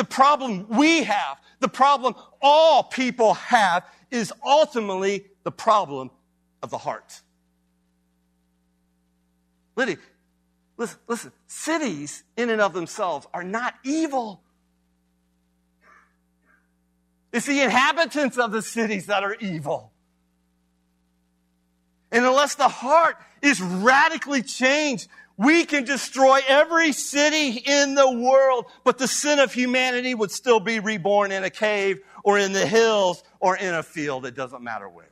the 0.00 0.04
problem 0.04 0.66
we 0.70 1.02
have, 1.02 1.38
the 1.58 1.68
problem 1.68 2.14
all 2.40 2.82
people 2.82 3.34
have, 3.34 3.84
is 4.10 4.32
ultimately 4.42 5.26
the 5.42 5.52
problem 5.52 6.10
of 6.62 6.70
the 6.70 6.78
heart. 6.78 7.20
Lydia, 9.76 9.98
listen, 10.78 10.98
listen, 11.06 11.32
cities 11.46 12.24
in 12.38 12.48
and 12.48 12.62
of 12.62 12.72
themselves 12.72 13.26
are 13.34 13.44
not 13.44 13.74
evil. 13.84 14.40
It's 17.30 17.44
the 17.44 17.60
inhabitants 17.60 18.38
of 18.38 18.52
the 18.52 18.62
cities 18.62 19.04
that 19.04 19.22
are 19.22 19.34
evil. 19.34 19.92
And 22.12 22.24
unless 22.24 22.56
the 22.56 22.68
heart 22.68 23.16
is 23.42 23.60
radically 23.60 24.42
changed, 24.42 25.08
we 25.36 25.64
can 25.64 25.84
destroy 25.84 26.40
every 26.46 26.92
city 26.92 27.62
in 27.64 27.94
the 27.94 28.10
world, 28.10 28.66
but 28.84 28.98
the 28.98 29.08
sin 29.08 29.38
of 29.38 29.54
humanity 29.54 30.14
would 30.14 30.30
still 30.30 30.60
be 30.60 30.80
reborn 30.80 31.32
in 31.32 31.44
a 31.44 31.50
cave 31.50 32.00
or 32.24 32.38
in 32.38 32.52
the 32.52 32.66
hills 32.66 33.22
or 33.38 33.56
in 33.56 33.74
a 33.74 33.82
field. 33.82 34.26
It 34.26 34.36
doesn't 34.36 34.62
matter 34.62 34.88
where. 34.88 35.10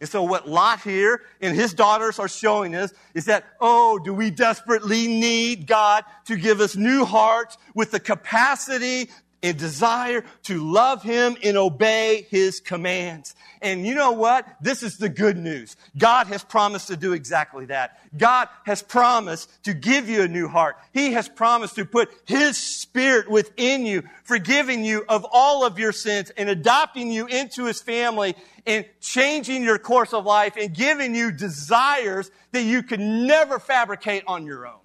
And 0.00 0.08
so 0.08 0.22
what 0.22 0.48
Lot 0.48 0.80
here 0.82 1.22
and 1.40 1.56
his 1.56 1.74
daughters 1.74 2.20
are 2.20 2.28
showing 2.28 2.76
us 2.76 2.92
is 3.14 3.24
that, 3.24 3.44
oh, 3.60 3.98
do 3.98 4.14
we 4.14 4.30
desperately 4.30 5.08
need 5.08 5.66
God 5.66 6.04
to 6.26 6.36
give 6.36 6.60
us 6.60 6.76
new 6.76 7.04
hearts 7.04 7.58
with 7.74 7.90
the 7.90 7.98
capacity 7.98 9.10
and 9.42 9.56
desire 9.56 10.24
to 10.44 10.64
love 10.64 11.02
him 11.02 11.36
and 11.44 11.56
obey 11.56 12.26
his 12.30 12.60
commands. 12.60 13.34
And 13.62 13.86
you 13.86 13.94
know 13.94 14.12
what? 14.12 14.46
This 14.60 14.82
is 14.82 14.98
the 14.98 15.08
good 15.08 15.36
news. 15.36 15.76
God 15.96 16.26
has 16.28 16.42
promised 16.42 16.88
to 16.88 16.96
do 16.96 17.12
exactly 17.12 17.66
that. 17.66 17.98
God 18.16 18.48
has 18.64 18.82
promised 18.82 19.64
to 19.64 19.74
give 19.74 20.08
you 20.08 20.22
a 20.22 20.28
new 20.28 20.48
heart. 20.48 20.76
He 20.92 21.12
has 21.12 21.28
promised 21.28 21.76
to 21.76 21.84
put 21.84 22.10
his 22.26 22.56
spirit 22.56 23.30
within 23.30 23.86
you, 23.86 24.02
forgiving 24.24 24.84
you 24.84 25.04
of 25.08 25.26
all 25.30 25.64
of 25.64 25.78
your 25.78 25.92
sins 25.92 26.30
and 26.36 26.48
adopting 26.48 27.10
you 27.10 27.26
into 27.26 27.64
his 27.64 27.80
family 27.80 28.34
and 28.66 28.84
changing 29.00 29.62
your 29.62 29.78
course 29.78 30.12
of 30.12 30.24
life 30.24 30.54
and 30.56 30.74
giving 30.74 31.14
you 31.14 31.30
desires 31.30 32.30
that 32.52 32.62
you 32.62 32.82
could 32.82 33.00
never 33.00 33.58
fabricate 33.58 34.24
on 34.26 34.44
your 34.44 34.66
own 34.66 34.80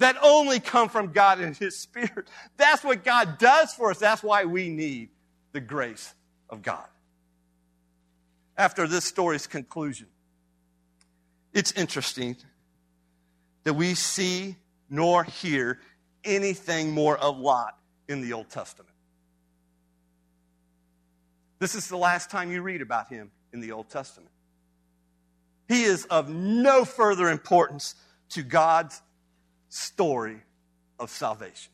that 0.00 0.16
only 0.22 0.60
come 0.60 0.88
from 0.88 1.12
God 1.12 1.40
and 1.40 1.56
His 1.56 1.78
Spirit. 1.78 2.28
That's 2.56 2.82
what 2.82 3.04
God 3.04 3.38
does 3.38 3.72
for 3.72 3.90
us. 3.90 3.98
That's 3.98 4.22
why 4.22 4.46
we 4.46 4.70
need 4.70 5.10
the 5.52 5.60
grace 5.60 6.14
of 6.48 6.62
God. 6.62 6.86
After 8.56 8.86
this 8.86 9.04
story's 9.04 9.46
conclusion, 9.46 10.06
it's 11.52 11.72
interesting 11.72 12.36
that 13.64 13.74
we 13.74 13.94
see 13.94 14.56
nor 14.88 15.22
hear 15.22 15.78
anything 16.24 16.92
more 16.92 17.16
of 17.18 17.38
Lot 17.38 17.78
in 18.08 18.22
the 18.22 18.32
Old 18.32 18.48
Testament. 18.48 18.94
This 21.58 21.74
is 21.74 21.88
the 21.88 21.98
last 21.98 22.30
time 22.30 22.50
you 22.50 22.62
read 22.62 22.80
about 22.80 23.08
him 23.10 23.30
in 23.52 23.60
the 23.60 23.72
Old 23.72 23.90
Testament. 23.90 24.32
He 25.68 25.82
is 25.82 26.06
of 26.06 26.30
no 26.30 26.86
further 26.86 27.28
importance 27.28 27.94
to 28.30 28.42
God's 28.42 29.02
story 29.70 30.42
of 30.98 31.08
salvation. 31.08 31.72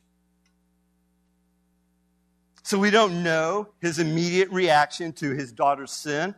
So 2.62 2.78
we 2.78 2.90
don't 2.90 3.22
know 3.22 3.68
his 3.80 3.98
immediate 3.98 4.50
reaction 4.50 5.12
to 5.14 5.32
his 5.32 5.52
daughter's 5.52 5.92
sin. 5.92 6.34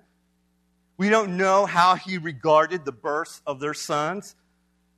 We 0.97 1.11
don't 1.11 1.37
know 1.37 1.67
how 1.67 1.95
he 1.95 2.19
regarded 2.19 2.85
the 2.85 2.93
birth 2.93 3.41
of 3.47 3.61
their 3.61 3.75
sons. 3.75 4.35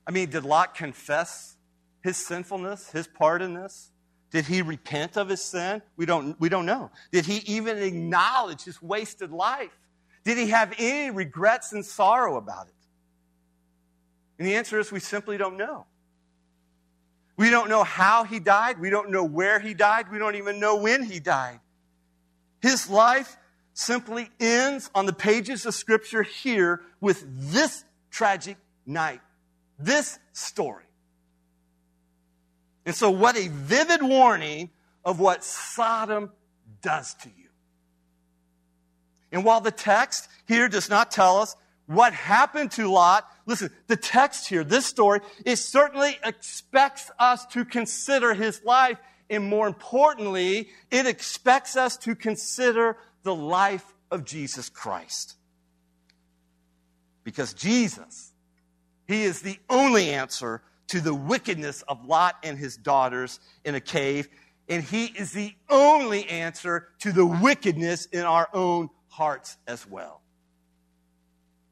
I 0.05 0.11
mean, 0.11 0.29
did 0.29 0.43
Lot 0.43 0.75
confess 0.75 1.55
his 2.03 2.17
sinfulness, 2.17 2.91
his 2.91 3.07
part 3.07 3.41
in 3.41 3.53
this? 3.53 3.91
Did 4.31 4.45
he 4.45 4.61
repent 4.61 5.17
of 5.17 5.29
his 5.29 5.41
sin? 5.41 5.81
We 5.97 6.05
don't, 6.05 6.39
we 6.39 6.49
don't 6.49 6.65
know. 6.65 6.91
Did 7.11 7.25
he 7.25 7.37
even 7.53 7.77
acknowledge 7.77 8.63
his 8.63 8.81
wasted 8.81 9.31
life? 9.31 9.77
Did 10.23 10.37
he 10.37 10.49
have 10.49 10.73
any 10.77 11.11
regrets 11.11 11.73
and 11.73 11.85
sorrow 11.85 12.37
about 12.37 12.67
it? 12.67 12.73
And 14.37 14.47
the 14.47 14.55
answer 14.55 14.79
is 14.79 14.91
we 14.91 14.99
simply 14.99 15.37
don't 15.37 15.57
know. 15.57 15.85
We 17.41 17.49
don't 17.49 17.69
know 17.69 17.83
how 17.83 18.23
he 18.23 18.39
died. 18.39 18.79
We 18.79 18.91
don't 18.91 19.09
know 19.09 19.23
where 19.23 19.59
he 19.59 19.73
died. 19.73 20.11
We 20.11 20.19
don't 20.19 20.35
even 20.35 20.59
know 20.59 20.75
when 20.75 21.01
he 21.01 21.19
died. 21.19 21.59
His 22.61 22.87
life 22.87 23.35
simply 23.73 24.29
ends 24.39 24.91
on 24.93 25.07
the 25.07 25.13
pages 25.13 25.65
of 25.65 25.73
Scripture 25.73 26.21
here 26.21 26.81
with 26.99 27.25
this 27.51 27.83
tragic 28.11 28.57
night, 28.85 29.21
this 29.79 30.19
story. 30.33 30.83
And 32.85 32.93
so, 32.93 33.09
what 33.09 33.35
a 33.35 33.47
vivid 33.47 34.03
warning 34.03 34.69
of 35.03 35.19
what 35.19 35.43
Sodom 35.43 36.31
does 36.83 37.15
to 37.23 37.29
you. 37.29 37.49
And 39.31 39.43
while 39.43 39.61
the 39.61 39.71
text 39.71 40.29
here 40.47 40.69
does 40.69 40.91
not 40.91 41.09
tell 41.09 41.39
us 41.39 41.55
what 41.87 42.13
happened 42.13 42.69
to 42.73 42.91
Lot, 42.91 43.27
listen, 43.45 43.69
the 43.87 43.95
text 43.95 44.47
here, 44.47 44.63
this 44.63 44.85
story, 44.85 45.19
it 45.45 45.57
certainly 45.57 46.17
expects 46.23 47.11
us 47.19 47.45
to 47.47 47.65
consider 47.65 48.33
his 48.33 48.63
life. 48.63 48.97
And 49.29 49.45
more 49.45 49.67
importantly, 49.67 50.69
it 50.89 51.05
expects 51.05 51.77
us 51.77 51.97
to 51.99 52.15
consider 52.15 52.97
the 53.23 53.33
life 53.33 53.93
of 54.11 54.25
Jesus 54.25 54.69
Christ. 54.69 55.35
Because 57.23 57.53
Jesus, 57.53 58.31
He 59.07 59.23
is 59.23 59.41
the 59.41 59.57
only 59.69 60.09
answer 60.09 60.61
to 60.87 60.99
the 60.99 61.13
wickedness 61.13 61.81
of 61.83 62.05
Lot 62.05 62.35
and 62.43 62.57
his 62.57 62.75
daughters 62.75 63.39
in 63.63 63.75
a 63.75 63.79
cave, 63.79 64.27
and 64.67 64.83
He 64.83 65.05
is 65.05 65.31
the 65.31 65.53
only 65.69 66.27
answer 66.27 66.89
to 66.99 67.11
the 67.11 67.25
wickedness 67.25 68.05
in 68.07 68.21
our 68.21 68.49
own 68.53 68.89
hearts 69.07 69.57
as 69.67 69.87
well. 69.87 70.20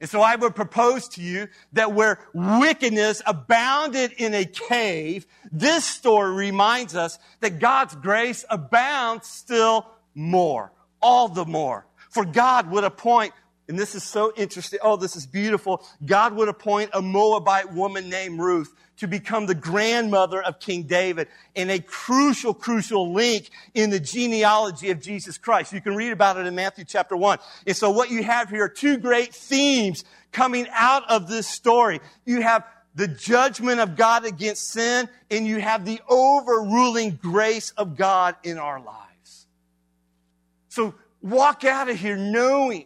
And 0.01 0.09
so 0.09 0.21
I 0.21 0.35
would 0.35 0.55
propose 0.55 1.09
to 1.09 1.21
you 1.21 1.47
that 1.73 1.93
where 1.93 2.19
wickedness 2.33 3.21
abounded 3.25 4.13
in 4.13 4.33
a 4.33 4.45
cave, 4.45 5.25
this 5.51 5.83
story 5.83 6.33
reminds 6.33 6.95
us 6.95 7.19
that 7.41 7.59
God's 7.59 7.95
grace 7.95 8.45
abounds 8.49 9.27
still 9.27 9.85
more, 10.15 10.71
all 11.01 11.27
the 11.27 11.45
more. 11.45 11.85
For 12.09 12.23
God 12.23 12.71
would 12.71 12.85
appoint, 12.85 13.33
and 13.69 13.77
this 13.77 13.93
is 13.93 14.03
so 14.03 14.33
interesting. 14.35 14.79
Oh, 14.81 14.95
this 14.95 15.15
is 15.15 15.27
beautiful. 15.27 15.85
God 16.03 16.33
would 16.33 16.49
appoint 16.49 16.89
a 16.91 17.03
Moabite 17.03 17.71
woman 17.71 18.09
named 18.09 18.39
Ruth 18.39 18.73
to 18.97 19.07
become 19.07 19.45
the 19.45 19.53
grandmother 19.53 20.41
of 20.41 20.59
King 20.59 20.83
David 20.83 21.27
and 21.55 21.69
a 21.69 21.79
crucial, 21.79 22.55
crucial 22.55 23.13
link 23.13 23.51
in 23.75 23.91
the 23.91 23.99
genealogy 23.99 24.89
of 24.89 24.99
Jesus 24.99 25.37
Christ. 25.37 25.71
You 25.71 25.81
can 25.81 25.95
read 25.95 26.11
about 26.11 26.37
it 26.37 26.47
in 26.47 26.55
Matthew 26.55 26.83
chapter 26.83 27.15
1. 27.15 27.37
And 27.67 27.77
so 27.77 27.91
what 27.91 28.09
you 28.09 28.23
have 28.23 28.49
here 28.49 28.63
are 28.63 28.69
two 28.69 28.97
great 28.97 29.35
themes 29.35 30.03
coming 30.31 30.65
out 30.73 31.07
of 31.07 31.27
this 31.27 31.47
story. 31.47 31.99
You 32.25 32.41
have 32.41 32.65
the 32.95 33.07
judgment 33.07 33.79
of 33.79 33.95
God 33.95 34.25
against 34.25 34.69
sin, 34.69 35.07
and 35.29 35.45
you 35.45 35.61
have 35.61 35.85
the 35.85 36.01
overruling 36.09 37.19
grace 37.21 37.69
of 37.77 37.95
God 37.95 38.35
in 38.43 38.57
our 38.57 38.81
lives. 38.81 39.45
So 40.69 40.95
walk 41.21 41.63
out 41.63 41.87
of 41.87 41.97
here 41.97 42.17
knowing 42.17 42.85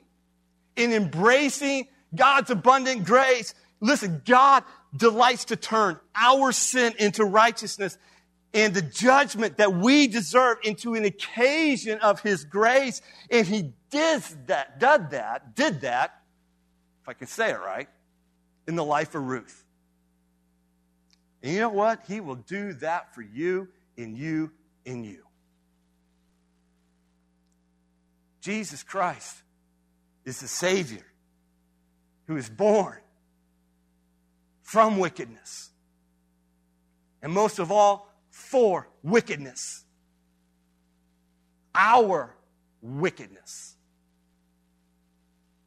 and 0.78 0.94
embracing 0.94 1.88
God's 2.16 2.50
abundant 2.50 3.06
grace. 3.06 3.54
Listen, 3.80 4.22
God 4.26 4.64
delights 4.96 5.46
to 5.46 5.56
turn 5.56 6.00
our 6.16 6.52
sin 6.52 6.94
into 7.00 7.26
righteousness 7.26 7.98
and 8.54 8.74
the 8.74 8.82
judgment 8.82 9.58
that 9.58 9.74
we 9.74 10.08
deserve 10.08 10.58
into 10.64 10.94
an 10.94 11.06
occasion 11.06 12.00
of 12.00 12.22
His 12.22 12.44
grace. 12.46 13.02
And 13.30 13.48
He 13.48 13.74
did 13.90 14.24
that, 14.48 14.80
did 14.80 15.10
that, 15.12 15.56
did 15.56 15.82
that, 15.82 16.22
if 17.02 17.10
I 17.10 17.14
can 17.14 17.28
say 17.28 17.52
it 17.52 17.60
right, 17.60 17.90
in 18.68 18.76
the 18.76 18.86
life 18.86 19.16
of 19.16 19.24
Ruth. 19.24 19.66
And 21.42 21.52
you 21.52 21.60
know 21.60 21.70
what? 21.70 22.04
He 22.08 22.22
will 22.22 22.36
do 22.36 22.74
that 22.74 23.14
for 23.14 23.22
you, 23.22 23.68
in 23.98 24.16
you, 24.16 24.52
in 24.86 25.04
you. 25.04 25.24
Jesus 28.40 28.84
Christ 28.84 29.43
is 30.26 30.40
the 30.40 30.48
Savior 30.48 31.06
who 32.28 32.38
is 32.38 32.50
born 32.50 32.98
from 34.62 34.98
wickedness. 34.98 35.70
And 37.22 37.32
most 37.32 37.60
of 37.60 37.72
all, 37.72 38.10
for 38.30 38.90
wickedness. 39.04 39.86
Our 41.76 42.36
wickedness. 42.82 43.76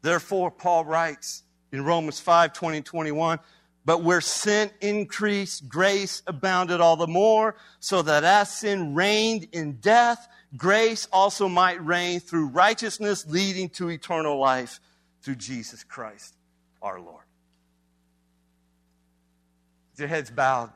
Therefore, 0.03 0.51
Paul 0.51 0.85
writes 0.85 1.43
in 1.73 1.85
Romans 1.85 2.21
5 2.21 2.53
20 2.53 2.77
and 2.79 2.87
21 2.87 3.39
but 3.87 4.03
where 4.03 4.21
sin 4.21 4.69
increased, 4.81 5.69
grace 5.69 6.21
abounded 6.27 6.81
all 6.81 6.97
the 6.97 7.07
more, 7.07 7.55
so 7.79 8.03
that 8.03 8.25
as 8.25 8.53
sin 8.53 8.97
reigned 8.97 9.47
in 9.53 9.75
death, 9.75 10.27
grace 10.57 11.07
also 11.13 11.49
might 11.49 11.83
reign 11.87 12.19
through 12.19 12.49
righteousness, 12.49 13.25
leading 13.29 13.69
to 13.69 13.89
eternal 13.89 14.41
life 14.41 14.81
through 15.23 15.37
Jesus 15.37 15.85
Christ 15.85 16.35
our 16.83 17.01
Lord. 17.01 17.23
With 19.93 20.01
your 20.01 20.09
heads 20.09 20.33
bowed. 20.33 20.73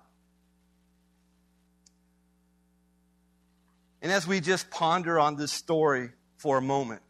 And 4.02 4.12
as 4.12 4.24
we 4.24 4.40
just 4.40 4.70
ponder 4.70 5.18
on 5.18 5.34
this 5.34 5.50
story 5.50 6.10
for 6.36 6.58
a 6.58 6.62
moment, 6.62 7.02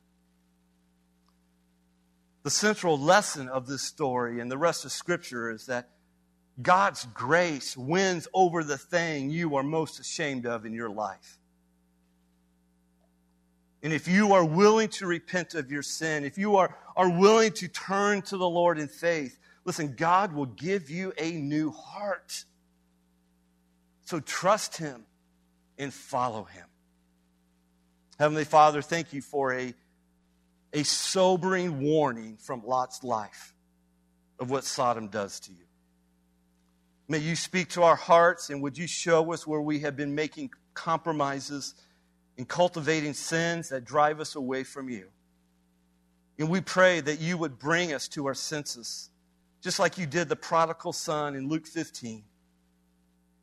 the 2.42 2.50
central 2.50 2.98
lesson 2.98 3.48
of 3.48 3.66
this 3.66 3.82
story 3.82 4.40
and 4.40 4.50
the 4.50 4.58
rest 4.58 4.84
of 4.84 4.92
Scripture 4.92 5.50
is 5.50 5.66
that 5.66 5.90
God's 6.60 7.06
grace 7.14 7.76
wins 7.76 8.28
over 8.34 8.64
the 8.64 8.78
thing 8.78 9.30
you 9.30 9.56
are 9.56 9.62
most 9.62 10.00
ashamed 10.00 10.46
of 10.46 10.64
in 10.64 10.72
your 10.72 10.90
life. 10.90 11.38
And 13.82 13.92
if 13.92 14.08
you 14.08 14.34
are 14.34 14.44
willing 14.44 14.88
to 14.90 15.06
repent 15.06 15.54
of 15.54 15.70
your 15.70 15.82
sin, 15.82 16.24
if 16.24 16.36
you 16.36 16.56
are, 16.56 16.76
are 16.96 17.08
willing 17.10 17.52
to 17.52 17.68
turn 17.68 18.22
to 18.22 18.36
the 18.36 18.48
Lord 18.48 18.78
in 18.78 18.88
faith, 18.88 19.38
listen, 19.64 19.94
God 19.96 20.34
will 20.34 20.46
give 20.46 20.90
you 20.90 21.12
a 21.16 21.32
new 21.32 21.70
heart. 21.70 22.44
So 24.04 24.20
trust 24.20 24.76
Him 24.76 25.06
and 25.78 25.94
follow 25.94 26.44
Him. 26.44 26.66
Heavenly 28.18 28.44
Father, 28.44 28.82
thank 28.82 29.14
you 29.14 29.22
for 29.22 29.54
a, 29.54 29.72
a 30.72 30.84
sobering 30.84 31.80
warning 31.80 32.36
from 32.36 32.62
Lot's 32.64 33.02
life 33.02 33.54
of 34.38 34.50
what 34.50 34.64
Sodom 34.64 35.08
does 35.08 35.40
to 35.40 35.52
you. 35.52 35.64
May 37.08 37.18
you 37.18 37.34
speak 37.34 37.70
to 37.70 37.82
our 37.82 37.96
hearts 37.96 38.50
and 38.50 38.62
would 38.62 38.78
you 38.78 38.86
show 38.86 39.32
us 39.32 39.46
where 39.46 39.60
we 39.60 39.80
have 39.80 39.96
been 39.96 40.14
making 40.14 40.50
compromises 40.74 41.74
and 42.38 42.48
cultivating 42.48 43.12
sins 43.12 43.68
that 43.70 43.84
drive 43.84 44.20
us 44.20 44.34
away 44.34 44.64
from 44.64 44.88
you. 44.88 45.08
And 46.38 46.48
we 46.48 46.60
pray 46.60 47.00
that 47.00 47.20
you 47.20 47.36
would 47.36 47.58
bring 47.58 47.92
us 47.92 48.08
to 48.08 48.26
our 48.26 48.34
senses, 48.34 49.10
just 49.60 49.78
like 49.78 49.98
you 49.98 50.06
did 50.06 50.28
the 50.28 50.36
prodigal 50.36 50.94
son 50.94 51.34
in 51.34 51.48
Luke 51.48 51.66
15, 51.66 52.24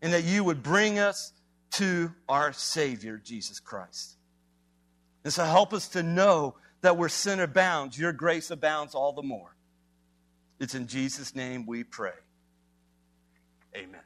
and 0.01 0.13
that 0.13 0.23
you 0.23 0.43
would 0.43 0.63
bring 0.63 0.97
us 0.97 1.32
to 1.71 2.11
our 2.28 2.53
Savior, 2.53 3.21
Jesus 3.23 3.59
Christ. 3.59 4.15
And 5.23 5.32
so 5.32 5.43
help 5.43 5.73
us 5.73 5.89
to 5.89 6.01
know 6.01 6.55
that 6.82 6.97
where 6.97 7.09
sin 7.09 7.39
abounds, 7.39 7.97
your 7.97 8.13
grace 8.13 8.51
abounds 8.51 8.95
all 8.95 9.13
the 9.13 9.23
more. 9.23 9.55
It's 10.59 10.75
in 10.75 10.88
Jesus' 10.88 11.36
name 11.36 11.65
we 11.65 11.84
pray. 11.84 12.13
Amen. 13.75 14.01